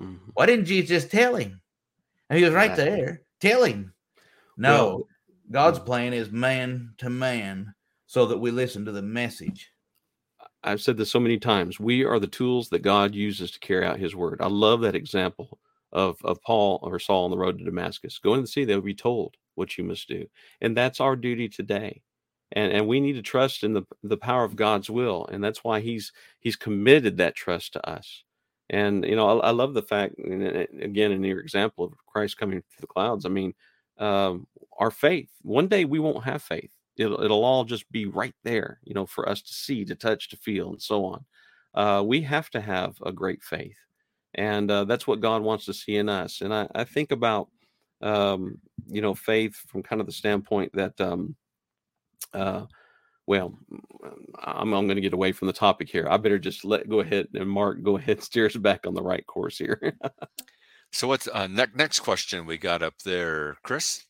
Mm-hmm. 0.00 0.30
Why 0.34 0.46
didn't 0.46 0.66
Jesus 0.66 1.06
tell 1.06 1.36
him? 1.36 1.60
And 2.28 2.38
he 2.38 2.44
was 2.44 2.54
right 2.54 2.74
there. 2.74 3.22
Tell 3.40 3.64
him. 3.64 3.92
No, 4.56 4.86
well, 4.86 5.08
God's 5.50 5.78
mm. 5.78 5.86
plan 5.86 6.12
is 6.12 6.30
man 6.30 6.94
to 6.98 7.10
man 7.10 7.74
so 8.06 8.26
that 8.26 8.38
we 8.38 8.50
listen 8.50 8.84
to 8.84 8.92
the 8.92 9.02
message. 9.02 9.70
I've 10.62 10.80
said 10.80 10.96
this 10.96 11.10
so 11.10 11.20
many 11.20 11.38
times. 11.38 11.78
We 11.78 12.04
are 12.04 12.18
the 12.18 12.26
tools 12.26 12.68
that 12.70 12.80
God 12.80 13.14
uses 13.14 13.52
to 13.52 13.60
carry 13.60 13.84
out 13.84 14.00
his 14.00 14.16
word. 14.16 14.40
I 14.40 14.48
love 14.48 14.80
that 14.80 14.96
example 14.96 15.58
of, 15.92 16.18
of 16.24 16.42
Paul 16.42 16.80
or 16.82 16.98
Saul 16.98 17.24
on 17.24 17.30
the 17.30 17.38
road 17.38 17.58
to 17.58 17.64
Damascus. 17.64 18.18
Go 18.18 18.34
into 18.34 18.42
the 18.42 18.48
sea, 18.48 18.64
they'll 18.64 18.80
be 18.80 18.94
told 18.94 19.36
what 19.54 19.78
you 19.78 19.84
must 19.84 20.08
do. 20.08 20.26
And 20.60 20.76
that's 20.76 21.00
our 21.00 21.16
duty 21.16 21.48
today. 21.48 22.02
And 22.52 22.72
and 22.72 22.86
we 22.86 23.00
need 23.00 23.14
to 23.14 23.22
trust 23.22 23.64
in 23.64 23.72
the 23.72 23.82
the 24.04 24.16
power 24.16 24.44
of 24.44 24.54
God's 24.54 24.88
will. 24.88 25.26
And 25.26 25.42
that's 25.42 25.64
why 25.64 25.80
he's 25.80 26.12
he's 26.38 26.54
committed 26.54 27.16
that 27.16 27.34
trust 27.34 27.72
to 27.72 27.88
us. 27.88 28.22
And 28.70 29.04
you 29.04 29.16
know, 29.16 29.40
I, 29.40 29.48
I 29.48 29.50
love 29.50 29.74
the 29.74 29.82
fact, 29.82 30.14
again, 30.18 31.12
in 31.12 31.22
your 31.22 31.40
example 31.40 31.84
of 31.84 31.92
Christ 32.06 32.36
coming 32.36 32.62
through 32.62 32.80
the 32.80 32.86
clouds. 32.86 33.24
I 33.24 33.28
mean, 33.28 33.54
um, 33.98 34.46
our 34.78 34.90
faith. 34.90 35.30
One 35.42 35.68
day 35.68 35.84
we 35.84 36.00
won't 36.00 36.24
have 36.24 36.42
faith. 36.42 36.72
It'll 36.96 37.22
it'll 37.22 37.44
all 37.44 37.64
just 37.64 37.90
be 37.92 38.06
right 38.06 38.34
there, 38.42 38.80
you 38.84 38.94
know, 38.94 39.06
for 39.06 39.28
us 39.28 39.42
to 39.42 39.52
see, 39.54 39.84
to 39.84 39.94
touch, 39.94 40.28
to 40.30 40.36
feel, 40.36 40.70
and 40.70 40.82
so 40.82 41.04
on. 41.04 41.24
Uh, 41.74 42.02
we 42.02 42.20
have 42.22 42.50
to 42.50 42.60
have 42.60 42.96
a 43.04 43.12
great 43.12 43.42
faith, 43.42 43.78
and 44.34 44.70
uh, 44.70 44.84
that's 44.84 45.06
what 45.06 45.20
God 45.20 45.42
wants 45.42 45.66
to 45.66 45.74
see 45.74 45.96
in 45.96 46.08
us. 46.08 46.40
And 46.40 46.52
I, 46.52 46.66
I 46.74 46.84
think 46.84 47.12
about, 47.12 47.48
um, 48.00 48.58
you 48.88 49.02
know, 49.02 49.14
faith 49.14 49.54
from 49.68 49.82
kind 49.82 50.00
of 50.00 50.06
the 50.06 50.12
standpoint 50.12 50.72
that. 50.74 51.00
Um, 51.00 51.36
uh, 52.32 52.66
well, 53.26 53.58
I'm, 54.42 54.72
I'm 54.72 54.86
going 54.86 54.96
to 54.96 55.00
get 55.02 55.12
away 55.12 55.32
from 55.32 55.46
the 55.46 55.52
topic 55.52 55.88
here. 55.88 56.06
I 56.10 56.16
better 56.16 56.38
just 56.38 56.64
let 56.64 56.88
go 56.88 57.00
ahead 57.00 57.28
and 57.34 57.48
Mark 57.48 57.82
go 57.82 57.96
ahead 57.96 58.22
steer 58.22 58.46
us 58.46 58.56
back 58.56 58.86
on 58.86 58.94
the 58.94 59.02
right 59.02 59.26
course 59.26 59.58
here. 59.58 59.94
so 60.92 61.08
what's 61.08 61.28
uh, 61.28 61.46
ne- 61.48 61.66
next 61.74 62.00
question 62.00 62.46
we 62.46 62.58
got 62.58 62.82
up 62.82 62.94
there, 63.04 63.56
Chris? 63.62 64.04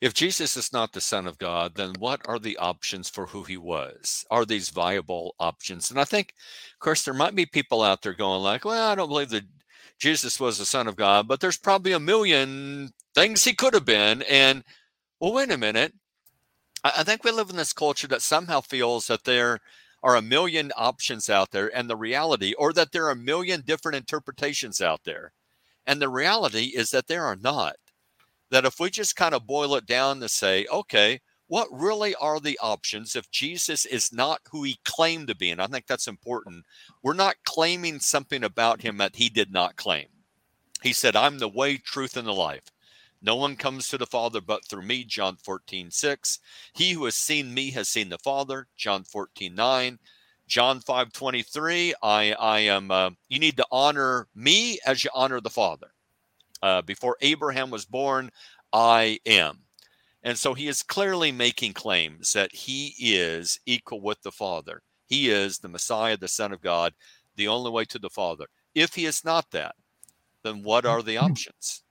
If 0.00 0.14
Jesus 0.14 0.56
is 0.56 0.72
not 0.72 0.92
the 0.92 1.00
Son 1.00 1.26
of 1.26 1.38
God, 1.38 1.74
then 1.74 1.92
what 1.98 2.22
are 2.26 2.38
the 2.38 2.56
options 2.56 3.10
for 3.10 3.26
who 3.26 3.44
he 3.44 3.58
was? 3.58 4.24
Are 4.30 4.46
these 4.46 4.70
viable 4.70 5.34
options? 5.38 5.90
And 5.90 6.00
I 6.00 6.04
think, 6.04 6.34
of 6.74 6.78
course, 6.78 7.02
there 7.02 7.12
might 7.12 7.34
be 7.34 7.44
people 7.44 7.82
out 7.82 8.00
there 8.02 8.14
going 8.14 8.42
like, 8.42 8.64
well, 8.64 8.90
I 8.90 8.94
don't 8.94 9.10
believe 9.10 9.28
that 9.30 9.44
Jesus 9.98 10.40
was 10.40 10.56
the 10.56 10.64
Son 10.64 10.88
of 10.88 10.96
God, 10.96 11.28
but 11.28 11.40
there's 11.40 11.58
probably 11.58 11.92
a 11.92 12.00
million 12.00 12.90
things 13.14 13.44
he 13.44 13.52
could 13.52 13.74
have 13.74 13.84
been. 13.84 14.22
And 14.22 14.64
well, 15.20 15.34
wait 15.34 15.50
a 15.50 15.58
minute. 15.58 15.92
I 16.82 17.04
think 17.04 17.24
we 17.24 17.30
live 17.30 17.50
in 17.50 17.56
this 17.56 17.72
culture 17.72 18.06
that 18.08 18.22
somehow 18.22 18.60
feels 18.60 19.06
that 19.08 19.24
there 19.24 19.60
are 20.02 20.16
a 20.16 20.22
million 20.22 20.72
options 20.76 21.28
out 21.28 21.50
there 21.50 21.74
and 21.76 21.90
the 21.90 21.96
reality, 21.96 22.54
or 22.54 22.72
that 22.72 22.92
there 22.92 23.06
are 23.06 23.10
a 23.10 23.16
million 23.16 23.62
different 23.66 23.96
interpretations 23.96 24.80
out 24.80 25.04
there. 25.04 25.32
And 25.86 26.00
the 26.00 26.08
reality 26.08 26.72
is 26.74 26.90
that 26.90 27.06
there 27.06 27.24
are 27.24 27.36
not. 27.36 27.76
That 28.50 28.64
if 28.64 28.80
we 28.80 28.90
just 28.90 29.14
kind 29.14 29.34
of 29.34 29.46
boil 29.46 29.74
it 29.76 29.86
down 29.86 30.20
to 30.20 30.28
say, 30.28 30.66
okay, 30.72 31.20
what 31.48 31.68
really 31.70 32.14
are 32.14 32.40
the 32.40 32.58
options 32.62 33.14
if 33.14 33.30
Jesus 33.30 33.84
is 33.84 34.12
not 34.12 34.40
who 34.50 34.62
he 34.62 34.78
claimed 34.84 35.28
to 35.28 35.36
be? 35.36 35.50
And 35.50 35.60
I 35.60 35.66
think 35.66 35.86
that's 35.86 36.08
important. 36.08 36.64
We're 37.02 37.12
not 37.12 37.36
claiming 37.44 38.00
something 38.00 38.42
about 38.42 38.82
him 38.82 38.96
that 38.98 39.16
he 39.16 39.28
did 39.28 39.52
not 39.52 39.76
claim. 39.76 40.06
He 40.82 40.92
said, 40.92 41.14
I'm 41.14 41.38
the 41.38 41.48
way, 41.48 41.76
truth, 41.76 42.16
and 42.16 42.26
the 42.26 42.32
life. 42.32 42.70
No 43.22 43.36
one 43.36 43.56
comes 43.56 43.88
to 43.88 43.98
the 43.98 44.06
Father 44.06 44.40
but 44.40 44.64
through 44.64 44.82
me, 44.82 45.04
John 45.04 45.36
14, 45.36 45.90
6. 45.90 46.38
He 46.72 46.92
who 46.92 47.04
has 47.04 47.16
seen 47.16 47.52
me 47.52 47.70
has 47.72 47.88
seen 47.88 48.08
the 48.08 48.18
Father, 48.18 48.66
John 48.76 49.04
14, 49.04 49.54
9. 49.54 49.98
John 50.46 50.80
5, 50.80 51.12
23. 51.12 51.94
I, 52.02 52.32
I 52.32 52.58
am, 52.60 52.90
uh, 52.90 53.10
you 53.28 53.38
need 53.38 53.56
to 53.58 53.66
honor 53.70 54.26
me 54.34 54.78
as 54.84 55.04
you 55.04 55.10
honor 55.14 55.40
the 55.40 55.50
Father. 55.50 55.92
Uh, 56.62 56.82
before 56.82 57.16
Abraham 57.20 57.70
was 57.70 57.84
born, 57.84 58.30
I 58.72 59.20
am. 59.26 59.60
And 60.22 60.36
so 60.38 60.52
he 60.54 60.68
is 60.68 60.82
clearly 60.82 61.32
making 61.32 61.74
claims 61.74 62.32
that 62.32 62.54
he 62.54 62.94
is 62.98 63.60
equal 63.64 64.00
with 64.00 64.20
the 64.22 64.32
Father. 64.32 64.82
He 65.06 65.30
is 65.30 65.58
the 65.58 65.68
Messiah, 65.68 66.16
the 66.16 66.28
Son 66.28 66.52
of 66.52 66.60
God, 66.60 66.94
the 67.36 67.48
only 67.48 67.70
way 67.70 67.84
to 67.86 67.98
the 67.98 68.10
Father. 68.10 68.46
If 68.74 68.94
he 68.94 69.06
is 69.06 69.24
not 69.24 69.50
that, 69.52 69.74
then 70.42 70.62
what 70.62 70.84
are 70.84 71.02
the 71.02 71.16
options? 71.16 71.82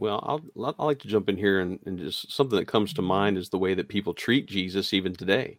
Well, 0.00 0.24
I'll, 0.56 0.74
I 0.78 0.82
like 0.82 0.98
to 1.00 1.08
jump 1.08 1.28
in 1.28 1.36
here 1.36 1.60
and, 1.60 1.78
and 1.84 1.98
just 1.98 2.32
something 2.32 2.58
that 2.58 2.66
comes 2.66 2.94
to 2.94 3.02
mind 3.02 3.36
is 3.36 3.50
the 3.50 3.58
way 3.58 3.74
that 3.74 3.90
people 3.90 4.14
treat 4.14 4.46
Jesus 4.46 4.94
even 4.94 5.14
today. 5.14 5.58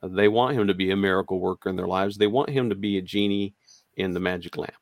Uh, 0.00 0.06
they 0.06 0.28
want 0.28 0.56
him 0.56 0.68
to 0.68 0.74
be 0.74 0.92
a 0.92 0.96
miracle 0.96 1.40
worker 1.40 1.68
in 1.68 1.74
their 1.74 1.88
lives. 1.88 2.16
They 2.16 2.28
want 2.28 2.48
him 2.48 2.68
to 2.68 2.76
be 2.76 2.98
a 2.98 3.02
genie 3.02 3.54
in 3.96 4.14
the 4.14 4.20
magic 4.20 4.56
lamp. 4.56 4.76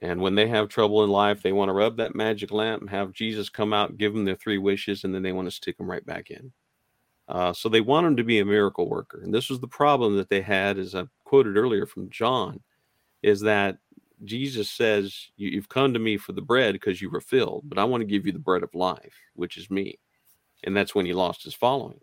And 0.00 0.20
when 0.20 0.36
they 0.36 0.46
have 0.46 0.68
trouble 0.68 1.02
in 1.02 1.10
life, 1.10 1.42
they 1.42 1.50
want 1.50 1.70
to 1.70 1.72
rub 1.72 1.96
that 1.96 2.14
magic 2.14 2.52
lamp 2.52 2.82
and 2.82 2.90
have 2.90 3.12
Jesus 3.12 3.48
come 3.48 3.72
out, 3.72 3.98
give 3.98 4.14
them 4.14 4.24
their 4.24 4.36
three 4.36 4.58
wishes, 4.58 5.02
and 5.02 5.12
then 5.12 5.24
they 5.24 5.32
want 5.32 5.48
to 5.48 5.54
stick 5.54 5.76
them 5.76 5.90
right 5.90 6.06
back 6.06 6.30
in. 6.30 6.52
Uh, 7.26 7.52
so 7.52 7.68
they 7.68 7.80
want 7.80 8.06
him 8.06 8.16
to 8.16 8.22
be 8.22 8.38
a 8.38 8.44
miracle 8.44 8.88
worker. 8.88 9.22
And 9.24 9.34
this 9.34 9.50
was 9.50 9.58
the 9.58 9.66
problem 9.66 10.16
that 10.18 10.28
they 10.28 10.40
had, 10.40 10.78
as 10.78 10.94
I 10.94 11.02
quoted 11.24 11.56
earlier 11.56 11.84
from 11.84 12.08
John, 12.10 12.60
is 13.24 13.40
that 13.40 13.78
Jesus 14.24 14.70
says, 14.70 15.28
You've 15.36 15.68
come 15.68 15.92
to 15.92 15.98
me 15.98 16.16
for 16.16 16.32
the 16.32 16.42
bread 16.42 16.74
because 16.74 17.00
you 17.00 17.10
were 17.10 17.20
filled, 17.20 17.62
but 17.64 17.78
I 17.78 17.84
want 17.84 18.02
to 18.02 18.06
give 18.06 18.26
you 18.26 18.32
the 18.32 18.38
bread 18.38 18.62
of 18.62 18.74
life, 18.74 19.14
which 19.34 19.56
is 19.56 19.70
me. 19.70 19.98
And 20.64 20.76
that's 20.76 20.94
when 20.94 21.06
he 21.06 21.12
lost 21.12 21.44
his 21.44 21.54
following. 21.54 22.00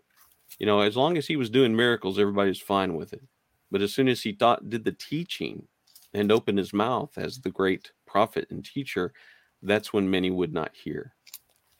You 0.58 0.66
know, 0.66 0.80
as 0.80 0.96
long 0.96 1.16
as 1.16 1.26
he 1.26 1.36
was 1.36 1.50
doing 1.50 1.76
miracles, 1.76 2.18
everybody 2.18 2.48
was 2.48 2.60
fine 2.60 2.94
with 2.94 3.12
it. 3.12 3.22
But 3.70 3.82
as 3.82 3.92
soon 3.92 4.08
as 4.08 4.22
he 4.22 4.32
thought, 4.32 4.70
did 4.70 4.84
the 4.84 4.92
teaching 4.92 5.66
and 6.14 6.32
opened 6.32 6.58
his 6.58 6.72
mouth 6.72 7.16
as 7.16 7.38
the 7.38 7.50
great 7.50 7.92
prophet 8.06 8.46
and 8.50 8.64
teacher, 8.64 9.12
that's 9.62 9.92
when 9.92 10.10
many 10.10 10.30
would 10.30 10.52
not 10.52 10.74
hear. 10.74 11.14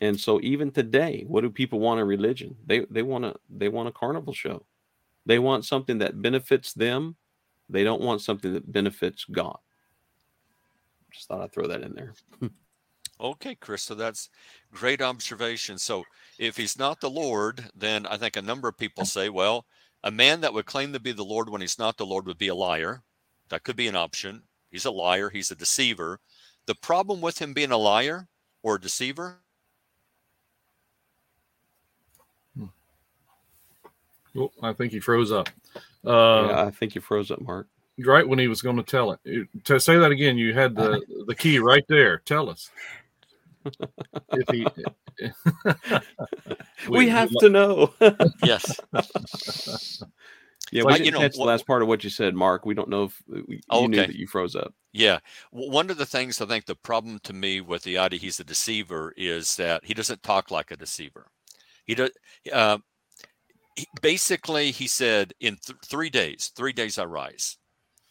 And 0.01 0.18
so 0.18 0.41
even 0.43 0.70
today, 0.70 1.24
what 1.26 1.41
do 1.41 1.51
people 1.51 1.80
want 1.80 2.01
in 2.01 2.07
religion? 2.07 2.57
They 2.66 2.86
they 2.91 3.03
want 3.03 3.24
a 3.24 3.34
they 3.51 3.68
want 3.68 3.89
a 3.89 3.93
carnival 3.93 4.32
show. 4.32 4.64
They 5.26 5.39
want 5.39 5.64
something 5.64 5.99
that 5.99 6.22
benefits 6.22 6.72
them. 6.72 7.16
They 7.68 7.84
don't 7.84 8.03
want 8.03 8.20
something 8.20 8.53
that 8.55 8.70
benefits 8.70 9.24
God. 9.24 9.59
Just 11.13 11.29
thought 11.29 11.41
I'd 11.41 11.53
throw 11.53 11.67
that 11.67 11.83
in 11.83 11.95
there. 11.95 12.13
okay, 13.21 13.55
Chris. 13.55 13.83
So 13.83 13.95
that's 13.95 14.29
great 14.73 15.01
observation. 15.01 15.79
So 15.79 16.05
if 16.39 16.57
he's 16.57 16.79
not 16.79 17.01
the 17.01 17.11
Lord, 17.11 17.71
then 17.75 18.07
I 18.07 18.17
think 18.17 18.37
a 18.37 18.43
number 18.43 18.69
of 18.69 18.79
people 18.79 19.05
say, 19.05 19.29
well, 19.29 19.67
a 20.05 20.11
man 20.11 20.41
that 20.43 20.55
would 20.55 20.67
claim 20.67 20.93
to 20.93 21.01
be 21.01 21.13
the 21.13 21.25
Lord 21.25 21.49
when 21.49 21.61
he's 21.61 21.79
not 21.79 21.97
the 21.97 22.07
Lord 22.07 22.27
would 22.27 22.39
be 22.39 22.49
a 22.49 22.55
liar. 22.55 23.03
That 23.49 23.65
could 23.65 23.77
be 23.77 23.89
an 23.89 23.97
option. 23.97 24.43
He's 24.71 24.85
a 24.85 24.91
liar. 24.91 25.31
He's 25.31 25.51
a 25.51 25.57
deceiver. 25.57 26.21
The 26.67 26.75
problem 26.75 27.21
with 27.21 27.41
him 27.41 27.55
being 27.55 27.73
a 27.73 27.79
liar 27.79 28.29
or 28.63 28.75
a 28.75 28.81
deceiver. 28.81 29.39
Hmm. 32.57 32.67
Oh, 34.37 34.53
I 34.63 34.75
think 34.75 34.93
he 34.93 35.01
froze 35.01 35.33
up. 35.33 35.49
Uh, 36.07 36.49
yeah, 36.49 36.65
I 36.65 36.71
think 36.71 36.95
you 36.95 37.01
froze 37.01 37.31
up, 37.31 37.41
Mark 37.41 37.67
right 38.05 38.27
when 38.27 38.39
he 38.39 38.49
was 38.49 38.63
going 38.63 38.77
to 38.77 38.83
tell 38.83 39.13
it. 39.13 39.49
To 39.65 39.81
say 39.81 39.97
that 39.99 40.11
again, 40.11 40.39
you 40.39 40.55
had 40.55 40.75
the 40.75 41.01
the 41.27 41.35
key 41.35 41.59
right 41.59 41.85
there. 41.89 42.19
Tell 42.19 42.49
us. 42.51 42.71
if 44.33 44.49
he, 44.49 44.67
we, 46.89 46.99
we 46.99 47.09
have 47.09 47.31
to 47.41 47.49
know. 47.49 47.93
yes. 48.43 48.81
Yeah, 50.71 50.83
Like, 50.83 50.99
we 50.99 51.05
didn't 51.05 51.15
know, 51.15 51.21
catch 51.21 51.37
the 51.37 51.43
last 51.43 51.67
part 51.67 51.83
of 51.83 51.89
what 51.89 52.05
you 52.05 52.11
said, 52.11 52.35
Mark. 52.35 52.67
We 52.67 52.75
don't 52.75 52.91
know 52.91 53.05
if 53.05 53.23
uh, 53.35 53.41
we, 53.47 53.61
Oh, 53.71 53.83
you 53.83 53.89
knew 53.89 53.97
that 53.97 54.15
you 54.15 54.27
froze 54.27 54.55
up. 54.55 54.75
Yeah. 54.93 55.19
W- 55.53 55.71
One 55.73 55.91
of 55.91 55.97
the 55.97 56.07
things 56.07 56.41
I 56.41 56.47
think 56.47 56.67
the 56.67 56.75
problem 56.75 57.21
to 57.25 57.33
me 57.33 57.61
with 57.61 57.83
the 57.85 57.97
idea 57.99 58.19
he's 58.19 58.41
a 58.41 58.45
deceiver 58.45 59.15
is 59.17 59.57
that 59.57 59.85
he 59.85 59.95
doesn't 59.95 60.23
talk 60.23 60.51
like 60.51 60.71
a 60.71 60.77
deceiver. 60.77 61.29
He 61.87 61.95
does. 61.95 62.11
Uh, 62.53 62.79
he, 63.77 63.87
basically, 64.03 64.71
he 64.71 64.87
said, 64.87 65.33
"In 65.41 65.57
th- 65.65 65.79
three 65.87 66.11
days, 66.11 66.53
three 66.55 66.73
days 66.75 66.99
I 66.99 67.05
rise," 67.05 67.57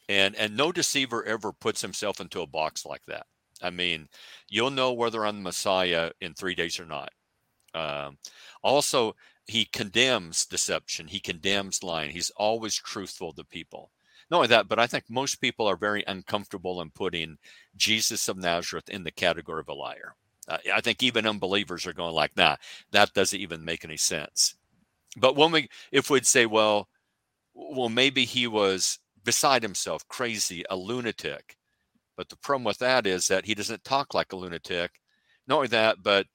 and 0.09 0.35
and 0.35 0.55
no 0.55 0.71
deceiver 0.71 1.23
ever 1.23 1.51
puts 1.51 1.81
himself 1.81 2.19
into 2.19 2.41
a 2.41 2.47
box 2.47 2.85
like 2.85 3.05
that. 3.05 3.25
I 3.61 3.69
mean, 3.69 4.07
you'll 4.49 4.71
know 4.71 4.93
whether 4.93 5.25
I'm 5.25 5.37
the 5.37 5.41
Messiah 5.41 6.11
in 6.21 6.33
three 6.33 6.55
days 6.55 6.79
or 6.79 6.85
not. 6.85 7.11
Um, 7.73 8.17
also, 8.63 9.15
he 9.45 9.65
condemns 9.65 10.45
deception. 10.45 11.07
He 11.07 11.19
condemns 11.19 11.83
lying. 11.83 12.11
He's 12.11 12.31
always 12.31 12.75
truthful 12.75 13.33
to 13.33 13.43
people. 13.43 13.91
Not 14.29 14.37
only 14.37 14.47
that, 14.49 14.67
but 14.67 14.79
I 14.79 14.87
think 14.87 15.05
most 15.09 15.35
people 15.41 15.67
are 15.67 15.77
very 15.77 16.03
uncomfortable 16.05 16.81
in 16.81 16.91
putting 16.91 17.37
Jesus 17.77 18.27
of 18.27 18.37
Nazareth 18.37 18.89
in 18.89 19.03
the 19.03 19.11
category 19.11 19.61
of 19.61 19.69
a 19.69 19.73
liar. 19.73 20.15
Uh, 20.47 20.57
I 20.73 20.81
think 20.81 21.01
even 21.01 21.25
unbelievers 21.25 21.85
are 21.85 21.93
going 21.93 22.13
like, 22.13 22.35
"Nah, 22.35 22.57
that 22.91 23.13
doesn't 23.13 23.39
even 23.39 23.63
make 23.63 23.85
any 23.85 23.97
sense." 23.97 24.55
But 25.17 25.35
when 25.35 25.51
we, 25.51 25.69
if 25.91 26.09
we'd 26.09 26.27
say, 26.27 26.45
"Well, 26.45 26.89
well, 27.53 27.89
maybe 27.89 28.25
he 28.25 28.47
was 28.47 28.99
beside 29.27 29.61
himself, 29.61 30.07
crazy, 30.07 30.63
a 30.69 30.75
lunatic," 30.75 31.57
but 32.15 32.29
the 32.29 32.37
problem 32.37 32.63
with 32.63 32.79
that 32.79 33.05
is 33.05 33.27
that 33.27 33.45
he 33.45 33.53
doesn't 33.53 33.83
talk 33.83 34.13
like 34.13 34.31
a 34.31 34.37
lunatic. 34.37 35.01
Not 35.45 35.57
only 35.57 35.67
that, 35.67 36.01
but 36.01 36.27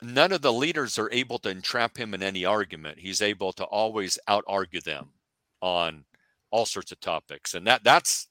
none 0.00 0.32
of 0.32 0.42
the 0.42 0.52
leaders 0.52 0.98
are 0.98 1.12
able 1.12 1.38
to 1.40 1.50
entrap 1.50 1.98
him 1.98 2.14
in 2.14 2.22
any 2.22 2.44
argument. 2.44 2.98
He's 2.98 3.20
able 3.22 3.52
to 3.54 3.64
always 3.64 4.18
out 4.26 4.44
argue 4.48 4.80
them 4.80 5.12
on 5.60 6.06
all 6.50 6.66
sorts 6.66 6.92
of 6.92 7.00
topics, 7.00 7.54
and 7.54 7.66
that 7.66 7.84
that's 7.84 8.28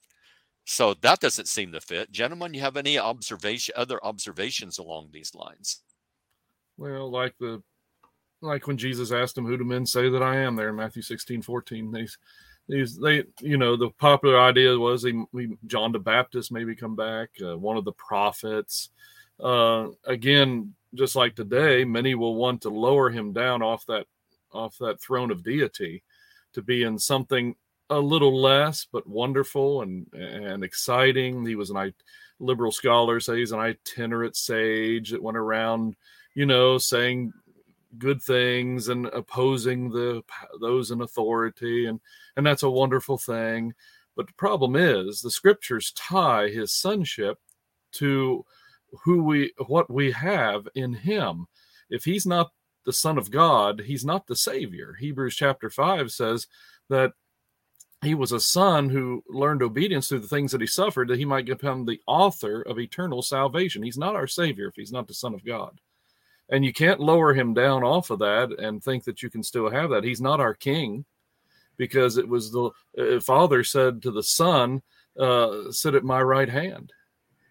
so 0.66 0.94
that 0.96 1.20
doesn't 1.22 1.48
seem 1.48 1.72
to 1.72 1.80
fit. 1.80 2.12
Gentlemen, 2.12 2.54
you 2.54 2.62
have 2.62 2.78
any 2.78 2.98
observation, 2.98 3.74
other 3.78 4.04
observations 4.04 4.78
along 4.80 5.12
these 5.12 5.36
lines? 5.36 5.84
Well, 6.78 7.10
like 7.10 7.36
the 7.40 7.64
like 8.42 8.68
when 8.68 8.78
Jesus 8.78 9.12
asked 9.12 9.38
him, 9.38 9.46
"Who 9.46 9.58
do 9.58 9.64
men 9.64 9.86
say 9.86 10.10
that 10.10 10.24
I 10.24 10.38
am?" 10.38 10.56
There 10.56 10.70
in 10.70 10.76
Matthew 10.76 11.02
16, 11.02 11.42
14. 11.42 11.92
These, 11.92 12.18
these, 12.68 12.98
they, 12.98 13.24
you 13.42 13.58
know, 13.58 13.76
the 13.76 13.90
popular 13.92 14.40
idea 14.40 14.78
was 14.78 15.04
he, 15.04 15.24
we, 15.32 15.58
John 15.68 15.92
the 15.92 16.00
Baptist 16.00 16.52
maybe 16.52 16.76
come 16.76 16.96
back, 16.96 17.30
uh, 17.42 17.58
one 17.58 17.78
of 17.78 17.86
the 17.86 17.94
prophets. 17.94 18.90
Uh, 19.40 19.90
again, 20.06 20.74
just 20.94 21.16
like 21.16 21.36
today, 21.36 21.86
many 21.86 22.16
will 22.16 22.36
want 22.36 22.62
to 22.62 22.70
lower 22.70 23.10
him 23.10 23.34
down 23.34 23.62
off 23.62 23.86
that 23.88 24.06
off 24.52 24.78
that 24.80 25.02
throne 25.02 25.30
of 25.30 25.44
deity 25.44 26.04
to 26.54 26.62
be 26.62 26.84
in 26.84 26.98
something 26.98 27.56
a 27.90 28.00
little 28.00 28.40
less, 28.42 28.88
but 28.92 29.08
wonderful 29.08 29.82
and 29.82 30.08
and 30.14 30.64
exciting. 30.64 31.46
He 31.46 31.56
was 31.56 31.70
an 31.70 31.78
I, 31.78 31.94
liberal 32.40 32.72
scholar, 32.72 33.20
say 33.20 33.40
he's 33.40 33.52
an 33.52 33.60
itinerant 33.60 34.36
sage 34.36 35.12
that 35.12 35.22
went 35.22 35.38
around, 35.38 35.96
you 36.34 36.46
know, 36.46 36.78
saying 36.78 37.32
good 37.98 38.22
things 38.22 38.90
and 38.90 39.08
opposing 39.08 39.90
the 39.90 40.24
those 40.62 40.92
in 40.92 41.02
authority, 41.02 41.86
and 41.86 42.00
and 42.36 42.46
that's 42.46 42.64
a 42.64 42.70
wonderful 42.70 43.18
thing. 43.18 43.74
But 44.16 44.28
the 44.28 44.34
problem 44.34 44.76
is 44.76 45.22
the 45.22 45.32
scriptures 45.32 45.92
tie 45.94 46.50
his 46.50 46.74
sonship 46.74 47.40
to 47.94 48.46
who 49.04 49.24
we 49.24 49.54
what 49.68 49.90
we 49.90 50.12
have 50.12 50.68
in 50.76 50.94
him. 50.94 51.48
If 51.90 52.04
he's 52.04 52.26
not 52.26 52.52
the 52.86 52.94
son 52.94 53.18
of 53.18 53.32
God, 53.32 53.82
he's 53.86 54.06
not 54.06 54.28
the 54.28 54.36
savior. 54.36 54.96
Hebrews 55.00 55.36
chapter 55.36 55.70
5 55.70 56.12
says 56.12 56.48
that 56.90 57.12
he 58.02 58.16
was 58.16 58.32
a 58.32 58.40
son 58.40 58.90
who 58.90 59.24
learned 59.28 59.62
obedience 59.64 60.08
through 60.08 60.20
the 60.20 60.28
things 60.28 60.52
that 60.52 60.62
he 60.62 60.68
suffered 60.68 61.08
that 61.10 61.18
he 61.18 61.26
might 61.26 61.46
become 61.46 61.86
the 61.86 62.00
author 62.08 62.62
of 62.62 62.80
eternal 62.80 63.22
salvation. 63.22 63.84
He's 63.84 63.98
not 63.98 64.16
our 64.16 64.28
savior 64.28 64.68
if 64.68 64.76
he's 64.76 64.92
not 64.92 65.08
the 65.08 65.14
son 65.14 65.34
of 65.34 65.44
God. 65.44 65.82
And 66.50 66.64
you 66.64 66.72
can't 66.72 67.00
lower 67.00 67.34
him 67.34 67.54
down 67.54 67.84
off 67.84 68.10
of 68.10 68.20
that 68.20 68.56
and 68.60 68.82
think 68.82 69.04
that 69.04 69.22
you 69.22 69.30
can 69.30 69.44
still 69.44 69.70
have 69.70 69.90
that. 69.90 70.04
He's 70.04 70.22
not 70.22 70.40
our 70.40 70.54
king 70.54 71.06
because 71.78 72.18
it 72.18 72.28
was 72.28 72.52
the 72.52 72.72
uh, 72.98 73.20
father 73.20 73.64
said 73.64 74.02
to 74.02 74.12
the 74.12 74.24
son, 74.24 74.82
uh, 75.20 75.72
sit 75.72 75.94
at 75.94 76.04
my 76.04 76.22
right 76.22 76.50
hand. 76.50 76.94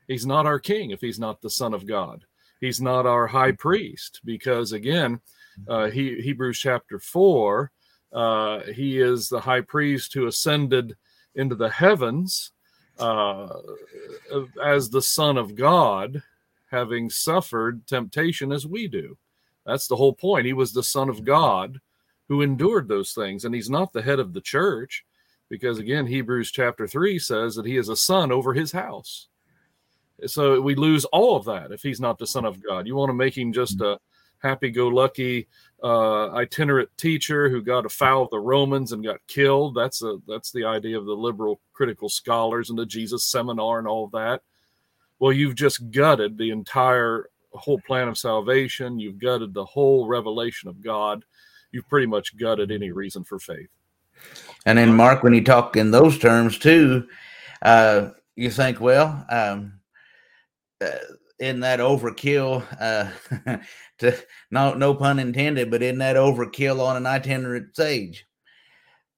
He's 0.09 0.27
not 0.27 0.47
our 0.47 0.59
king 0.59 0.91
if 0.91 1.01
he's 1.01 1.19
not 1.19 1.41
the 1.41 1.51
son 1.51 1.75
of 1.75 1.87
God. 1.87 2.25
He's 2.61 2.81
not 2.81 3.07
our 3.07 3.27
high 3.27 3.53
priest 3.53 4.21
because 4.25 4.73
again, 4.73 5.21
uh, 5.69 5.91
he, 5.91 6.21
Hebrews 6.21 6.59
chapter 6.59 6.99
four, 6.99 7.71
uh, 8.13 8.61
he 8.61 9.01
is 9.01 9.29
the 9.29 9.41
high 9.41 9.61
priest 9.61 10.15
who 10.15 10.27
ascended 10.27 10.97
into 11.35 11.55
the 11.55 11.71
heavens 11.71 12.53
uh, 12.99 13.49
as 14.65 14.89
the 14.91 15.03
Son 15.03 15.37
of 15.37 15.55
God, 15.55 16.23
having 16.77 17.09
suffered 17.09 17.87
temptation 17.87 18.53
as 18.53 18.67
we 18.67 18.87
do. 18.87 19.17
That's 19.65 19.87
the 19.89 19.97
whole 19.97 20.13
point. 20.13 20.47
He 20.47 20.53
was 20.53 20.73
the 20.73 20.83
Son 20.83 21.09
of 21.09 21.25
God 21.25 21.81
who 22.29 22.43
endured 22.43 22.87
those 22.87 23.13
things, 23.13 23.45
and 23.45 23.55
he's 23.55 23.71
not 23.71 23.93
the 23.93 24.03
head 24.03 24.19
of 24.19 24.35
the 24.35 24.41
church 24.41 25.05
because, 25.49 25.79
again, 25.79 26.07
Hebrews 26.07 26.51
chapter 26.51 26.87
3 26.87 27.19
says 27.19 27.55
that 27.55 27.67
he 27.67 27.77
is 27.77 27.89
a 27.89 27.97
son 27.97 28.31
over 28.31 28.53
his 28.53 28.73
house. 28.73 29.29
So 30.27 30.61
we 30.61 30.75
lose 30.75 31.05
all 31.07 31.37
of 31.37 31.45
that 31.47 31.73
if 31.73 31.83
he's 31.83 32.01
not 32.01 32.19
the 32.19 32.27
Son 32.27 32.45
of 32.45 32.63
God. 32.63 32.87
You 32.87 32.97
want 32.97 33.11
to 33.11 33.15
make 33.15 33.37
him 33.37 33.53
just 33.53 33.81
a 33.81 33.99
happy 34.39 34.71
go 34.71 34.89
lucky 34.89 35.47
uh, 35.83 36.31
itinerant 36.33 36.91
teacher 36.97 37.49
who 37.49 37.63
got 37.63 37.87
afoul 37.87 38.25
of 38.25 38.31
the 38.31 38.39
Romans 38.39 38.93
and 38.93 39.05
got 39.05 39.27
killed. 39.29 39.75
That's 39.75 40.03
a 40.03 40.19
that's 40.27 40.51
the 40.53 40.65
idea 40.65 40.99
of 40.99 41.07
the 41.07 41.15
liberal 41.15 41.61
critical 41.73 42.09
scholars 42.09 42.71
and 42.71 42.79
the 42.79 42.87
Jesus 42.87 43.25
seminar 43.25 43.79
and 43.79 43.87
all 43.87 44.09
that. 44.09 44.43
Well, 45.19 45.33
you've 45.33 45.55
just 45.55 45.91
gutted 45.91 46.37
the 46.37 46.51
entire 46.51 47.31
whole 47.53 47.81
plan 47.81 48.09
of 48.09 48.19
salvation. 48.19 48.99
You've 48.99 49.19
gutted 49.19 49.55
the 49.55 49.65
whole 49.65 50.07
revelation 50.07 50.69
of 50.69 50.83
God. 50.83 51.25
You've 51.73 51.89
pretty 51.89 52.07
much 52.07 52.37
gutted 52.37 52.71
any 52.71 52.91
reason 52.91 53.25
for 53.25 53.39
faith. 53.39 53.69
And 54.67 54.79
then, 54.79 54.95
Mark, 54.95 55.23
when 55.23 55.35
you 55.35 55.43
talk 55.45 55.77
in 55.77 55.91
those 55.91 56.19
terms 56.19 56.59
too, 56.59 57.07
uh, 57.63 58.11
you 58.35 58.51
think, 58.51 58.81
well, 58.81 59.25
um, 59.31 59.81
uh, 60.81 60.91
in 61.39 61.61
that 61.61 61.81
overkill, 61.81 62.65
uh, 62.81 63.59
to 63.99 64.17
no 64.51 64.75
no 64.75 64.95
pun 64.95 65.19
intended, 65.19 65.71
but 65.71 65.83
in 65.83 65.99
that 65.99 66.17
overkill 66.17 66.81
on 66.81 66.97
an 66.97 67.07
itinerant 67.07 67.77
sage. 67.77 68.27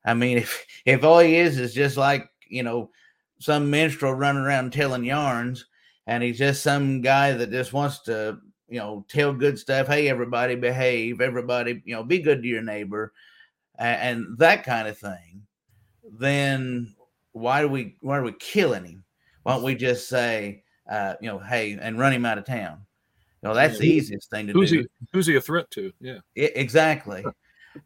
I 0.04 0.14
mean, 0.14 0.38
if 0.38 0.64
if 0.84 1.04
all 1.04 1.20
he 1.20 1.36
is 1.36 1.58
is 1.58 1.74
just 1.74 1.96
like 1.96 2.28
you 2.48 2.62
know 2.62 2.90
some 3.40 3.70
minstrel 3.70 4.14
running 4.14 4.42
around 4.42 4.72
telling 4.72 5.04
yarns, 5.04 5.66
and 6.08 6.22
he's 6.22 6.38
just 6.38 6.62
some 6.62 7.02
guy 7.02 7.32
that 7.32 7.50
just 7.50 7.74
wants 7.74 8.00
to 8.00 8.38
you 8.68 8.78
know 8.78 9.04
tell 9.08 9.32
good 9.32 9.58
stuff. 9.58 9.86
Hey, 9.86 10.08
everybody, 10.08 10.56
behave. 10.56 11.20
Everybody, 11.20 11.82
you 11.84 11.94
know, 11.94 12.02
be 12.02 12.18
good 12.18 12.42
to 12.42 12.48
your 12.48 12.62
neighbor, 12.62 13.12
and, 13.78 14.18
and 14.18 14.38
that 14.38 14.64
kind 14.64 14.88
of 14.88 14.98
thing. 14.98 15.42
Then 16.18 16.94
why 17.32 17.60
do 17.60 17.68
we 17.68 17.96
why 18.00 18.16
are 18.16 18.24
we 18.24 18.32
killing 18.32 18.84
him? 18.84 19.04
Why 19.42 19.54
don't 19.54 19.62
we 19.62 19.74
just 19.74 20.08
say, 20.08 20.64
uh, 20.90 21.14
you 21.20 21.28
know, 21.28 21.38
hey, 21.38 21.78
and 21.80 21.98
run 21.98 22.14
him 22.14 22.24
out 22.24 22.38
of 22.38 22.46
town? 22.46 22.80
You 23.42 23.50
know, 23.50 23.54
that's 23.54 23.78
the 23.78 23.86
easiest 23.86 24.30
thing 24.30 24.46
to 24.48 24.52
Who's 24.54 24.70
do. 24.70 24.80
he? 24.80 24.86
Who's 25.12 25.26
he 25.26 25.36
a 25.36 25.40
threat 25.40 25.70
to? 25.72 25.92
Yeah. 26.00 26.18
Exactly. 26.34 27.24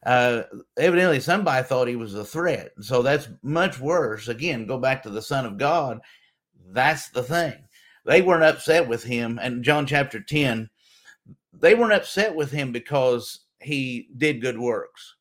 Uh, 0.06 0.44
evidently, 0.78 1.20
somebody 1.20 1.62
thought 1.66 1.88
he 1.88 1.96
was 1.96 2.14
a 2.14 2.24
threat. 2.24 2.70
So 2.80 3.02
that's 3.02 3.28
much 3.42 3.78
worse. 3.78 4.28
Again, 4.28 4.64
go 4.66 4.78
back 4.78 5.02
to 5.02 5.10
the 5.10 5.20
Son 5.20 5.44
of 5.44 5.58
God. 5.58 6.00
That's 6.70 7.10
the 7.10 7.22
thing. 7.22 7.64
They 8.04 8.22
weren't 8.22 8.44
upset 8.44 8.88
with 8.88 9.04
him. 9.04 9.38
And 9.40 9.62
John 9.62 9.86
chapter 9.86 10.20
10, 10.20 10.68
they 11.52 11.74
weren't 11.74 11.92
upset 11.92 12.34
with 12.34 12.50
him 12.50 12.72
because 12.72 13.40
he 13.60 14.08
did 14.16 14.40
good 14.40 14.58
works. 14.58 15.16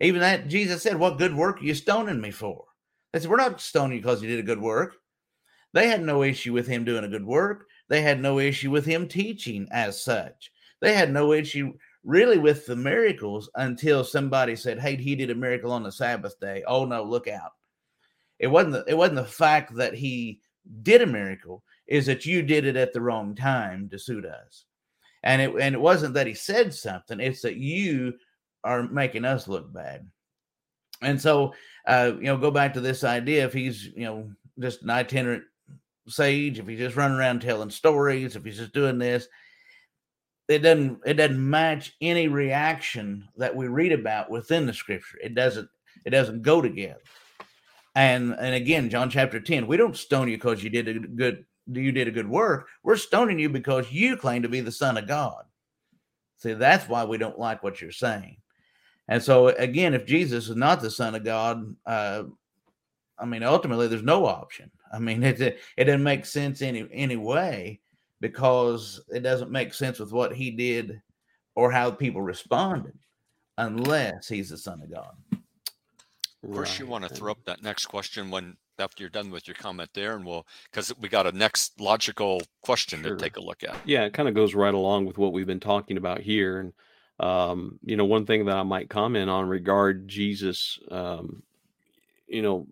Even 0.00 0.20
that, 0.20 0.48
Jesus 0.48 0.82
said, 0.82 0.98
What 0.98 1.18
good 1.18 1.34
work 1.34 1.60
are 1.60 1.64
you 1.64 1.74
stoning 1.74 2.20
me 2.20 2.30
for? 2.30 2.64
They 3.12 3.20
said, 3.20 3.30
We're 3.30 3.36
not 3.36 3.60
stoning 3.60 3.96
you 3.96 4.02
because 4.02 4.22
you 4.22 4.28
did 4.28 4.40
a 4.40 4.42
good 4.42 4.60
work. 4.60 4.96
They 5.72 5.88
had 5.88 6.02
no 6.02 6.22
issue 6.22 6.52
with 6.52 6.66
him 6.66 6.84
doing 6.84 7.04
a 7.04 7.08
good 7.08 7.24
work. 7.24 7.66
They 7.88 8.02
had 8.02 8.20
no 8.20 8.38
issue 8.38 8.70
with 8.70 8.84
him 8.84 9.08
teaching 9.08 9.68
as 9.70 10.02
such. 10.02 10.50
They 10.80 10.94
had 10.94 11.12
no 11.12 11.32
issue 11.32 11.74
really 12.04 12.38
with 12.38 12.66
the 12.66 12.76
miracles 12.76 13.50
until 13.54 14.04
somebody 14.04 14.56
said, 14.56 14.78
"Hey, 14.78 14.96
he 14.96 15.14
did 15.14 15.30
a 15.30 15.34
miracle 15.34 15.72
on 15.72 15.82
the 15.82 15.92
Sabbath 15.92 16.38
day." 16.40 16.62
Oh 16.66 16.84
no, 16.84 17.02
look 17.02 17.28
out! 17.28 17.52
It 18.38 18.48
wasn't 18.48 18.72
the, 18.74 18.84
it 18.86 18.96
wasn't 18.96 19.16
the 19.16 19.24
fact 19.24 19.74
that 19.76 19.94
he 19.94 20.40
did 20.82 21.02
a 21.02 21.06
miracle; 21.06 21.62
is 21.86 22.06
that 22.06 22.26
you 22.26 22.42
did 22.42 22.64
it 22.66 22.76
at 22.76 22.92
the 22.92 23.00
wrong 23.00 23.34
time 23.34 23.88
to 23.90 23.98
suit 23.98 24.24
us. 24.24 24.64
And 25.22 25.42
it 25.42 25.52
and 25.60 25.74
it 25.74 25.80
wasn't 25.80 26.14
that 26.14 26.26
he 26.26 26.34
said 26.34 26.72
something; 26.72 27.20
it's 27.20 27.42
that 27.42 27.56
you 27.56 28.14
are 28.62 28.84
making 28.84 29.24
us 29.24 29.48
look 29.48 29.72
bad. 29.72 30.08
And 31.02 31.20
so, 31.20 31.54
uh, 31.86 32.12
you 32.16 32.24
know, 32.24 32.36
go 32.36 32.50
back 32.50 32.74
to 32.74 32.80
this 32.80 33.02
idea: 33.02 33.44
if 33.44 33.52
he's 33.52 33.84
you 33.84 34.04
know 34.04 34.30
just 34.60 34.82
an 34.82 34.90
itinerant 34.90 35.44
sage, 36.08 36.58
if 36.58 36.68
he's 36.68 36.78
just 36.78 36.96
running 36.96 37.16
around 37.18 37.40
telling 37.40 37.70
stories, 37.70 38.36
if 38.36 38.44
he's 38.44 38.58
just 38.58 38.72
doing 38.72 38.98
this, 38.98 39.26
it 40.48 40.60
doesn't 40.60 41.00
it 41.04 41.14
doesn't 41.14 41.50
match 41.50 41.94
any 42.00 42.28
reaction 42.28 43.26
that 43.36 43.54
we 43.54 43.66
read 43.66 43.92
about 43.92 44.30
within 44.30 44.66
the 44.66 44.72
scripture. 44.72 45.18
It 45.22 45.34
doesn't 45.34 45.68
It 46.04 46.10
doesn't 46.10 46.42
go 46.42 46.62
together. 46.62 47.00
And 47.94 48.34
and 48.38 48.54
again, 48.54 48.90
John 48.90 49.10
chapter 49.10 49.40
10, 49.40 49.66
we 49.66 49.76
don't 49.76 49.96
stone 49.96 50.28
you 50.28 50.36
because 50.36 50.62
you 50.62 50.70
did 50.70 50.88
a 50.88 50.98
good 51.00 51.44
you 51.70 51.92
did 51.92 52.08
a 52.08 52.12
good 52.12 52.28
work. 52.28 52.68
We're 52.82 52.96
stoning 52.96 53.38
you 53.38 53.48
because 53.48 53.90
you 53.90 54.16
claim 54.16 54.42
to 54.42 54.48
be 54.48 54.60
the 54.60 54.72
son 54.72 54.96
of 54.96 55.06
God. 55.06 55.44
See, 56.38 56.52
that's 56.52 56.88
why 56.88 57.04
we 57.04 57.18
don't 57.18 57.38
like 57.38 57.62
what 57.62 57.80
you're 57.80 57.90
saying. 57.90 58.36
And 59.08 59.22
so 59.22 59.48
again, 59.48 59.94
if 59.94 60.06
Jesus 60.06 60.48
is 60.48 60.56
not 60.56 60.80
the 60.80 60.90
son 60.90 61.14
of 61.14 61.24
God, 61.24 61.74
uh, 61.86 62.24
I 63.18 63.24
mean, 63.24 63.42
ultimately, 63.42 63.88
there's 63.88 64.02
no 64.02 64.26
option. 64.26 64.70
I 64.92 64.98
mean, 64.98 65.22
it 65.24 65.40
it 65.40 65.84
doesn't 65.84 66.02
make 66.02 66.26
sense 66.26 66.62
any 66.62 66.86
any 66.92 67.16
way 67.16 67.80
because 68.20 69.00
it 69.08 69.20
doesn't 69.20 69.50
make 69.50 69.74
sense 69.74 69.98
with 69.98 70.12
what 70.12 70.34
he 70.34 70.50
did 70.50 71.00
or 71.54 71.70
how 71.70 71.90
people 71.90 72.22
responded 72.22 72.98
unless 73.58 74.28
he's 74.28 74.50
the 74.50 74.58
son 74.58 74.82
of 74.82 74.92
God. 74.92 75.14
Of 76.42 76.52
course, 76.52 76.70
right. 76.70 76.80
you 76.80 76.86
want 76.86 77.04
to 77.04 77.14
throw 77.14 77.32
up 77.32 77.44
that 77.46 77.62
next 77.62 77.86
question 77.86 78.30
when 78.30 78.56
after 78.78 79.02
you're 79.02 79.10
done 79.10 79.30
with 79.30 79.46
your 79.46 79.54
comment 79.54 79.90
there, 79.94 80.14
and 80.14 80.24
we'll 80.24 80.46
because 80.70 80.92
we 80.98 81.08
got 81.08 81.26
a 81.26 81.32
next 81.32 81.80
logical 81.80 82.42
question 82.62 83.02
sure. 83.02 83.16
to 83.16 83.22
take 83.22 83.36
a 83.36 83.42
look 83.42 83.62
at. 83.62 83.76
Yeah, 83.84 84.04
it 84.04 84.12
kind 84.12 84.28
of 84.28 84.34
goes 84.34 84.54
right 84.54 84.74
along 84.74 85.06
with 85.06 85.18
what 85.18 85.32
we've 85.32 85.46
been 85.46 85.60
talking 85.60 85.96
about 85.96 86.20
here, 86.20 86.58
and 86.58 86.72
um, 87.18 87.78
you 87.82 87.96
know, 87.96 88.04
one 88.04 88.26
thing 88.26 88.46
that 88.46 88.56
I 88.56 88.62
might 88.62 88.90
comment 88.90 89.30
on 89.30 89.48
regard 89.48 90.08
Jesus, 90.08 90.78
um, 90.90 91.42
you 92.26 92.42
know, 92.42 92.66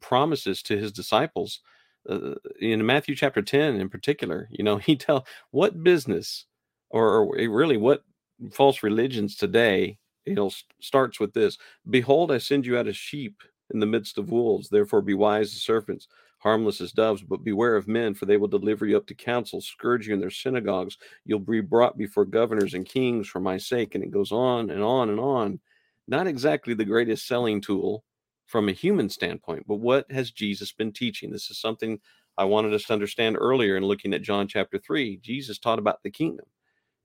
promises 0.00 0.62
to 0.64 0.78
his 0.78 0.92
disciples 0.92 1.60
uh, 2.08 2.34
in 2.60 2.86
Matthew 2.86 3.14
chapter 3.14 3.42
10 3.42 3.76
in 3.76 3.88
particular, 3.88 4.48
you 4.50 4.64
know, 4.64 4.76
he 4.78 4.96
tell 4.96 5.26
what 5.50 5.82
business 5.82 6.46
or, 6.90 7.08
or 7.08 7.36
really 7.36 7.76
what 7.76 8.04
false 8.52 8.82
religions 8.82 9.36
today, 9.36 9.98
you 10.24 10.34
know, 10.34 10.50
starts 10.80 11.18
with 11.18 11.34
this, 11.34 11.58
behold, 11.88 12.30
I 12.30 12.38
send 12.38 12.66
you 12.66 12.78
out 12.78 12.88
as 12.88 12.96
sheep 12.96 13.42
in 13.72 13.80
the 13.80 13.86
midst 13.86 14.18
of 14.18 14.30
wolves, 14.30 14.68
therefore 14.68 15.02
be 15.02 15.14
wise 15.14 15.54
as 15.54 15.62
serpents, 15.62 16.08
harmless 16.38 16.80
as 16.80 16.92
doves, 16.92 17.22
but 17.22 17.44
beware 17.44 17.76
of 17.76 17.88
men, 17.88 18.14
for 18.14 18.26
they 18.26 18.36
will 18.36 18.48
deliver 18.48 18.86
you 18.86 18.96
up 18.96 19.06
to 19.06 19.14
council, 19.14 19.60
scourge 19.60 20.08
you 20.08 20.14
in 20.14 20.20
their 20.20 20.30
synagogues. 20.30 20.96
You'll 21.24 21.38
be 21.38 21.60
brought 21.60 21.98
before 21.98 22.24
governors 22.24 22.74
and 22.74 22.86
kings 22.86 23.28
for 23.28 23.40
my 23.40 23.58
sake. 23.58 23.94
And 23.94 24.02
it 24.02 24.10
goes 24.10 24.32
on 24.32 24.70
and 24.70 24.82
on 24.82 25.10
and 25.10 25.20
on. 25.20 25.60
Not 26.08 26.26
exactly 26.26 26.74
the 26.74 26.84
greatest 26.84 27.26
selling 27.26 27.60
tool 27.60 28.04
from 28.46 28.68
a 28.68 28.72
human 28.72 29.08
standpoint, 29.08 29.64
but 29.68 29.76
what 29.76 30.10
has 30.10 30.32
Jesus 30.32 30.72
been 30.72 30.92
teaching? 30.92 31.30
This 31.30 31.50
is 31.50 31.60
something 31.60 32.00
I 32.36 32.44
wanted 32.44 32.74
us 32.74 32.84
to 32.84 32.92
understand 32.92 33.36
earlier 33.38 33.76
in 33.76 33.84
looking 33.84 34.14
at 34.14 34.22
John 34.22 34.48
chapter 34.48 34.78
3. 34.78 35.18
Jesus 35.18 35.58
taught 35.58 35.78
about 35.78 36.02
the 36.02 36.10
kingdom 36.10 36.46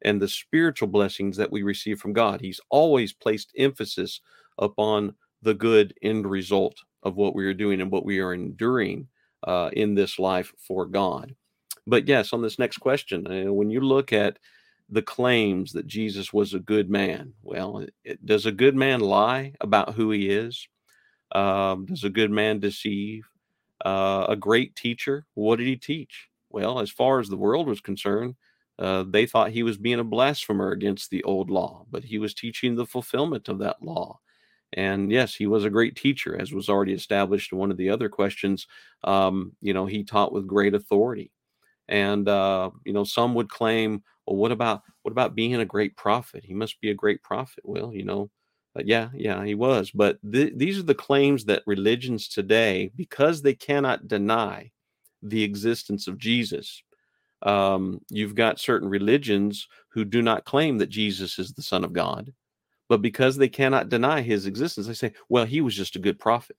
and 0.01 0.22
the 0.22 0.28
spiritual 0.28 0.88
blessings 0.88 1.38
that 1.38 1.51
we 1.51 1.61
receive 1.61 1.99
from 1.99 2.13
God. 2.13 2.41
He's 2.41 2.61
always 2.70 3.13
placed 3.13 3.51
emphasis 3.57 4.22
upon 4.57 5.16
the 5.46 5.54
good 5.54 5.93
end 6.02 6.30
result 6.30 6.76
of 7.04 7.16
what 7.16 7.36
we 7.36 7.46
are 7.46 7.54
doing 7.54 7.80
and 7.80 7.91
what 7.91 8.04
we 8.04 8.20
are 8.20 8.34
enduring 8.34 9.08
uh, 9.48 9.70
in 9.74 9.93
this 9.93 10.20
life 10.20 10.52
for 10.58 10.86
God. 10.86 11.36
But 11.88 12.08
yes, 12.08 12.34
on 12.34 12.41
this 12.41 12.58
next 12.60 12.78
question, 12.78 13.28
uh, 13.28 13.54
when 13.54 13.70
you 13.70 13.80
look 13.80 14.12
at 14.12 14.39
the 14.89 15.04
claims 15.04 15.72
that 15.74 15.88
Jesus 15.88 16.34
was 16.34 16.54
a 16.54 16.60
good 16.60 16.89
man, 16.89 17.34
well, 17.43 17.86
it, 18.04 18.26
does 18.26 18.48
a 18.48 18.52
good 18.52 18.76
man 18.76 19.02
lie 19.02 19.54
about 19.62 19.93
who 19.93 20.10
he 20.10 20.30
is? 20.30 20.68
Um, 21.32 21.86
does 21.86 22.04
a 22.04 22.10
good 22.10 22.32
man 22.32 22.60
deceive? 22.60 23.26
Uh, 23.84 24.26
a 24.28 24.36
great 24.36 24.76
teacher, 24.76 25.28
what 25.36 25.58
did 25.58 25.68
he 25.68 25.76
teach? 25.76 26.28
Well, 26.50 26.80
as 26.80 26.89
far 26.89 27.20
as 27.20 27.30
the 27.30 27.38
world 27.38 27.68
was 27.68 27.82
concerned, 27.82 28.36
uh, 28.80 29.04
they 29.08 29.28
thought 29.28 29.52
he 29.52 29.62
was 29.62 29.78
being 29.78 30.00
a 30.00 30.04
blasphemer 30.04 30.72
against 30.72 31.12
the 31.12 31.24
old 31.24 31.52
law, 31.52 31.86
but 31.91 32.04
he 32.04 32.18
was 32.18 32.34
teaching 32.34 32.76
the 32.76 32.86
fulfillment 32.86 33.48
of 33.48 33.60
that 33.60 33.84
law. 33.84 34.20
And 34.76 35.12
yes, 35.12 35.34
he 35.34 35.48
was 35.48 35.64
a 35.66 35.70
great 35.70 35.96
teacher, 35.96 36.40
as 36.40 36.54
was 36.54 36.70
already 36.70 36.94
established 36.94 37.52
in 37.52 37.58
one 37.58 37.72
of 37.72 37.78
the 37.78 37.90
other 37.90 38.10
questions. 38.10 38.68
Um, 39.04 39.54
you 39.62 39.74
know, 39.74 39.86
he 39.86 40.04
taught 40.04 40.34
with 40.34 40.48
great 40.48 40.76
authority. 40.76 41.32
And 41.88 42.28
uh, 42.28 42.72
you 42.84 42.94
know, 42.94 43.04
some 43.04 43.34
would 43.36 43.50
claim, 43.50 44.04
well, 44.28 44.36
what 44.36 44.52
about 44.52 44.82
what 45.04 45.12
about 45.12 45.36
being 45.36 45.56
a 45.56 45.66
great 45.66 45.96
prophet? 45.96 46.44
He 46.44 46.54
must 46.54 46.82
be 46.82 46.90
a 46.90 46.96
great 46.96 47.22
prophet. 47.24 47.64
Well, 47.64 47.94
you 47.94 48.04
know, 48.04 48.30
uh, 48.78 48.82
yeah, 48.86 49.10
yeah, 49.14 49.44
he 49.46 49.56
was. 49.56 49.92
But 49.92 50.18
th- 50.30 50.54
these 50.56 50.78
are 50.80 50.84
the 50.84 50.96
claims 50.96 51.46
that 51.46 51.64
religions 51.66 52.28
today, 52.28 52.92
because 52.96 53.42
they 53.42 53.54
cannot 53.54 54.08
deny 54.08 54.72
the 55.22 55.44
existence 55.44 56.08
of 56.08 56.18
Jesus, 56.18 56.84
um, 57.44 58.02
you've 58.10 58.36
got 58.36 58.60
certain 58.60 58.90
religions 58.90 59.68
who 59.90 60.04
do 60.04 60.22
not 60.22 60.46
claim 60.46 60.80
that 60.80 60.90
Jesus 60.90 61.40
is 61.40 61.54
the 61.54 61.62
Son 61.62 61.84
of 61.84 61.94
God, 61.94 62.34
but 62.88 63.02
because 63.02 63.38
they 63.38 63.50
cannot 63.50 63.90
deny 63.90 64.22
his 64.22 64.46
existence, 64.46 64.88
they 64.88 64.94
say, 64.94 65.14
well, 65.30 65.46
he 65.46 65.62
was 65.62 65.76
just 65.76 65.96
a 65.96 66.00
good 66.00 66.20
prophet. 66.20 66.58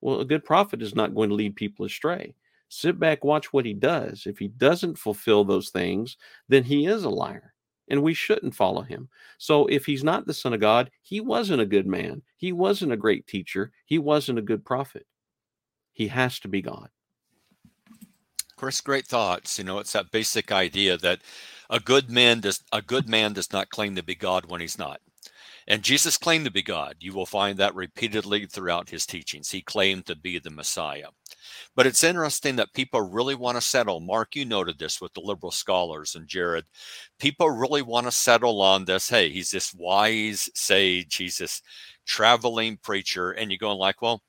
Well, 0.00 0.20
a 0.20 0.24
good 0.24 0.44
prophet 0.44 0.82
is 0.82 0.94
not 0.94 1.14
going 1.14 1.30
to 1.30 1.34
lead 1.34 1.56
people 1.56 1.86
astray. 1.86 2.34
Sit 2.68 2.98
back, 2.98 3.24
watch 3.24 3.52
what 3.52 3.66
he 3.66 3.74
does. 3.74 4.24
If 4.26 4.38
he 4.38 4.48
doesn't 4.48 4.98
fulfill 4.98 5.44
those 5.44 5.70
things, 5.70 6.16
then 6.48 6.64
he 6.64 6.86
is 6.86 7.04
a 7.04 7.10
liar 7.10 7.54
and 7.88 8.02
we 8.02 8.14
shouldn't 8.14 8.54
follow 8.54 8.82
him. 8.82 9.08
So 9.38 9.66
if 9.66 9.84
he's 9.86 10.04
not 10.04 10.26
the 10.26 10.34
son 10.34 10.54
of 10.54 10.60
God, 10.60 10.90
he 11.02 11.20
wasn't 11.20 11.60
a 11.60 11.66
good 11.66 11.86
man. 11.86 12.22
He 12.36 12.52
wasn't 12.52 12.92
a 12.92 12.96
great 12.96 13.26
teacher. 13.26 13.72
He 13.84 13.98
wasn't 13.98 14.38
a 14.38 14.42
good 14.42 14.64
prophet. 14.64 15.06
He 15.92 16.08
has 16.08 16.40
to 16.40 16.48
be 16.48 16.62
God. 16.62 16.88
Chris, 18.56 18.80
great 18.80 19.06
thoughts. 19.06 19.58
You 19.58 19.64
know, 19.64 19.78
it's 19.78 19.92
that 19.92 20.10
basic 20.10 20.50
idea 20.52 20.96
that 20.98 21.20
a 21.70 21.80
good 21.80 22.10
man 22.10 22.40
does 22.40 22.62
a 22.72 22.82
good 22.82 23.08
man 23.08 23.32
does 23.32 23.52
not 23.52 23.68
claim 23.68 23.96
to 23.96 24.02
be 24.02 24.14
God 24.14 24.46
when 24.50 24.60
he's 24.60 24.78
not. 24.78 25.00
And 25.66 25.82
Jesus 25.82 26.18
claimed 26.18 26.44
to 26.44 26.50
be 26.50 26.62
God. 26.62 26.96
You 27.00 27.14
will 27.14 27.26
find 27.26 27.58
that 27.58 27.74
repeatedly 27.74 28.46
throughout 28.46 28.90
his 28.90 29.06
teachings. 29.06 29.50
He 29.50 29.62
claimed 29.62 30.06
to 30.06 30.16
be 30.16 30.38
the 30.38 30.50
Messiah. 30.50 31.08
But 31.74 31.86
it's 31.86 32.04
interesting 32.04 32.56
that 32.56 32.72
people 32.74 33.00
really 33.00 33.34
want 33.34 33.56
to 33.56 33.62
settle. 33.62 34.00
Mark, 34.00 34.36
you 34.36 34.44
noted 34.44 34.78
this 34.78 35.00
with 35.00 35.12
the 35.14 35.20
liberal 35.20 35.50
scholars 35.50 36.14
and 36.14 36.28
Jared. 36.28 36.64
People 37.18 37.50
really 37.50 37.82
want 37.82 38.06
to 38.06 38.12
settle 38.12 38.60
on 38.60 38.84
this. 38.84 39.08
Hey, 39.08 39.30
he's 39.30 39.50
this 39.50 39.72
wise 39.74 40.50
sage. 40.54 41.16
He's 41.16 41.38
this 41.38 41.62
traveling 42.06 42.78
preacher. 42.82 43.32
And 43.32 43.50
you're 43.50 43.58
going 43.58 43.78
like, 43.78 44.02
well, 44.02 44.22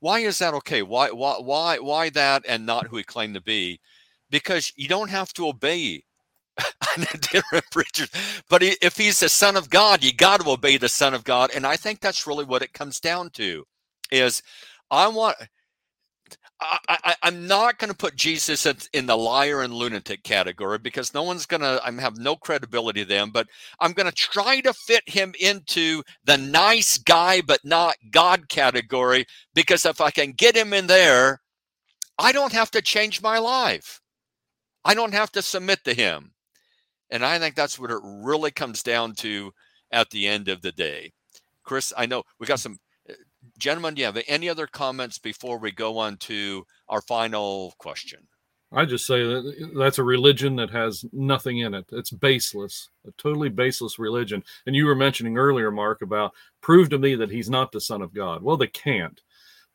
why 0.00 0.20
is 0.20 0.38
that 0.38 0.54
okay? 0.54 0.82
Why, 0.82 1.10
why, 1.10 1.36
why, 1.38 1.78
why 1.78 2.10
that 2.10 2.44
and 2.48 2.64
not 2.66 2.86
who 2.86 2.96
he 2.96 3.04
claimed 3.04 3.34
to 3.34 3.42
be? 3.42 3.80
Because 4.30 4.72
you 4.74 4.88
don't 4.88 5.10
have 5.10 5.32
to 5.34 5.48
obey 5.48 6.02
But 8.48 8.62
if 8.62 8.96
he's 8.96 9.20
the 9.20 9.28
son 9.28 9.56
of 9.56 9.70
God, 9.70 10.04
you 10.04 10.12
got 10.12 10.40
to 10.40 10.50
obey 10.50 10.76
the 10.76 10.88
son 10.88 11.14
of 11.14 11.24
God. 11.24 11.50
And 11.54 11.66
I 11.66 11.76
think 11.76 12.00
that's 12.00 12.26
really 12.26 12.44
what 12.44 12.62
it 12.62 12.72
comes 12.72 13.00
down 13.00 13.30
to 13.30 13.64
is 14.10 14.42
I 14.90 15.08
want 15.08 15.36
I, 16.60 17.16
am 17.22 17.46
not 17.46 17.78
going 17.78 17.90
to 17.90 17.96
put 17.96 18.16
Jesus 18.16 18.66
in 18.92 19.06
the 19.06 19.16
liar 19.16 19.62
and 19.62 19.74
lunatic 19.74 20.22
category 20.22 20.78
because 20.78 21.14
no 21.14 21.22
one's 21.22 21.46
going 21.46 21.60
to, 21.60 21.80
I 21.84 21.90
have 22.00 22.18
no 22.18 22.36
credibility 22.36 23.04
then, 23.04 23.30
but 23.30 23.48
I'm 23.80 23.92
going 23.92 24.06
to 24.06 24.14
try 24.14 24.60
to 24.60 24.72
fit 24.72 25.02
him 25.06 25.34
into 25.40 26.02
the 26.24 26.38
nice 26.38 26.98
guy, 26.98 27.40
but 27.40 27.64
not 27.64 27.96
God 28.10 28.48
category 28.48 29.26
because 29.54 29.84
if 29.86 30.00
I 30.00 30.10
can 30.10 30.32
get 30.32 30.56
him 30.56 30.72
in 30.72 30.86
there, 30.86 31.40
I 32.18 32.32
don't 32.32 32.52
have 32.52 32.70
to 32.72 32.82
change 32.82 33.22
my 33.22 33.38
life. 33.38 34.00
I 34.84 34.94
don't 34.94 35.14
have 35.14 35.32
to 35.32 35.42
submit 35.42 35.80
to 35.84 35.94
him. 35.94 36.32
And 37.12 37.24
I 37.24 37.38
think 37.38 37.54
that's 37.54 37.78
what 37.78 37.90
it 37.90 38.00
really 38.02 38.50
comes 38.50 38.82
down 38.82 39.14
to 39.16 39.52
at 39.92 40.08
the 40.10 40.26
end 40.26 40.48
of 40.48 40.62
the 40.62 40.72
day. 40.72 41.12
Chris, 41.62 41.92
I 41.96 42.06
know 42.06 42.24
we 42.40 42.46
got 42.46 42.58
some 42.58 42.80
eh, 43.08 43.12
gentlemen, 43.58 43.94
do 43.94 44.00
you 44.00 44.06
have 44.06 44.18
any 44.26 44.48
other 44.48 44.66
comments 44.66 45.18
before 45.18 45.58
we 45.58 45.70
go 45.70 45.98
on 45.98 46.16
to 46.16 46.66
our 46.88 47.02
final 47.02 47.74
question? 47.76 48.26
I 48.72 48.86
just 48.86 49.06
say 49.06 49.22
that 49.22 49.54
eh, 49.60 49.66
that's 49.76 49.98
a 49.98 50.02
religion 50.02 50.56
that 50.56 50.70
has 50.70 51.04
nothing 51.12 51.58
in 51.58 51.74
it. 51.74 51.84
It's 51.92 52.10
baseless, 52.10 52.88
a 53.06 53.10
totally 53.18 53.50
baseless 53.50 53.98
religion. 53.98 54.42
And 54.66 54.74
you 54.74 54.86
were 54.86 54.94
mentioning 54.94 55.36
earlier, 55.36 55.70
Mark, 55.70 56.00
about 56.00 56.32
prove 56.62 56.88
to 56.88 56.98
me 56.98 57.14
that 57.16 57.30
he's 57.30 57.50
not 57.50 57.72
the 57.72 57.80
Son 57.80 58.00
of 58.00 58.14
God. 58.14 58.42
Well, 58.42 58.56
they 58.56 58.68
can't. 58.68 59.20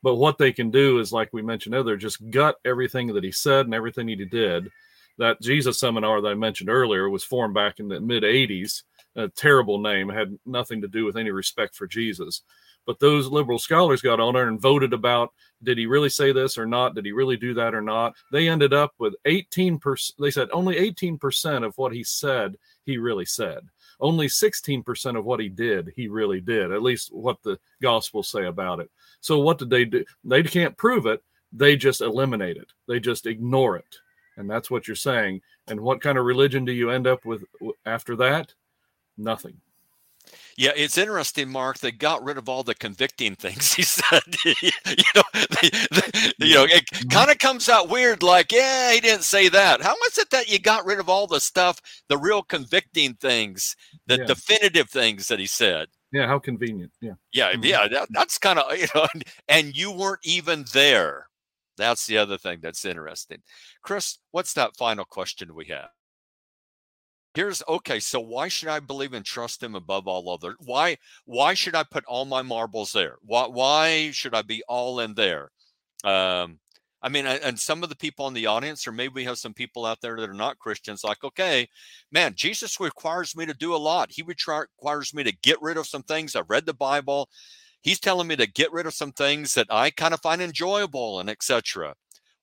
But 0.02 0.16
what 0.16 0.38
they 0.38 0.52
can 0.52 0.72
do 0.72 0.98
is, 0.98 1.12
like 1.12 1.32
we 1.32 1.42
mentioned 1.42 1.76
earlier, 1.76 1.96
just 1.96 2.30
gut 2.30 2.56
everything 2.64 3.08
that 3.14 3.24
he 3.24 3.32
said 3.32 3.66
and 3.66 3.74
everything 3.74 4.08
he 4.08 4.16
did. 4.16 4.70
That 5.18 5.40
Jesus 5.40 5.80
seminar 5.80 6.20
that 6.20 6.28
I 6.28 6.34
mentioned 6.34 6.70
earlier 6.70 7.10
was 7.10 7.24
formed 7.24 7.54
back 7.54 7.80
in 7.80 7.88
the 7.88 8.00
mid 8.00 8.22
80s. 8.22 8.82
A 9.16 9.28
terrible 9.28 9.78
name, 9.78 10.08
had 10.08 10.38
nothing 10.46 10.80
to 10.82 10.88
do 10.88 11.04
with 11.04 11.16
any 11.16 11.30
respect 11.30 11.74
for 11.74 11.88
Jesus. 11.88 12.42
But 12.86 13.00
those 13.00 13.28
liberal 13.28 13.58
scholars 13.58 14.00
got 14.00 14.20
on 14.20 14.34
there 14.34 14.48
and 14.48 14.60
voted 14.60 14.92
about 14.92 15.32
did 15.62 15.76
he 15.76 15.86
really 15.86 16.08
say 16.08 16.32
this 16.32 16.56
or 16.56 16.66
not? 16.66 16.94
Did 16.94 17.04
he 17.04 17.12
really 17.12 17.36
do 17.36 17.52
that 17.54 17.74
or 17.74 17.82
not? 17.82 18.14
They 18.32 18.48
ended 18.48 18.72
up 18.72 18.94
with 18.98 19.14
18%. 19.26 20.12
They 20.18 20.30
said 20.30 20.48
only 20.52 20.76
18% 20.76 21.66
of 21.66 21.76
what 21.76 21.92
he 21.92 22.04
said, 22.04 22.56
he 22.84 22.96
really 22.96 23.24
said. 23.24 23.68
Only 24.00 24.28
16% 24.28 25.18
of 25.18 25.24
what 25.24 25.40
he 25.40 25.48
did, 25.48 25.92
he 25.96 26.08
really 26.08 26.40
did, 26.40 26.70
at 26.72 26.82
least 26.82 27.12
what 27.12 27.42
the 27.42 27.58
gospels 27.82 28.28
say 28.28 28.46
about 28.46 28.78
it. 28.80 28.90
So 29.20 29.40
what 29.40 29.58
did 29.58 29.70
they 29.70 29.84
do? 29.84 30.04
They 30.24 30.42
can't 30.44 30.76
prove 30.76 31.06
it. 31.06 31.22
They 31.52 31.76
just 31.76 32.00
eliminate 32.00 32.56
it, 32.56 32.72
they 32.86 33.00
just 33.00 33.26
ignore 33.26 33.76
it. 33.76 33.98
And 34.38 34.48
that's 34.48 34.70
what 34.70 34.86
you're 34.88 34.94
saying. 34.96 35.42
And 35.66 35.80
what 35.80 36.00
kind 36.00 36.16
of 36.16 36.24
religion 36.24 36.64
do 36.64 36.72
you 36.72 36.90
end 36.90 37.06
up 37.06 37.24
with 37.26 37.42
after 37.84 38.16
that? 38.16 38.54
Nothing. 39.18 39.60
Yeah, 40.56 40.72
it's 40.76 40.98
interesting, 40.98 41.48
Mark. 41.50 41.78
They 41.78 41.90
got 41.92 42.22
rid 42.22 42.36
of 42.38 42.48
all 42.48 42.62
the 42.62 42.74
convicting 42.74 43.34
things 43.36 43.74
he 43.74 43.82
said. 43.82 44.22
you 44.44 44.54
know, 45.14 45.22
they, 45.34 45.70
they, 45.92 46.46
you 46.46 46.54
know, 46.54 46.64
it 46.64 46.84
Mm-hmm. 46.88 47.08
kind 47.08 47.30
of 47.30 47.38
comes 47.38 47.68
out 47.68 47.88
weird. 47.88 48.22
Like, 48.22 48.52
yeah, 48.52 48.92
he 48.92 49.00
didn't 49.00 49.22
say 49.24 49.48
that. 49.48 49.82
How 49.82 49.94
was 49.94 50.18
it 50.18 50.30
that 50.30 50.48
you 50.50 50.58
got 50.58 50.84
rid 50.84 50.98
of 51.00 51.08
all 51.08 51.26
the 51.26 51.40
stuff, 51.40 51.80
the 52.08 52.18
real 52.18 52.42
convicting 52.42 53.14
things, 53.14 53.76
the 54.06 54.18
Yeah. 54.18 54.24
definitive 54.26 54.90
things 54.90 55.28
that 55.28 55.38
he 55.38 55.46
said? 55.46 55.88
Yeah, 56.12 56.26
how 56.26 56.38
convenient. 56.38 56.92
Yeah. 57.00 57.14
Yeah, 57.32 57.52
Mhm. 57.52 57.64
yeah, 57.64 57.88
that, 57.88 58.08
that's 58.10 58.38
kind 58.38 58.58
of 58.58 58.76
you 58.78 58.86
know, 58.94 59.06
and 59.48 59.76
you 59.76 59.90
weren't 59.92 60.20
even 60.24 60.64
there. 60.72 61.27
That's 61.78 62.06
the 62.06 62.18
other 62.18 62.36
thing 62.36 62.58
that's 62.60 62.84
interesting. 62.84 63.38
Chris, 63.82 64.18
what's 64.32 64.52
that 64.54 64.76
final 64.76 65.06
question 65.06 65.54
we 65.54 65.66
have? 65.66 65.88
Here's 67.34 67.62
okay. 67.68 68.00
So 68.00 68.20
why 68.20 68.48
should 68.48 68.68
I 68.68 68.80
believe 68.80 69.12
and 69.12 69.24
trust 69.24 69.62
him 69.62 69.74
above 69.74 70.06
all 70.08 70.28
other? 70.30 70.56
Why 70.64 70.98
why 71.24 71.54
should 71.54 71.74
I 71.74 71.84
put 71.84 72.04
all 72.06 72.24
my 72.24 72.42
marbles 72.42 72.92
there? 72.92 73.16
Why 73.22 73.46
why 73.46 74.10
should 74.10 74.34
I 74.34 74.42
be 74.42 74.62
all 74.68 75.00
in 75.00 75.14
there? 75.14 75.50
Um, 76.04 76.58
I 77.00 77.08
mean, 77.08 77.26
and 77.26 77.58
some 77.58 77.84
of 77.84 77.90
the 77.90 77.96
people 77.96 78.26
in 78.26 78.34
the 78.34 78.46
audience, 78.46 78.86
or 78.86 78.92
maybe 78.92 79.14
we 79.14 79.24
have 79.24 79.38
some 79.38 79.54
people 79.54 79.86
out 79.86 80.00
there 80.00 80.16
that 80.16 80.28
are 80.28 80.34
not 80.34 80.58
Christians, 80.58 81.04
like, 81.04 81.22
okay, 81.22 81.68
man, 82.10 82.34
Jesus 82.34 82.80
requires 82.80 83.36
me 83.36 83.46
to 83.46 83.54
do 83.54 83.72
a 83.72 83.76
lot. 83.76 84.10
He 84.10 84.22
requires 84.22 85.14
me 85.14 85.22
to 85.22 85.36
get 85.42 85.62
rid 85.62 85.76
of 85.76 85.86
some 85.86 86.02
things. 86.02 86.34
I've 86.34 86.50
read 86.50 86.66
the 86.66 86.74
Bible. 86.74 87.28
He's 87.80 88.00
telling 88.00 88.26
me 88.26 88.36
to 88.36 88.46
get 88.46 88.72
rid 88.72 88.86
of 88.86 88.94
some 88.94 89.12
things 89.12 89.54
that 89.54 89.68
I 89.70 89.90
kind 89.90 90.12
of 90.12 90.20
find 90.20 90.42
enjoyable 90.42 91.20
and 91.20 91.30
etc. 91.30 91.94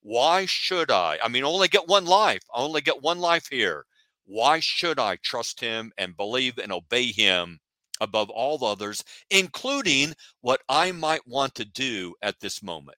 Why 0.02 0.46
should 0.46 0.92
I? 0.92 1.18
I 1.24 1.28
mean, 1.28 1.44
only 1.44 1.68
get 1.68 1.88
one 1.88 2.06
life. 2.06 2.44
I 2.54 2.62
only 2.62 2.82
get 2.82 3.02
one 3.02 3.20
life 3.20 3.48
here. 3.50 3.86
Why 4.26 4.60
should 4.60 5.00
I 5.00 5.18
trust 5.18 5.60
him 5.60 5.92
and 5.98 6.18
believe 6.18 6.58
and 6.58 6.72
obey 6.72 7.12
him 7.12 7.60
above 8.02 8.30
all 8.30 8.64
others, 8.64 9.04
including 9.30 10.14
what 10.42 10.62
I 10.68 10.92
might 10.92 11.28
want 11.28 11.56
to 11.56 11.66
do 11.66 12.16
at 12.22 12.40
this 12.40 12.64
moment? 12.64 12.98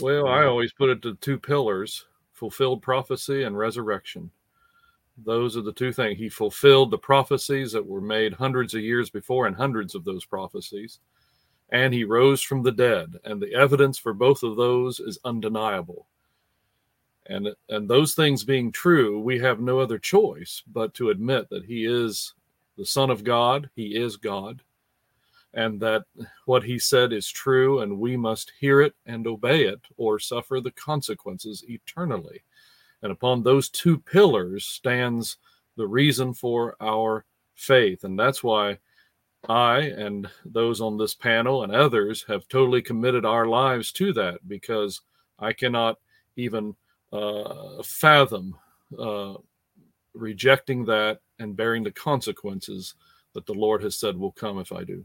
Well, 0.00 0.26
I 0.26 0.44
always 0.44 0.72
put 0.72 0.88
it 0.88 1.02
to 1.02 1.14
two 1.16 1.38
pillars 1.38 2.06
fulfilled 2.32 2.82
prophecy 2.82 3.44
and 3.44 3.56
resurrection. 3.56 4.30
Those 5.18 5.56
are 5.56 5.62
the 5.62 5.72
two 5.72 5.92
things. 5.92 6.18
He 6.18 6.28
fulfilled 6.28 6.90
the 6.90 6.98
prophecies 6.98 7.72
that 7.72 7.86
were 7.86 8.00
made 8.00 8.32
hundreds 8.32 8.74
of 8.74 8.80
years 8.80 9.10
before, 9.10 9.46
and 9.46 9.56
hundreds 9.56 9.94
of 9.94 10.04
those 10.04 10.24
prophecies. 10.24 11.00
And 11.70 11.92
he 11.94 12.04
rose 12.04 12.42
from 12.42 12.62
the 12.62 12.72
dead. 12.72 13.14
And 13.24 13.40
the 13.40 13.54
evidence 13.54 13.98
for 13.98 14.12
both 14.12 14.42
of 14.42 14.56
those 14.56 15.00
is 15.00 15.18
undeniable. 15.24 16.06
And, 17.26 17.48
and 17.68 17.88
those 17.88 18.14
things 18.14 18.44
being 18.44 18.72
true, 18.72 19.20
we 19.20 19.38
have 19.38 19.60
no 19.60 19.78
other 19.78 19.98
choice 19.98 20.62
but 20.66 20.92
to 20.94 21.10
admit 21.10 21.48
that 21.50 21.64
he 21.64 21.86
is 21.86 22.34
the 22.76 22.86
Son 22.86 23.10
of 23.10 23.22
God, 23.22 23.70
he 23.76 23.94
is 23.96 24.16
God, 24.16 24.62
and 25.54 25.78
that 25.80 26.04
what 26.46 26.64
he 26.64 26.78
said 26.78 27.12
is 27.12 27.28
true, 27.28 27.80
and 27.80 27.98
we 27.98 28.16
must 28.16 28.52
hear 28.58 28.80
it 28.80 28.94
and 29.06 29.26
obey 29.26 29.64
it 29.64 29.80
or 29.96 30.18
suffer 30.18 30.60
the 30.60 30.70
consequences 30.72 31.64
eternally. 31.68 32.42
And 33.02 33.12
upon 33.12 33.42
those 33.42 33.68
two 33.68 33.98
pillars 33.98 34.64
stands 34.64 35.38
the 35.76 35.86
reason 35.86 36.34
for 36.34 36.76
our 36.80 37.24
faith. 37.54 38.04
And 38.04 38.18
that's 38.18 38.42
why 38.42 38.78
I 39.48 39.78
and 39.80 40.28
those 40.44 40.80
on 40.80 40.96
this 40.96 41.14
panel 41.14 41.64
and 41.64 41.74
others 41.74 42.24
have 42.28 42.46
totally 42.48 42.82
committed 42.82 43.24
our 43.24 43.46
lives 43.46 43.90
to 43.92 44.12
that 44.12 44.46
because 44.46 45.00
I 45.38 45.52
cannot 45.52 45.98
even 46.36 46.76
uh, 47.12 47.82
fathom 47.82 48.56
uh, 48.96 49.34
rejecting 50.14 50.84
that 50.84 51.20
and 51.38 51.56
bearing 51.56 51.82
the 51.82 51.90
consequences 51.90 52.94
that 53.34 53.46
the 53.46 53.54
Lord 53.54 53.82
has 53.82 53.98
said 53.98 54.16
will 54.16 54.32
come 54.32 54.58
if 54.58 54.72
I 54.72 54.84
do. 54.84 55.04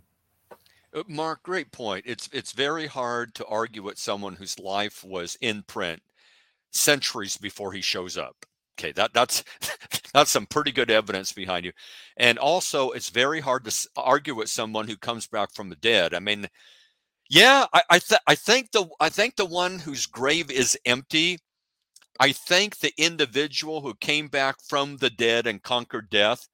Uh, 0.93 1.03
Mark, 1.07 1.41
great 1.43 1.71
point. 1.71 2.05
It's 2.07 2.29
it's 2.31 2.51
very 2.51 2.85
hard 2.85 3.33
to 3.35 3.45
argue 3.45 3.81
with 3.81 3.97
someone 3.97 4.35
whose 4.35 4.59
life 4.59 5.03
was 5.03 5.37
in 5.41 5.63
print 5.63 6.01
centuries 6.71 7.37
before 7.37 7.73
he 7.73 7.81
shows 7.81 8.17
up. 8.17 8.35
Okay, 8.79 8.91
that 8.93 9.13
that's 9.13 9.43
that's 10.13 10.31
some 10.31 10.45
pretty 10.45 10.71
good 10.71 10.91
evidence 10.91 11.31
behind 11.33 11.65
you. 11.65 11.71
And 12.17 12.37
also, 12.37 12.91
it's 12.91 13.09
very 13.09 13.39
hard 13.41 13.65
to 13.65 13.89
argue 13.97 14.35
with 14.35 14.49
someone 14.49 14.87
who 14.87 14.97
comes 14.97 15.27
back 15.27 15.53
from 15.53 15.69
the 15.69 15.75
dead. 15.77 16.13
I 16.13 16.19
mean, 16.19 16.47
yeah, 17.29 17.65
I 17.73 17.83
I, 17.91 17.99
th- 17.99 18.21
I 18.27 18.35
think 18.35 18.71
the 18.71 18.87
I 18.99 19.09
think 19.09 19.35
the 19.35 19.45
one 19.45 19.79
whose 19.79 20.05
grave 20.07 20.51
is 20.51 20.77
empty. 20.85 21.39
I 22.19 22.31
think 22.33 22.79
the 22.79 22.93
individual 22.97 23.81
who 23.81 23.95
came 23.95 24.27
back 24.29 24.57
from 24.67 24.97
the 24.97 25.09
dead 25.09 25.47
and 25.47 25.63
conquered 25.63 26.09
death. 26.11 26.47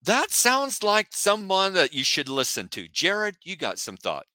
That 0.00 0.30
sounds 0.30 0.82
like 0.82 1.08
someone 1.12 1.74
that 1.74 1.92
you 1.92 2.02
should 2.02 2.30
listen 2.30 2.68
to. 2.70 2.88
Jared, 2.88 3.36
you 3.42 3.56
got 3.56 3.78
some 3.78 3.98
thought. 3.98 4.26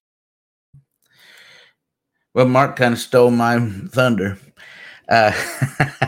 Well, 2.33 2.47
Mark 2.47 2.77
kind 2.77 2.93
of 2.93 2.99
stole 2.99 3.31
my 3.31 3.59
thunder. 3.89 4.37
Uh, 5.09 5.33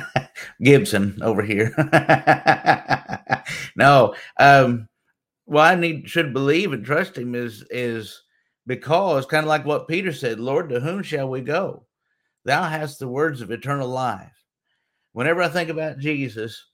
Gibson 0.64 1.20
over 1.22 1.42
here. 1.44 1.74
no, 3.76 4.16
um, 4.40 4.88
well, 5.46 5.66
I 5.66 5.76
need 5.76 6.10
should 6.10 6.32
believe 6.32 6.72
and 6.72 6.86
trust 6.86 7.18
him 7.18 7.36
is 7.36 7.66
is 7.70 8.24
because 8.66 9.26
kind 9.26 9.44
of 9.44 9.50
like 9.50 9.66
what 9.66 9.90
Peter 9.90 10.14
said, 10.14 10.40
Lord, 10.40 10.70
to 10.70 10.80
whom 10.80 11.04
shall 11.04 11.30
we 11.30 11.42
go? 11.42 11.86
Thou 12.46 12.64
hast 12.64 13.00
the 13.00 13.08
words 13.10 13.42
of 13.42 13.52
eternal 13.52 13.90
life. 13.90 14.32
Whenever 15.12 15.42
I 15.42 15.50
think 15.50 15.70
about 15.70 16.00
Jesus, 16.00 16.66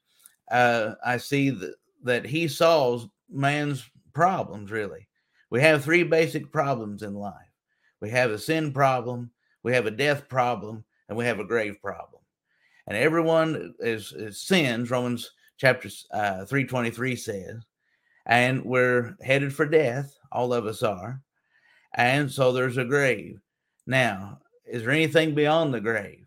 uh, 0.52 0.92
I 1.04 1.18
see 1.18 1.50
that 1.50 1.74
that 2.04 2.26
he 2.26 2.48
solves 2.48 3.08
man's 3.32 3.90
problems. 4.14 4.70
Really, 4.70 5.08
we 5.50 5.62
have 5.62 5.84
three 5.84 6.04
basic 6.04 6.52
problems 6.52 7.02
in 7.02 7.16
life. 7.16 7.34
We 8.00 8.12
have 8.12 8.30
a 8.30 8.38
sin 8.38 8.72
problem, 8.72 9.32
we 9.70 9.76
have 9.76 9.86
a 9.86 9.92
death 9.92 10.28
problem, 10.28 10.84
and 11.08 11.16
we 11.16 11.26
have 11.26 11.40
a 11.40 11.46
grave 11.46 11.80
problem. 11.80 12.24
And 12.88 12.98
everyone 12.98 13.76
is, 13.80 14.12
is 14.14 14.42
sins, 14.42 14.90
Romans 14.90 15.30
chapter 15.58 15.90
uh, 16.12 16.46
323 16.46 17.16
says, 17.16 17.62
and 18.26 18.66
we're 18.66 19.16
headed 19.22 19.54
for 19.54 19.68
death. 19.68 20.18
All 20.32 20.54
of 20.54 20.66
us 20.66 20.82
are. 20.82 21.22
And 21.94 22.32
so 22.32 22.52
there's 22.52 22.78
a 22.78 22.84
grave. 22.84 23.40
Now, 23.86 24.40
is 24.66 24.82
there 24.82 24.92
anything 24.92 25.36
beyond 25.36 25.72
the 25.72 25.82
grave? 25.82 26.26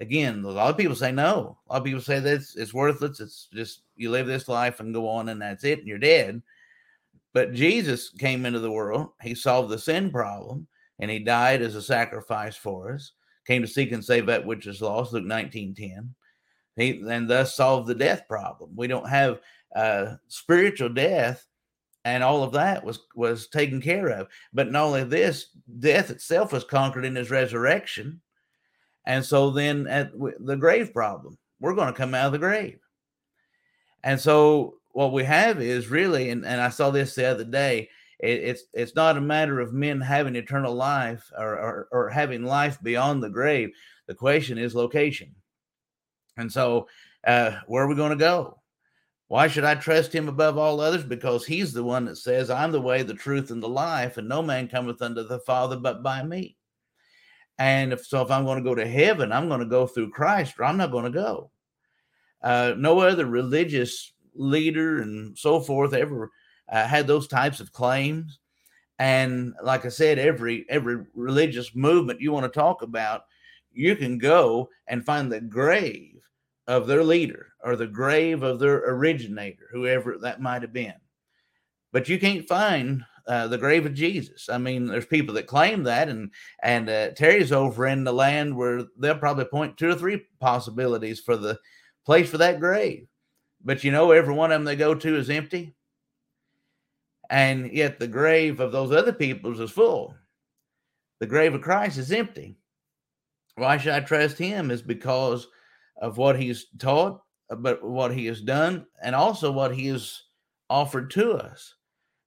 Again, 0.00 0.42
a 0.42 0.50
lot 0.50 0.70
of 0.70 0.76
people 0.76 0.96
say 0.96 1.12
no. 1.12 1.56
A 1.68 1.74
lot 1.74 1.78
of 1.78 1.84
people 1.84 2.00
say 2.00 2.18
that 2.18 2.34
it's, 2.34 2.56
it's 2.56 2.74
worthless. 2.74 3.20
It's 3.20 3.46
just 3.54 3.82
you 3.94 4.10
live 4.10 4.26
this 4.26 4.48
life 4.48 4.80
and 4.80 4.92
go 4.92 5.08
on, 5.08 5.28
and 5.28 5.40
that's 5.40 5.62
it, 5.62 5.78
and 5.78 5.86
you're 5.86 5.98
dead. 5.98 6.42
But 7.34 7.52
Jesus 7.52 8.10
came 8.10 8.44
into 8.44 8.58
the 8.58 8.72
world. 8.72 9.10
He 9.22 9.36
solved 9.36 9.70
the 9.70 9.78
sin 9.78 10.10
problem 10.10 10.66
and 10.98 11.10
he 11.10 11.18
died 11.18 11.62
as 11.62 11.74
a 11.74 11.82
sacrifice 11.82 12.56
for 12.56 12.94
us, 12.94 13.12
came 13.46 13.62
to 13.62 13.68
seek 13.68 13.92
and 13.92 14.04
save 14.04 14.26
that 14.26 14.46
which 14.46 14.66
is 14.66 14.80
lost, 14.80 15.12
Luke 15.12 15.24
19 15.24 15.74
10. 15.74 16.14
He 16.76 17.02
and 17.08 17.28
thus 17.28 17.54
solved 17.54 17.86
the 17.86 17.94
death 17.94 18.26
problem. 18.28 18.70
We 18.74 18.86
don't 18.86 19.08
have 19.08 19.40
uh, 19.74 20.16
spiritual 20.28 20.88
death, 20.88 21.46
and 22.04 22.22
all 22.22 22.42
of 22.42 22.52
that 22.52 22.84
was 22.84 23.00
was 23.14 23.48
taken 23.48 23.80
care 23.80 24.08
of. 24.08 24.28
But 24.52 24.72
not 24.72 24.84
only 24.84 25.04
this, 25.04 25.46
death 25.78 26.10
itself 26.10 26.52
was 26.52 26.64
conquered 26.64 27.04
in 27.04 27.16
his 27.16 27.30
resurrection. 27.30 28.20
And 29.06 29.24
so 29.24 29.50
then 29.50 29.86
at 29.86 30.12
the 30.18 30.56
grave 30.56 30.92
problem, 30.92 31.38
we're 31.60 31.74
going 31.74 31.92
to 31.92 31.98
come 31.98 32.14
out 32.14 32.26
of 32.26 32.32
the 32.32 32.38
grave. 32.38 32.78
And 34.02 34.18
so 34.18 34.76
what 34.92 35.12
we 35.12 35.24
have 35.24 35.60
is 35.60 35.88
really, 35.88 36.30
and, 36.30 36.44
and 36.44 36.60
I 36.60 36.70
saw 36.70 36.90
this 36.90 37.14
the 37.14 37.26
other 37.26 37.44
day, 37.44 37.90
it, 38.18 38.40
it's 38.40 38.62
it's 38.72 38.94
not 38.94 39.16
a 39.16 39.20
matter 39.20 39.60
of 39.60 39.72
men 39.72 40.00
having 40.00 40.36
eternal 40.36 40.74
life 40.74 41.30
or, 41.36 41.58
or 41.58 41.88
or 41.90 42.08
having 42.10 42.44
life 42.44 42.78
beyond 42.82 43.22
the 43.22 43.30
grave. 43.30 43.70
The 44.06 44.14
question 44.14 44.58
is 44.58 44.74
location. 44.74 45.34
And 46.36 46.50
so, 46.52 46.88
uh, 47.26 47.52
where 47.66 47.84
are 47.84 47.88
we 47.88 47.94
going 47.94 48.10
to 48.10 48.16
go? 48.16 48.60
Why 49.28 49.48
should 49.48 49.64
I 49.64 49.74
trust 49.74 50.14
him 50.14 50.28
above 50.28 50.58
all 50.58 50.80
others? 50.80 51.04
Because 51.04 51.46
he's 51.46 51.72
the 51.72 51.84
one 51.84 52.04
that 52.04 52.16
says, 52.16 52.50
I'm 52.50 52.72
the 52.72 52.80
way, 52.80 53.02
the 53.02 53.14
truth, 53.14 53.50
and 53.50 53.62
the 53.62 53.68
life, 53.68 54.16
and 54.16 54.28
no 54.28 54.42
man 54.42 54.68
cometh 54.68 55.00
unto 55.00 55.22
the 55.22 55.38
Father 55.40 55.76
but 55.76 56.02
by 56.02 56.22
me. 56.22 56.56
And 57.58 57.92
if 57.92 58.04
so, 58.04 58.20
if 58.22 58.30
I'm 58.30 58.44
going 58.44 58.58
to 58.58 58.68
go 58.68 58.74
to 58.74 58.86
heaven, 58.86 59.32
I'm 59.32 59.48
going 59.48 59.60
to 59.60 59.66
go 59.66 59.86
through 59.86 60.10
Christ, 60.10 60.54
or 60.58 60.64
I'm 60.64 60.76
not 60.76 60.90
going 60.90 61.04
to 61.04 61.10
go. 61.10 61.50
Uh, 62.42 62.74
no 62.76 63.00
other 63.00 63.26
religious 63.26 64.12
leader 64.34 65.00
and 65.00 65.38
so 65.38 65.60
forth 65.60 65.94
ever 65.94 66.30
uh, 66.74 66.88
had 66.88 67.06
those 67.06 67.28
types 67.28 67.60
of 67.60 67.72
claims. 67.72 68.40
And 68.98 69.54
like 69.62 69.84
I 69.84 69.88
said, 69.88 70.18
every 70.18 70.66
every 70.68 71.04
religious 71.14 71.74
movement 71.74 72.20
you 72.20 72.32
want 72.32 72.52
to 72.52 72.60
talk 72.60 72.82
about, 72.82 73.22
you 73.72 73.94
can 73.94 74.18
go 74.18 74.68
and 74.88 75.06
find 75.06 75.30
the 75.30 75.40
grave 75.40 76.20
of 76.66 76.86
their 76.86 77.04
leader 77.04 77.52
or 77.62 77.76
the 77.76 77.86
grave 77.86 78.42
of 78.42 78.58
their 78.58 78.78
originator, 78.90 79.68
whoever 79.70 80.18
that 80.18 80.40
might 80.40 80.62
have 80.62 80.72
been. 80.72 80.94
But 81.92 82.08
you 82.08 82.18
can't 82.18 82.48
find 82.48 83.04
uh, 83.28 83.46
the 83.46 83.58
grave 83.58 83.86
of 83.86 83.94
Jesus. 83.94 84.48
I 84.48 84.58
mean, 84.58 84.86
there's 84.86 85.06
people 85.06 85.34
that 85.34 85.46
claim 85.46 85.84
that, 85.84 86.08
and 86.08 86.32
and 86.60 86.90
uh, 86.90 87.10
Terry's 87.10 87.52
over 87.52 87.86
in 87.86 88.02
the 88.02 88.12
land 88.12 88.56
where 88.56 88.82
they'll 88.98 89.18
probably 89.18 89.44
point 89.44 89.76
two 89.76 89.90
or 89.90 89.94
three 89.94 90.26
possibilities 90.40 91.20
for 91.20 91.36
the 91.36 91.56
place 92.04 92.28
for 92.28 92.38
that 92.38 92.58
grave. 92.58 93.06
But 93.64 93.84
you 93.84 93.92
know, 93.92 94.10
every 94.10 94.34
one 94.34 94.50
of 94.50 94.56
them 94.56 94.64
they 94.64 94.74
go 94.74 94.96
to 94.96 95.16
is 95.16 95.30
empty. 95.30 95.76
And 97.30 97.72
yet 97.72 97.98
the 97.98 98.06
grave 98.06 98.60
of 98.60 98.72
those 98.72 98.92
other 98.92 99.12
peoples 99.12 99.60
is 99.60 99.70
full. 99.70 100.14
The 101.20 101.26
grave 101.26 101.54
of 101.54 101.62
Christ 101.62 101.98
is 101.98 102.12
empty. 102.12 102.58
Why 103.56 103.78
should 103.78 103.94
I 103.94 104.00
trust 104.00 104.36
him? 104.36 104.70
Is 104.70 104.82
because 104.82 105.46
of 106.00 106.18
what 106.18 106.38
he's 106.38 106.66
taught, 106.78 107.22
but 107.48 107.82
what 107.82 108.12
he 108.12 108.26
has 108.26 108.40
done, 108.40 108.86
and 109.02 109.14
also 109.14 109.52
what 109.52 109.74
he 109.74 109.86
has 109.86 110.22
offered 110.68 111.10
to 111.12 111.32
us. 111.32 111.74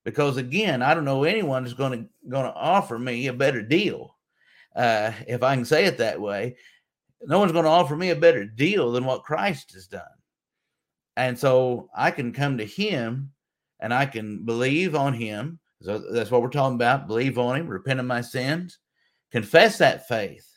Because 0.05 0.37
again, 0.37 0.81
I 0.81 0.93
don't 0.93 1.05
know 1.05 1.25
anyone 1.25 1.65
is 1.65 1.73
going 1.73 1.91
to 1.91 2.29
going 2.29 2.45
to 2.45 2.53
offer 2.53 2.97
me 2.97 3.27
a 3.27 3.33
better 3.33 3.61
deal, 3.61 4.15
uh, 4.75 5.11
if 5.27 5.43
I 5.43 5.55
can 5.55 5.65
say 5.65 5.85
it 5.85 5.97
that 5.97 6.19
way. 6.21 6.55
No 7.23 7.39
one's 7.39 7.51
going 7.51 7.65
to 7.65 7.69
offer 7.69 7.95
me 7.95 8.11
a 8.11 8.15
better 8.15 8.45
deal 8.45 8.91
than 8.91 9.03
what 9.03 9.23
Christ 9.23 9.73
has 9.73 9.87
done, 9.87 10.03
and 11.17 11.37
so 11.37 11.89
I 11.93 12.11
can 12.11 12.31
come 12.31 12.57
to 12.57 12.65
Him, 12.65 13.31
and 13.79 13.93
I 13.93 14.05
can 14.05 14.45
believe 14.45 14.95
on 14.95 15.13
Him. 15.13 15.59
So 15.81 15.99
that's 16.11 16.31
what 16.31 16.41
we're 16.41 16.49
talking 16.49 16.75
about: 16.75 17.07
believe 17.07 17.37
on 17.37 17.55
Him, 17.57 17.67
repent 17.67 17.99
of 17.99 18.05
my 18.05 18.21
sins, 18.21 18.79
confess 19.31 19.77
that 19.77 20.07
faith, 20.07 20.47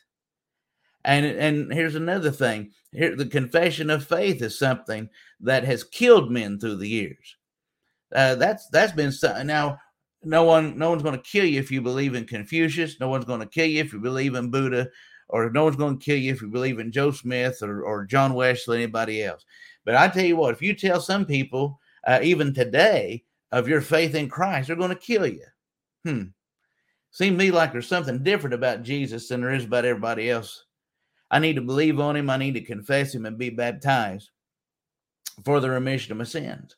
and 1.05 1.25
and 1.25 1.71
here's 1.73 1.95
another 1.95 2.31
thing: 2.31 2.71
here 2.91 3.15
the 3.15 3.25
confession 3.25 3.89
of 3.89 4.05
faith 4.05 4.41
is 4.41 4.57
something 4.57 5.09
that 5.41 5.63
has 5.63 5.83
killed 5.83 6.31
men 6.31 6.59
through 6.59 6.77
the 6.77 6.89
years. 6.89 7.37
Uh, 8.13 8.35
that's 8.35 8.67
that's 8.69 8.93
been 8.93 9.11
something 9.11 9.47
now. 9.47 9.79
No 10.23 10.43
one, 10.43 10.77
no 10.77 10.91
one's 10.91 11.01
going 11.01 11.17
to 11.17 11.23
kill 11.23 11.45
you 11.45 11.59
if 11.59 11.71
you 11.71 11.81
believe 11.81 12.13
in 12.13 12.27
Confucius. 12.27 12.99
No 12.99 13.09
one's 13.09 13.25
going 13.25 13.39
to 13.39 13.47
kill 13.47 13.65
you 13.65 13.81
if 13.81 13.91
you 13.91 13.99
believe 13.99 14.35
in 14.35 14.51
Buddha, 14.51 14.87
or 15.29 15.49
no 15.49 15.63
one's 15.63 15.77
going 15.77 15.97
to 15.97 16.05
kill 16.05 16.17
you 16.17 16.31
if 16.31 16.43
you 16.43 16.47
believe 16.47 16.77
in 16.77 16.91
Joe 16.91 17.09
Smith 17.09 17.63
or, 17.63 17.83
or 17.83 18.05
John 18.05 18.35
Wesley, 18.35 18.83
anybody 18.83 19.23
else. 19.23 19.45
But 19.83 19.95
I 19.95 20.07
tell 20.09 20.23
you 20.23 20.35
what, 20.35 20.53
if 20.53 20.61
you 20.61 20.75
tell 20.75 21.01
some 21.01 21.25
people, 21.25 21.79
uh, 22.05 22.19
even 22.21 22.53
today, 22.53 23.23
of 23.51 23.67
your 23.67 23.81
faith 23.81 24.15
in 24.15 24.29
Christ, 24.29 24.67
they're 24.67 24.77
going 24.77 24.89
to 24.89 24.95
kill 24.95 25.27
you. 25.27 25.45
Hmm. 26.05 26.23
Seems 27.11 27.33
to 27.33 27.37
me 27.37 27.51
like 27.51 27.71
there's 27.71 27.87
something 27.87 28.23
different 28.23 28.53
about 28.53 28.83
Jesus 28.83 29.27
than 29.27 29.41
there 29.41 29.53
is 29.53 29.65
about 29.65 29.85
everybody 29.85 30.29
else. 30.29 30.65
I 31.29 31.39
need 31.39 31.55
to 31.55 31.61
believe 31.61 31.99
on 31.99 32.15
him. 32.15 32.29
I 32.29 32.37
need 32.37 32.53
to 32.53 32.61
confess 32.61 33.13
him 33.13 33.25
and 33.25 33.37
be 33.37 33.49
baptized 33.49 34.29
for 35.43 35.59
the 35.59 35.69
remission 35.69 36.11
of 36.11 36.17
my 36.17 36.23
sins. 36.23 36.75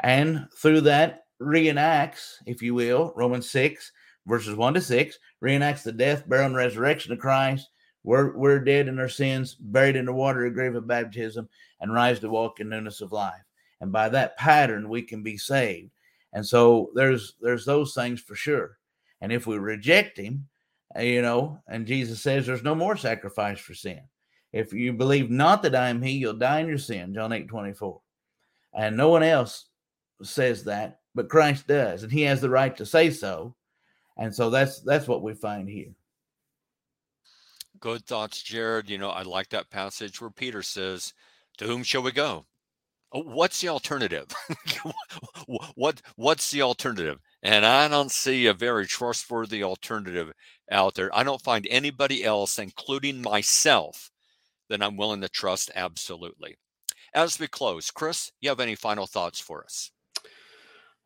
And 0.00 0.46
through 0.60 0.82
that, 0.82 1.24
reenacts, 1.40 2.34
if 2.46 2.62
you 2.62 2.74
will, 2.74 3.12
Romans 3.16 3.50
6, 3.50 3.90
verses 4.26 4.56
1 4.56 4.74
to 4.74 4.80
6, 4.80 5.18
reenacts 5.42 5.82
the 5.82 5.92
death, 5.92 6.28
burial, 6.28 6.46
and 6.46 6.56
resurrection 6.56 7.12
of 7.12 7.18
Christ. 7.18 7.68
We're, 8.04 8.36
we're 8.36 8.60
dead 8.60 8.86
in 8.86 9.00
our 9.00 9.08
sins, 9.08 9.56
buried 9.58 9.96
in 9.96 10.04
the 10.04 10.12
water 10.12 10.46
of 10.46 10.54
grave 10.54 10.76
of 10.76 10.86
baptism, 10.86 11.48
and 11.80 11.92
rise 11.92 12.20
to 12.20 12.28
walk 12.28 12.60
in 12.60 12.68
newness 12.68 13.00
of 13.00 13.12
life. 13.12 13.45
And 13.80 13.92
by 13.92 14.08
that 14.08 14.36
pattern, 14.36 14.88
we 14.88 15.02
can 15.02 15.22
be 15.22 15.36
saved. 15.36 15.90
And 16.32 16.44
so 16.46 16.90
there's 16.94 17.34
there's 17.40 17.64
those 17.64 17.94
things 17.94 18.20
for 18.20 18.34
sure. 18.34 18.78
And 19.20 19.32
if 19.32 19.46
we 19.46 19.58
reject 19.58 20.18
him, 20.18 20.48
uh, 20.96 21.00
you 21.00 21.22
know, 21.22 21.58
and 21.68 21.86
Jesus 21.86 22.20
says 22.20 22.46
there's 22.46 22.62
no 22.62 22.74
more 22.74 22.96
sacrifice 22.96 23.58
for 23.58 23.74
sin. 23.74 24.00
If 24.52 24.72
you 24.72 24.92
believe 24.92 25.30
not 25.30 25.62
that 25.62 25.74
I 25.74 25.88
am 25.88 26.02
he, 26.02 26.12
you'll 26.12 26.34
die 26.34 26.60
in 26.60 26.68
your 26.68 26.78
sin, 26.78 27.14
John 27.14 27.32
8 27.32 27.48
24. 27.48 28.00
And 28.74 28.96
no 28.96 29.08
one 29.08 29.22
else 29.22 29.66
says 30.22 30.64
that, 30.64 31.00
but 31.14 31.28
Christ 31.28 31.66
does, 31.66 32.02
and 32.02 32.12
he 32.12 32.22
has 32.22 32.40
the 32.40 32.50
right 32.50 32.76
to 32.76 32.86
say 32.86 33.10
so. 33.10 33.54
And 34.18 34.34
so 34.34 34.50
that's 34.50 34.80
that's 34.80 35.08
what 35.08 35.22
we 35.22 35.34
find 35.34 35.68
here. 35.68 35.92
Good 37.80 38.06
thoughts, 38.06 38.42
Jared. 38.42 38.88
You 38.88 38.98
know, 38.98 39.10
I 39.10 39.22
like 39.22 39.50
that 39.50 39.70
passage 39.70 40.20
where 40.20 40.30
Peter 40.30 40.62
says, 40.62 41.12
To 41.58 41.66
whom 41.66 41.82
shall 41.82 42.02
we 42.02 42.12
go? 42.12 42.46
Oh, 43.12 43.22
what's 43.22 43.60
the 43.60 43.68
alternative? 43.68 44.26
what 45.74 46.02
what's 46.16 46.50
the 46.50 46.62
alternative? 46.62 47.18
And 47.42 47.64
I 47.64 47.88
don't 47.88 48.10
see 48.10 48.46
a 48.46 48.52
very 48.52 48.86
trustworthy 48.86 49.62
alternative 49.62 50.32
out 50.70 50.94
there. 50.94 51.14
I 51.14 51.22
don't 51.22 51.42
find 51.42 51.66
anybody 51.70 52.24
else, 52.24 52.58
including 52.58 53.22
myself, 53.22 54.10
that 54.68 54.82
I'm 54.82 54.96
willing 54.96 55.20
to 55.20 55.28
trust 55.28 55.70
absolutely. 55.74 56.56
As 57.14 57.38
we 57.38 57.46
close, 57.46 57.90
Chris, 57.90 58.32
you 58.40 58.48
have 58.48 58.60
any 58.60 58.74
final 58.74 59.06
thoughts 59.06 59.40
for 59.40 59.64
us? 59.64 59.90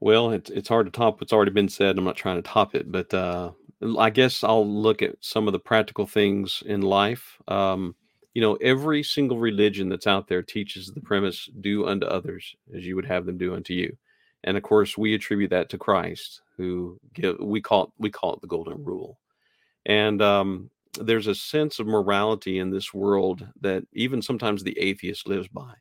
Well, 0.01 0.31
it's 0.31 0.51
it's 0.51 0.69
hard 0.69 0.87
to 0.87 0.93
top 0.93 1.21
what's 1.21 1.33
already 1.33 1.51
been 1.51 1.69
said. 1.69 1.99
I'm 1.99 2.05
not 2.05 2.17
trying 2.17 2.43
to 2.43 2.49
top 2.49 2.75
it, 2.75 2.91
but 2.91 3.13
uh, 3.13 3.53
I 3.99 4.11
guess 4.11 4.43
I'll 4.43 4.67
look 4.67 5.03
at 5.03 5.17
some 5.21 5.47
of 5.47 5.53
the 5.53 5.59
practical 5.59 6.07
things 6.07 6.63
in 6.65 6.81
life. 6.81 7.37
Um, 7.49 7.95
you 8.35 8.41
know, 8.43 8.55
every 8.57 9.03
single 9.03 9.39
religion 9.39 9.89
that's 9.89 10.07
out 10.07 10.29
there 10.29 10.43
teaches 10.43 10.89
the 10.89 11.01
premise 11.01 11.49
"do 11.61 11.87
unto 11.87 12.07
others 12.07 12.55
as 12.75 12.87
you 12.87 12.97
would 12.97 13.07
have 13.07 13.27
them 13.27 13.39
do 13.39 13.55
unto 13.55 13.75
you," 13.75 13.97
and 14.45 14.57
of 14.57 14.63
course, 14.63 14.97
we 14.99 15.15
attribute 15.15 15.51
that 15.51 15.69
to 15.71 15.79
Christ, 15.79 16.43
who 16.57 16.99
give 17.15 17.39
we 17.41 17.61
call 17.61 17.85
it, 17.85 17.91
we 17.99 18.11
call 18.11 18.35
it 18.35 18.41
the 18.41 18.47
golden 18.47 18.83
rule. 18.85 19.19
And 19.87 20.21
um, 20.23 20.71
there's 21.01 21.27
a 21.27 21.35
sense 21.35 21.79
of 21.79 21.87
morality 21.87 22.59
in 22.59 22.71
this 22.71 22.93
world 22.95 23.47
that 23.61 23.85
even 23.93 24.23
sometimes 24.23 24.63
the 24.63 24.79
atheist 24.79 25.29
lives 25.29 25.49
by. 25.49 25.75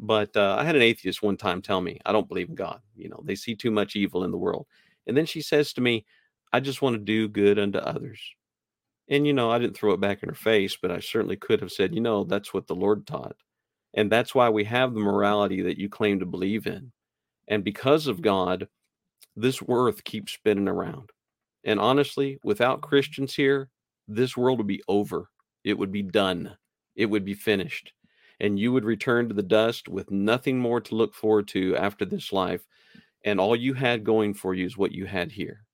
But 0.00 0.36
uh, 0.36 0.56
I 0.58 0.64
had 0.64 0.76
an 0.76 0.82
atheist 0.82 1.22
one 1.22 1.36
time 1.36 1.62
tell 1.62 1.80
me, 1.80 1.98
I 2.06 2.12
don't 2.12 2.28
believe 2.28 2.48
in 2.48 2.54
God. 2.54 2.80
You 2.96 3.08
know, 3.08 3.20
they 3.24 3.34
see 3.34 3.54
too 3.54 3.70
much 3.70 3.96
evil 3.96 4.24
in 4.24 4.30
the 4.30 4.38
world. 4.38 4.66
And 5.06 5.16
then 5.16 5.26
she 5.26 5.40
says 5.42 5.72
to 5.74 5.80
me, 5.80 6.04
I 6.52 6.60
just 6.60 6.82
want 6.82 6.94
to 6.94 7.00
do 7.00 7.28
good 7.28 7.58
unto 7.58 7.78
others. 7.78 8.20
And, 9.10 9.26
you 9.26 9.32
know, 9.32 9.50
I 9.50 9.58
didn't 9.58 9.76
throw 9.76 9.92
it 9.92 10.00
back 10.00 10.22
in 10.22 10.28
her 10.28 10.34
face, 10.34 10.76
but 10.80 10.90
I 10.90 11.00
certainly 11.00 11.36
could 11.36 11.60
have 11.60 11.72
said, 11.72 11.94
you 11.94 12.00
know, 12.00 12.24
that's 12.24 12.52
what 12.52 12.66
the 12.66 12.74
Lord 12.74 13.06
taught. 13.06 13.36
And 13.94 14.12
that's 14.12 14.34
why 14.34 14.50
we 14.50 14.64
have 14.64 14.92
the 14.92 15.00
morality 15.00 15.62
that 15.62 15.78
you 15.78 15.88
claim 15.88 16.20
to 16.20 16.26
believe 16.26 16.66
in. 16.66 16.92
And 17.48 17.64
because 17.64 18.06
of 18.06 18.20
God, 18.20 18.68
this 19.34 19.62
worth 19.62 20.04
keeps 20.04 20.32
spinning 20.32 20.68
around. 20.68 21.10
And 21.64 21.80
honestly, 21.80 22.38
without 22.44 22.82
Christians 22.82 23.34
here, 23.34 23.70
this 24.06 24.36
world 24.36 24.58
would 24.58 24.66
be 24.66 24.82
over. 24.88 25.30
It 25.64 25.78
would 25.78 25.92
be 25.92 26.02
done. 26.02 26.56
It 26.96 27.06
would 27.06 27.24
be 27.24 27.34
finished 27.34 27.92
and 28.40 28.58
you 28.58 28.72
would 28.72 28.84
return 28.84 29.28
to 29.28 29.34
the 29.34 29.42
dust 29.42 29.88
with 29.88 30.10
nothing 30.10 30.58
more 30.58 30.80
to 30.80 30.94
look 30.94 31.14
forward 31.14 31.48
to 31.48 31.76
after 31.76 32.04
this 32.04 32.32
life. 32.32 32.64
And 33.24 33.40
all 33.40 33.56
you 33.56 33.74
had 33.74 34.04
going 34.04 34.34
for 34.34 34.54
you 34.54 34.64
is 34.64 34.78
what 34.78 34.92
you 34.92 35.06
had 35.06 35.32
here. 35.32 35.64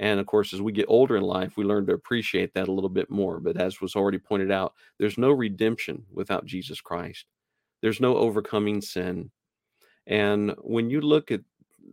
And 0.00 0.18
of 0.18 0.26
course, 0.26 0.54
as 0.54 0.62
we 0.62 0.72
get 0.72 0.86
older 0.88 1.16
in 1.16 1.22
life, 1.22 1.56
we 1.56 1.64
learn 1.64 1.86
to 1.86 1.92
appreciate 1.92 2.54
that 2.54 2.68
a 2.68 2.72
little 2.72 2.90
bit 2.90 3.10
more. 3.10 3.38
But 3.38 3.60
as 3.60 3.82
was 3.82 3.94
already 3.94 4.18
pointed 4.18 4.50
out, 4.50 4.72
there's 4.98 5.18
no 5.18 5.30
redemption 5.30 6.04
without 6.10 6.46
Jesus 6.46 6.80
Christ, 6.80 7.26
there's 7.82 8.00
no 8.00 8.16
overcoming 8.16 8.80
sin. 8.80 9.30
And 10.06 10.54
when 10.62 10.90
you 10.90 11.02
look 11.02 11.30
at 11.30 11.42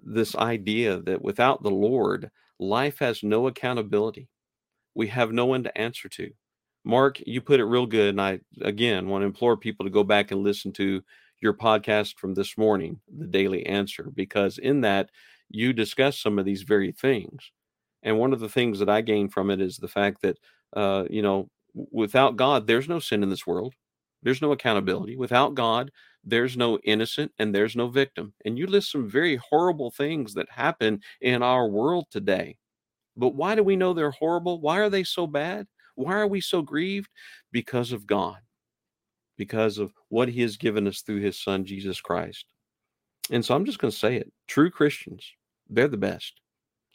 this 0.03 0.35
idea 0.35 1.01
that 1.01 1.21
without 1.21 1.61
the 1.61 1.69
Lord, 1.69 2.31
life 2.59 2.99
has 2.99 3.23
no 3.23 3.47
accountability, 3.47 4.29
we 4.95 5.07
have 5.07 5.31
no 5.31 5.45
one 5.45 5.63
to 5.63 5.77
answer 5.77 6.07
to. 6.09 6.31
Mark, 6.85 7.21
you 7.25 7.41
put 7.41 7.59
it 7.59 7.65
real 7.65 7.85
good. 7.85 8.09
And 8.09 8.21
I, 8.21 8.39
again, 8.61 9.09
want 9.09 9.23
to 9.23 9.25
implore 9.25 9.57
people 9.57 9.85
to 9.85 9.91
go 9.91 10.05
back 10.05 10.31
and 10.31 10.41
listen 10.41 10.71
to 10.73 11.03
your 11.41 11.53
podcast 11.53 12.17
from 12.17 12.33
this 12.33 12.57
morning, 12.57 13.01
The 13.17 13.27
Daily 13.27 13.65
Answer, 13.65 14.09
because 14.15 14.57
in 14.57 14.81
that 14.81 15.11
you 15.49 15.73
discuss 15.73 16.17
some 16.17 16.39
of 16.39 16.45
these 16.45 16.61
very 16.61 16.93
things. 16.93 17.51
And 18.07 18.17
one 18.17 18.31
of 18.31 18.39
the 18.39 18.47
things 18.47 18.79
that 18.79 18.87
I 18.87 19.01
gain 19.01 19.27
from 19.27 19.49
it 19.49 19.59
is 19.59 19.75
the 19.75 19.89
fact 19.89 20.21
that, 20.21 20.37
uh, 20.71 21.03
you 21.09 21.21
know, 21.21 21.49
without 21.91 22.37
God, 22.37 22.65
there's 22.65 22.87
no 22.87 22.99
sin 22.99 23.21
in 23.21 23.29
this 23.29 23.45
world. 23.45 23.73
There's 24.23 24.41
no 24.41 24.53
accountability. 24.53 25.17
Without 25.17 25.55
God, 25.55 25.91
there's 26.23 26.55
no 26.55 26.79
innocent 26.85 27.33
and 27.37 27.53
there's 27.53 27.75
no 27.75 27.89
victim. 27.89 28.33
And 28.45 28.57
you 28.57 28.65
list 28.65 28.93
some 28.93 29.09
very 29.09 29.35
horrible 29.35 29.91
things 29.91 30.33
that 30.35 30.49
happen 30.49 31.01
in 31.19 31.43
our 31.43 31.67
world 31.67 32.05
today. 32.09 32.55
But 33.17 33.35
why 33.35 33.55
do 33.55 33.63
we 33.63 33.75
know 33.75 33.93
they're 33.93 34.11
horrible? 34.11 34.61
Why 34.61 34.77
are 34.77 34.89
they 34.89 35.03
so 35.03 35.27
bad? 35.27 35.67
Why 35.95 36.13
are 36.13 36.27
we 36.27 36.39
so 36.39 36.61
grieved? 36.61 37.09
Because 37.51 37.91
of 37.91 38.07
God, 38.07 38.37
because 39.35 39.79
of 39.79 39.91
what 40.07 40.29
He 40.29 40.43
has 40.43 40.55
given 40.55 40.87
us 40.87 41.01
through 41.01 41.19
His 41.19 41.37
Son, 41.43 41.65
Jesus 41.65 41.99
Christ. 41.99 42.45
And 43.31 43.43
so 43.43 43.53
I'm 43.53 43.65
just 43.65 43.79
going 43.79 43.91
to 43.91 43.97
say 43.97 44.15
it 44.15 44.31
true 44.47 44.69
Christians, 44.71 45.29
they're 45.69 45.89
the 45.89 45.97
best. 45.97 46.39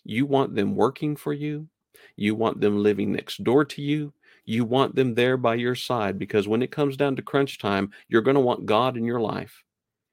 You 0.04 0.26
want 0.26 0.54
them 0.54 0.74
working 0.74 1.16
for 1.16 1.32
you, 1.32 1.68
you 2.16 2.34
want 2.34 2.60
them 2.60 2.82
living 2.82 3.12
next 3.12 3.42
door 3.44 3.64
to 3.66 3.82
you. 3.82 4.12
You 4.44 4.64
want 4.64 4.96
them 4.96 5.14
there 5.14 5.36
by 5.36 5.54
your 5.54 5.76
side 5.76 6.18
because 6.18 6.48
when 6.48 6.62
it 6.62 6.72
comes 6.72 6.96
down 6.96 7.14
to 7.16 7.22
crunch 7.22 7.58
time, 7.58 7.92
you're 8.08 8.22
going 8.22 8.34
to 8.34 8.40
want 8.40 8.66
God 8.66 8.96
in 8.96 9.04
your 9.04 9.20
life. 9.20 9.62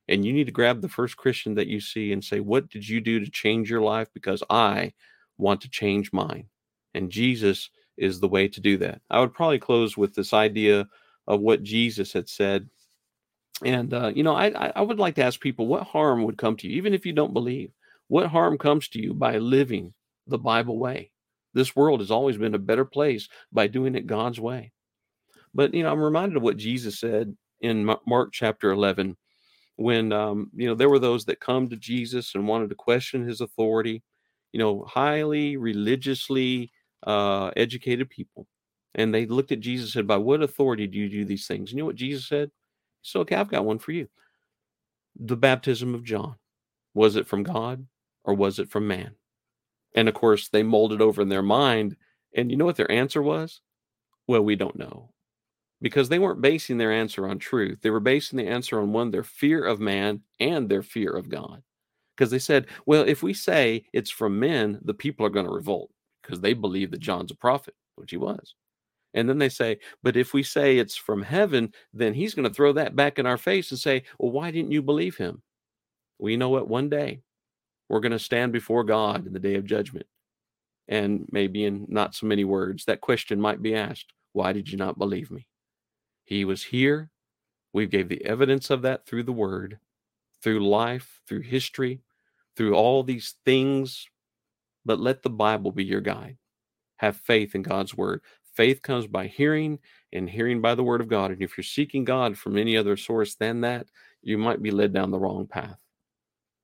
And 0.08 0.26
you 0.26 0.34
need 0.34 0.46
to 0.46 0.52
grab 0.52 0.82
the 0.82 0.90
first 0.90 1.18
Christian 1.18 1.56
that 1.56 1.68
you 1.68 1.80
see 1.80 2.12
and 2.12 2.24
say, 2.24 2.40
What 2.40 2.70
did 2.70 2.88
you 2.88 3.02
do 3.02 3.20
to 3.20 3.30
change 3.30 3.70
your 3.70 3.82
life? 3.82 4.08
Because 4.14 4.44
I 4.50 4.94
want 5.38 5.62
to 5.62 5.70
change 5.70 6.12
mine. 6.14 6.48
And 6.94 7.12
Jesus 7.12 7.70
is 7.98 8.20
the 8.20 8.28
way 8.28 8.48
to 8.48 8.60
do 8.60 8.78
that. 8.78 9.02
I 9.10 9.20
would 9.20 9.34
probably 9.34 9.60
close 9.60 9.98
with 9.98 10.16
this 10.16 10.34
idea 10.34 10.88
of 11.28 11.42
what 11.42 11.64
Jesus 11.64 12.12
had 12.14 12.28
said. 12.28 12.70
And, 13.64 13.94
uh, 13.94 14.12
you 14.16 14.24
know, 14.24 14.36
I, 14.36 14.72
I 14.76 14.82
would 14.82 15.00
like 15.00 15.16
to 15.16 15.24
ask 15.24 15.40
people 15.40 15.68
what 15.68 15.84
harm 15.84 16.24
would 16.24 16.38
come 16.38 16.56
to 16.58 16.68
you, 16.68 16.78
even 16.78 16.94
if 16.94 17.06
you 17.06 17.14
don't 17.14 17.34
believe? 17.34 17.72
What 18.10 18.28
harm 18.28 18.58
comes 18.58 18.90
to 18.90 19.02
you 19.02 19.14
by 19.14 19.38
living 19.38 19.94
the 20.28 20.38
Bible 20.38 20.78
way? 20.78 21.12
This 21.54 21.76
world 21.76 22.02
has 22.02 22.12
always 22.12 22.38
been 22.38 22.56
a 22.56 22.60
better 22.60 22.86
place 22.86 23.30
by 23.52 23.68
doing 23.68 23.96
it 23.96 24.06
God's 24.06 24.40
way. 24.40 24.72
But, 25.54 25.74
you 25.74 25.84
know, 25.84 25.92
I'm 25.92 26.02
reminded 26.02 26.38
of 26.38 26.44
what 26.44 26.58
Jesus 26.58 27.00
said 27.00 27.36
in 27.62 27.96
Mark 28.06 28.30
chapter 28.34 28.72
11 28.72 29.16
when 29.80 30.12
um, 30.12 30.52
you 30.54 30.68
know 30.68 30.76
there 30.76 30.90
were 30.90 31.00
those 31.00 31.24
that 31.24 31.40
come 31.40 31.70
to 31.70 31.78
Jesus 31.78 32.36
and 32.36 32.46
wanted 32.46 32.68
to 32.70 32.76
question 32.76 33.26
his 33.26 33.40
authority, 33.40 34.04
you 34.52 34.60
know, 34.60 34.84
highly 34.84 35.56
religiously 35.56 36.70
uh, 37.08 37.52
educated 37.56 38.10
people, 38.10 38.46
and 38.96 39.14
they 39.16 39.26
looked 39.26 39.54
at 39.54 39.62
Jesus 39.62 39.86
and 39.88 39.94
said, 39.94 40.08
"By 40.08 40.18
what 40.18 40.44
authority 40.44 40.86
do 40.86 40.98
you 40.98 41.08
do 41.08 41.24
these 41.24 41.48
things?" 41.48 41.72
You 41.72 41.78
know 41.78 41.86
what 41.86 41.96
Jesus 41.96 42.28
said? 42.28 42.52
So, 43.04 43.22
"Okay, 43.22 43.38
I've 43.38 43.48
got 43.48 43.64
one 43.64 43.80
for 43.80 43.94
you. 43.94 44.10
The 45.18 45.38
baptism 45.38 45.96
of 45.96 46.04
John 46.04 46.36
was 46.94 47.16
it 47.16 47.26
from 47.26 47.44
God 47.44 47.88
or 48.30 48.36
was 48.36 48.60
it 48.60 48.70
from 48.70 48.88
man?" 48.88 49.16
And 49.96 50.08
of 50.08 50.14
course, 50.14 50.50
they 50.50 50.64
molded 50.64 51.02
over 51.02 51.22
in 51.22 51.30
their 51.30 51.44
mind, 51.44 51.98
and 52.36 52.52
you 52.52 52.58
know 52.58 52.66
what 52.66 52.78
their 52.78 52.92
answer 52.92 53.22
was? 53.22 53.62
Well, 54.28 54.44
we 54.44 54.56
don't 54.56 54.78
know 54.78 55.12
because 55.82 56.10
they 56.10 56.20
weren't 56.20 56.42
basing 56.42 56.78
their 56.78 56.92
answer 56.92 57.28
on 57.28 57.40
truth. 57.40 57.80
They 57.82 57.90
were 57.90 58.00
basing 58.00 58.38
the 58.38 58.48
answer 58.48 58.80
on 58.80 58.92
one, 58.92 59.12
their 59.12 59.24
fear 59.24 59.64
of 59.66 59.80
man 59.80 60.22
and 60.40 60.70
their 60.70 60.84
fear 60.84 61.12
of 61.12 61.30
God. 61.30 61.64
Because 62.16 62.32
they 62.32 62.40
said, 62.40 62.68
well, 62.86 63.04
if 63.08 63.24
we 63.24 63.34
say 63.34 63.86
it's 63.94 64.10
from 64.10 64.40
men, 64.40 64.80
the 64.84 64.94
people 64.94 65.26
are 65.26 65.30
going 65.30 65.46
to 65.46 65.52
revolt 65.52 65.90
because 66.22 66.42
they 66.42 66.54
believe 66.54 66.92
that 66.92 67.00
John's 67.00 67.32
a 67.32 67.36
prophet, 67.36 67.76
which 67.96 68.12
he 68.12 68.18
was. 68.18 68.56
And 69.14 69.28
then 69.28 69.40
they 69.40 69.50
say, 69.50 69.80
but 70.04 70.18
if 70.18 70.34
we 70.34 70.44
say 70.44 70.78
it's 70.78 70.96
from 70.96 71.22
heaven, 71.22 71.74
then 71.94 72.14
he's 72.14 72.36
going 72.36 72.48
to 72.48 72.54
throw 72.54 72.74
that 72.74 72.96
back 72.96 73.18
in 73.18 73.26
our 73.26 73.38
face 73.38 73.72
and 73.72 73.80
say, 73.80 74.04
well, 74.20 74.32
why 74.32 74.52
didn't 74.52 74.72
you 74.72 74.82
believe 74.82 75.16
him? 75.16 75.42
You 76.20 76.38
know 76.38 76.50
what? 76.50 76.68
One 76.68 76.90
day 76.90 77.22
we're 77.90 78.00
going 78.00 78.12
to 78.12 78.20
stand 78.20 78.54
before 78.54 78.84
God 78.84 79.26
in 79.26 79.34
the 79.34 79.40
day 79.40 79.56
of 79.56 79.66
judgment. 79.66 80.06
And 80.88 81.28
maybe 81.32 81.66
in 81.66 81.86
not 81.90 82.16
so 82.16 82.28
many 82.28 82.44
words, 82.44 82.86
that 82.86 83.02
question 83.02 83.42
might 83.42 83.62
be 83.62 83.76
asked 83.76 84.14
Why 84.34 84.54
did 84.54 84.70
you 84.70 84.78
not 84.78 84.98
believe 84.98 85.32
me? 85.32 85.48
He 86.24 86.46
was 86.46 86.64
here. 86.64 87.10
We 87.74 87.86
gave 87.86 88.10
the 88.10 88.24
evidence 88.26 88.70
of 88.70 88.82
that 88.84 89.06
through 89.06 89.24
the 89.24 89.32
word, 89.32 89.80
through 90.42 90.68
life, 90.68 91.22
through 91.28 91.42
history, 91.42 92.02
through 92.56 92.76
all 92.76 93.04
these 93.04 93.36
things. 93.46 94.08
But 94.86 95.00
let 95.00 95.22
the 95.22 95.30
Bible 95.30 95.72
be 95.72 95.84
your 95.84 96.02
guide. 96.02 96.38
Have 96.98 97.18
faith 97.18 97.54
in 97.56 97.62
God's 97.62 97.96
word. 97.96 98.22
Faith 98.56 98.82
comes 98.82 99.08
by 99.08 99.28
hearing, 99.28 99.80
and 100.12 100.30
hearing 100.30 100.62
by 100.62 100.76
the 100.76 100.84
word 100.84 101.02
of 101.02 101.08
God. 101.08 101.32
And 101.32 101.42
if 101.42 101.56
you're 101.58 101.64
seeking 101.64 102.04
God 102.04 102.38
from 102.38 102.58
any 102.58 102.76
other 102.76 102.98
source 102.98 103.36
than 103.36 103.62
that, 103.62 103.88
you 104.22 104.38
might 104.38 104.62
be 104.62 104.72
led 104.72 104.92
down 104.92 105.12
the 105.12 105.20
wrong 105.20 105.48
path. 105.48 105.80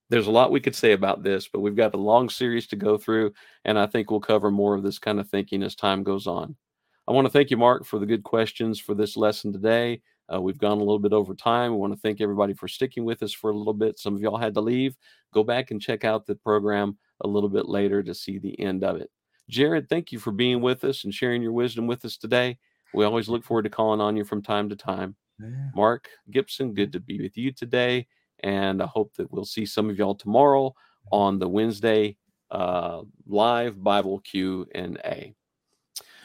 There's 0.08 0.28
a 0.28 0.32
lot 0.32 0.52
we 0.52 0.60
could 0.60 0.76
say 0.76 0.92
about 0.92 1.22
this, 1.22 1.48
but 1.48 1.60
we've 1.60 1.76
got 1.76 1.94
a 1.94 1.98
long 1.98 2.28
series 2.28 2.66
to 2.68 2.76
go 2.76 2.96
through, 2.96 3.32
and 3.64 3.78
I 3.78 3.86
think 3.86 4.10
we'll 4.10 4.20
cover 4.20 4.50
more 4.50 4.74
of 4.74 4.82
this 4.82 4.98
kind 4.98 5.18
of 5.18 5.28
thinking 5.28 5.62
as 5.62 5.74
time 5.74 6.04
goes 6.04 6.26
on. 6.26 6.56
I 7.08 7.12
want 7.12 7.26
to 7.26 7.32
thank 7.32 7.50
you, 7.50 7.56
Mark, 7.56 7.84
for 7.84 7.98
the 7.98 8.06
good 8.06 8.22
questions 8.22 8.78
for 8.78 8.94
this 8.94 9.16
lesson 9.16 9.52
today. 9.52 10.02
Uh, 10.32 10.40
we've 10.40 10.58
gone 10.58 10.78
a 10.78 10.82
little 10.82 10.98
bit 10.98 11.12
over 11.12 11.34
time. 11.34 11.72
We 11.72 11.78
want 11.78 11.92
to 11.92 12.00
thank 12.00 12.20
everybody 12.20 12.52
for 12.52 12.66
sticking 12.66 13.04
with 13.04 13.22
us 13.22 13.32
for 13.32 13.50
a 13.50 13.56
little 13.56 13.74
bit. 13.74 13.98
Some 13.98 14.14
of 14.14 14.20
y'all 14.20 14.36
had 14.36 14.54
to 14.54 14.60
leave. 14.60 14.96
Go 15.32 15.44
back 15.44 15.70
and 15.70 15.80
check 15.80 16.04
out 16.04 16.26
the 16.26 16.34
program 16.34 16.98
a 17.20 17.28
little 17.28 17.48
bit 17.48 17.66
later 17.66 18.02
to 18.02 18.14
see 18.14 18.38
the 18.38 18.58
end 18.60 18.82
of 18.82 18.96
it. 18.96 19.10
Jared, 19.48 19.88
thank 19.88 20.10
you 20.10 20.18
for 20.18 20.32
being 20.32 20.60
with 20.60 20.82
us 20.82 21.04
and 21.04 21.14
sharing 21.14 21.42
your 21.42 21.52
wisdom 21.52 21.86
with 21.86 22.04
us 22.04 22.16
today. 22.16 22.58
We 22.92 23.04
always 23.04 23.28
look 23.28 23.44
forward 23.44 23.62
to 23.62 23.70
calling 23.70 24.00
on 24.00 24.16
you 24.16 24.24
from 24.24 24.42
time 24.42 24.68
to 24.68 24.76
time. 24.76 25.14
Yeah. 25.40 25.70
Mark 25.74 26.08
Gibson, 26.30 26.74
good 26.74 26.92
to 26.92 27.00
be 27.00 27.20
with 27.20 27.36
you 27.36 27.52
today. 27.52 28.06
And 28.40 28.82
I 28.82 28.86
hope 28.86 29.14
that 29.14 29.32
we'll 29.32 29.44
see 29.44 29.66
some 29.66 29.90
of 29.90 29.98
y'all 29.98 30.14
tomorrow 30.14 30.74
on 31.10 31.38
the 31.38 31.48
Wednesday 31.48 32.16
uh, 32.50 33.02
live 33.26 33.82
Bible 33.82 34.20
Q 34.20 34.66
and 34.74 34.98
A. 35.04 35.34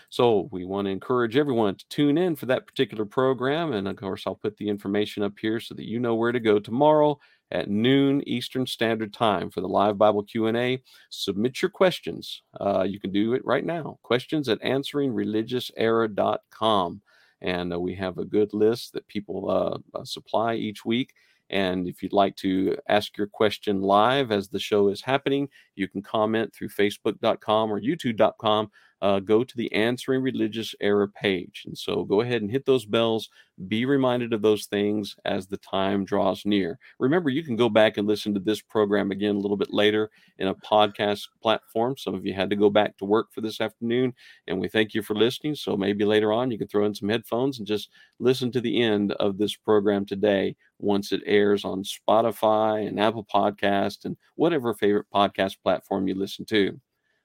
So 0.10 0.50
we 0.52 0.66
want 0.66 0.88
to 0.88 0.92
encourage 0.92 1.38
everyone 1.38 1.76
to 1.76 1.88
tune 1.88 2.18
in 2.18 2.36
for 2.36 2.48
that 2.48 2.68
particular 2.68 3.06
program. 3.06 3.72
And 3.72 3.88
of 3.88 3.96
course, 3.96 4.24
I'll 4.28 4.36
put 4.36 4.58
the 4.58 4.68
information 4.68 5.24
up 5.24 5.40
here 5.40 5.62
so 5.62 5.74
that 5.76 5.88
you 5.88 6.02
know 6.02 6.16
where 6.16 6.34
to 6.34 6.40
go 6.40 6.60
tomorrow 6.60 7.18
at 7.52 7.70
noon 7.70 8.22
Eastern 8.28 8.68
Standard 8.68 9.14
Time 9.14 9.50
for 9.50 9.62
the 9.62 9.70
live 9.70 9.98
Bible 9.98 10.24
Q&A. 10.24 10.84
Submit 11.10 11.62
your 11.62 11.72
questions. 11.72 12.44
Uh, 12.60 12.84
you 12.84 13.00
can 13.00 13.14
do 13.14 13.36
it 13.36 13.46
right 13.46 13.66
now. 13.66 14.00
Questions 14.04 14.50
at 14.50 14.62
answeringreligiouserror.com. 14.62 17.02
And 17.42 17.74
uh, 17.74 17.80
we 17.80 17.96
have 17.96 18.18
a 18.18 18.26
good 18.26 18.54
list 18.54 18.92
that 18.94 19.08
people 19.08 19.50
uh, 19.50 19.78
uh, 19.98 20.04
supply 20.04 20.56
each 20.56 20.84
week. 20.84 21.14
And 21.52 21.88
if 21.88 22.02
you'd 22.02 22.14
like 22.14 22.36
to 22.38 22.78
ask 22.88 23.18
your 23.18 23.28
question 23.28 23.82
live 23.82 24.32
as 24.32 24.50
the 24.50 24.60
show 24.60 24.88
is 24.88 25.02
happening, 25.02 25.50
you 25.76 25.88
can 25.88 26.02
comment 26.02 26.54
through 26.56 26.70
facebook.com 26.70 27.72
or 27.72 27.80
youtube.com 27.80 28.72
uh, 29.02 29.20
go 29.20 29.44
to 29.44 29.58
the 29.58 29.72
Answering 29.74 30.22
Religious 30.22 30.76
Error 30.80 31.08
page. 31.08 31.64
And 31.66 31.78
so 31.78 32.04
go 32.04 32.22
ahead 32.22 32.42
and 32.42 32.52
hit 32.52 32.66
those 32.66 32.86
bells. 32.86 33.30
Be 33.68 33.86
reminded 33.86 34.34
of 34.34 34.42
those 34.42 34.66
things 34.66 35.16
as 35.26 35.48
the 35.48 35.58
time 35.58 36.06
draws 36.06 36.46
near. 36.46 36.78
Remember, 37.00 37.30
you 37.30 37.44
can 37.44 37.56
go 37.56 37.68
back 37.68 37.98
and 37.98 38.08
listen 38.08 38.34
to 38.34 38.40
this 38.40 38.62
program 38.62 39.12
again 39.12 39.36
a 39.36 39.40
little 39.40 39.58
bit 39.58 39.74
later 39.74 40.12
in 40.38 40.48
a 40.48 40.56
podcast 40.56 41.28
platform. 41.42 41.96
Some 41.98 42.14
of 42.14 42.26
you 42.26 42.34
had 42.34 42.50
to 42.52 42.56
go 42.56 42.70
back 42.70 42.98
to 42.98 43.06
work 43.06 43.28
for 43.32 43.42
this 43.42 43.60
afternoon, 43.60 44.14
and 44.48 44.60
we 44.60 44.68
thank 44.68 44.94
you 44.94 45.02
for 45.02 45.16
listening. 45.16 45.56
So 45.56 45.76
maybe 45.76 46.06
later 46.06 46.32
on 46.32 46.52
you 46.52 46.58
can 46.58 46.68
throw 46.68 46.86
in 46.86 46.96
some 46.96 47.10
headphones 47.10 47.58
and 47.58 47.68
just 47.68 47.90
listen 48.20 48.52
to 48.52 48.62
the 48.62 48.82
end 48.82 49.14
of 49.14 49.38
this 49.38 49.56
program 49.56 50.06
today 50.06 50.56
once 50.80 51.12
it 51.12 51.22
airs 51.26 51.66
on 51.66 51.84
Spotify 51.84 52.88
and 52.88 53.00
Apple 53.00 53.26
Podcast 53.32 54.06
and 54.06 54.18
whatever 54.36 54.74
favorite 54.74 55.08
podcast 55.14 55.58
platform 55.64 56.08
you 56.08 56.16
listen 56.16 56.46
to. 56.46 56.80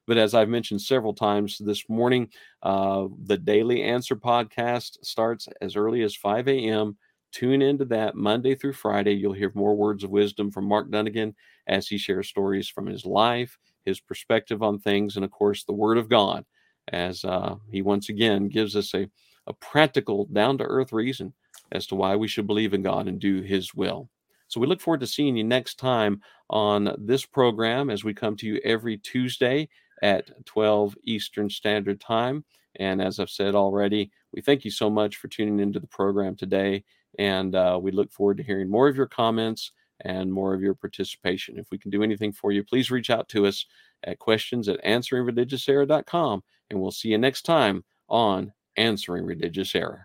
But 0.06 0.18
as 0.18 0.34
I've 0.34 0.48
mentioned 0.48 0.80
several 0.82 1.14
times 1.14 1.58
this 1.58 1.88
morning, 1.88 2.28
uh, 2.62 3.06
the 3.24 3.36
Daily 3.36 3.82
Answer 3.82 4.16
podcast 4.16 4.98
starts 5.04 5.48
as 5.60 5.76
early 5.76 6.02
as 6.02 6.14
5 6.14 6.48
a.m. 6.48 6.96
Tune 7.32 7.60
into 7.60 7.84
that 7.86 8.14
Monday 8.14 8.54
through 8.54 8.74
Friday. 8.74 9.12
You'll 9.12 9.32
hear 9.32 9.50
more 9.54 9.76
words 9.76 10.04
of 10.04 10.10
wisdom 10.10 10.50
from 10.50 10.66
Mark 10.66 10.90
Dunagan 10.90 11.34
as 11.66 11.88
he 11.88 11.98
shares 11.98 12.28
stories 12.28 12.68
from 12.68 12.86
his 12.86 13.04
life, 13.04 13.58
his 13.84 14.00
perspective 14.00 14.62
on 14.62 14.78
things, 14.78 15.16
and 15.16 15.24
of 15.24 15.30
course, 15.30 15.64
the 15.64 15.72
Word 15.72 15.98
of 15.98 16.08
God, 16.08 16.44
as 16.92 17.24
uh, 17.24 17.56
he 17.70 17.82
once 17.82 18.08
again 18.08 18.48
gives 18.48 18.76
us 18.76 18.94
a, 18.94 19.08
a 19.48 19.52
practical, 19.54 20.26
down 20.26 20.56
to 20.58 20.64
earth 20.64 20.92
reason 20.92 21.32
as 21.72 21.86
to 21.88 21.94
why 21.96 22.14
we 22.14 22.28
should 22.28 22.46
believe 22.46 22.74
in 22.74 22.82
God 22.82 23.08
and 23.08 23.18
do 23.18 23.42
His 23.42 23.74
will. 23.74 24.08
So 24.48 24.60
we 24.60 24.68
look 24.68 24.80
forward 24.80 25.00
to 25.00 25.06
seeing 25.06 25.36
you 25.36 25.44
next 25.44 25.78
time 25.78 26.20
on 26.48 26.94
this 26.98 27.26
program 27.26 27.90
as 27.90 28.04
we 28.04 28.14
come 28.14 28.36
to 28.36 28.46
you 28.46 28.60
every 28.64 28.96
Tuesday 28.98 29.68
at 30.02 30.30
12 30.46 30.96
Eastern 31.04 31.50
Standard 31.50 32.00
Time. 32.00 32.44
And 32.78 33.00
as 33.00 33.18
I've 33.18 33.30
said 33.30 33.54
already, 33.54 34.10
we 34.32 34.42
thank 34.42 34.64
you 34.64 34.70
so 34.70 34.90
much 34.90 35.16
for 35.16 35.28
tuning 35.28 35.60
into 35.60 35.80
the 35.80 35.86
program 35.86 36.36
today. 36.36 36.84
And 37.18 37.54
uh, 37.54 37.78
we 37.80 37.90
look 37.90 38.12
forward 38.12 38.36
to 38.36 38.42
hearing 38.42 38.68
more 38.68 38.88
of 38.88 38.96
your 38.96 39.06
comments 39.06 39.72
and 40.00 40.30
more 40.30 40.52
of 40.52 40.60
your 40.60 40.74
participation. 40.74 41.58
If 41.58 41.70
we 41.70 41.78
can 41.78 41.90
do 41.90 42.02
anything 42.02 42.32
for 42.32 42.52
you, 42.52 42.62
please 42.62 42.90
reach 42.90 43.08
out 43.08 43.28
to 43.30 43.46
us 43.46 43.64
at 44.04 44.18
questions 44.18 44.68
at 44.68 44.82
answeringreligiouserror.com. 44.84 46.42
And 46.70 46.80
we'll 46.80 46.90
see 46.90 47.08
you 47.08 47.18
next 47.18 47.42
time 47.42 47.84
on 48.08 48.52
Answering 48.76 49.24
Religious 49.24 49.74
Error. 49.74 50.04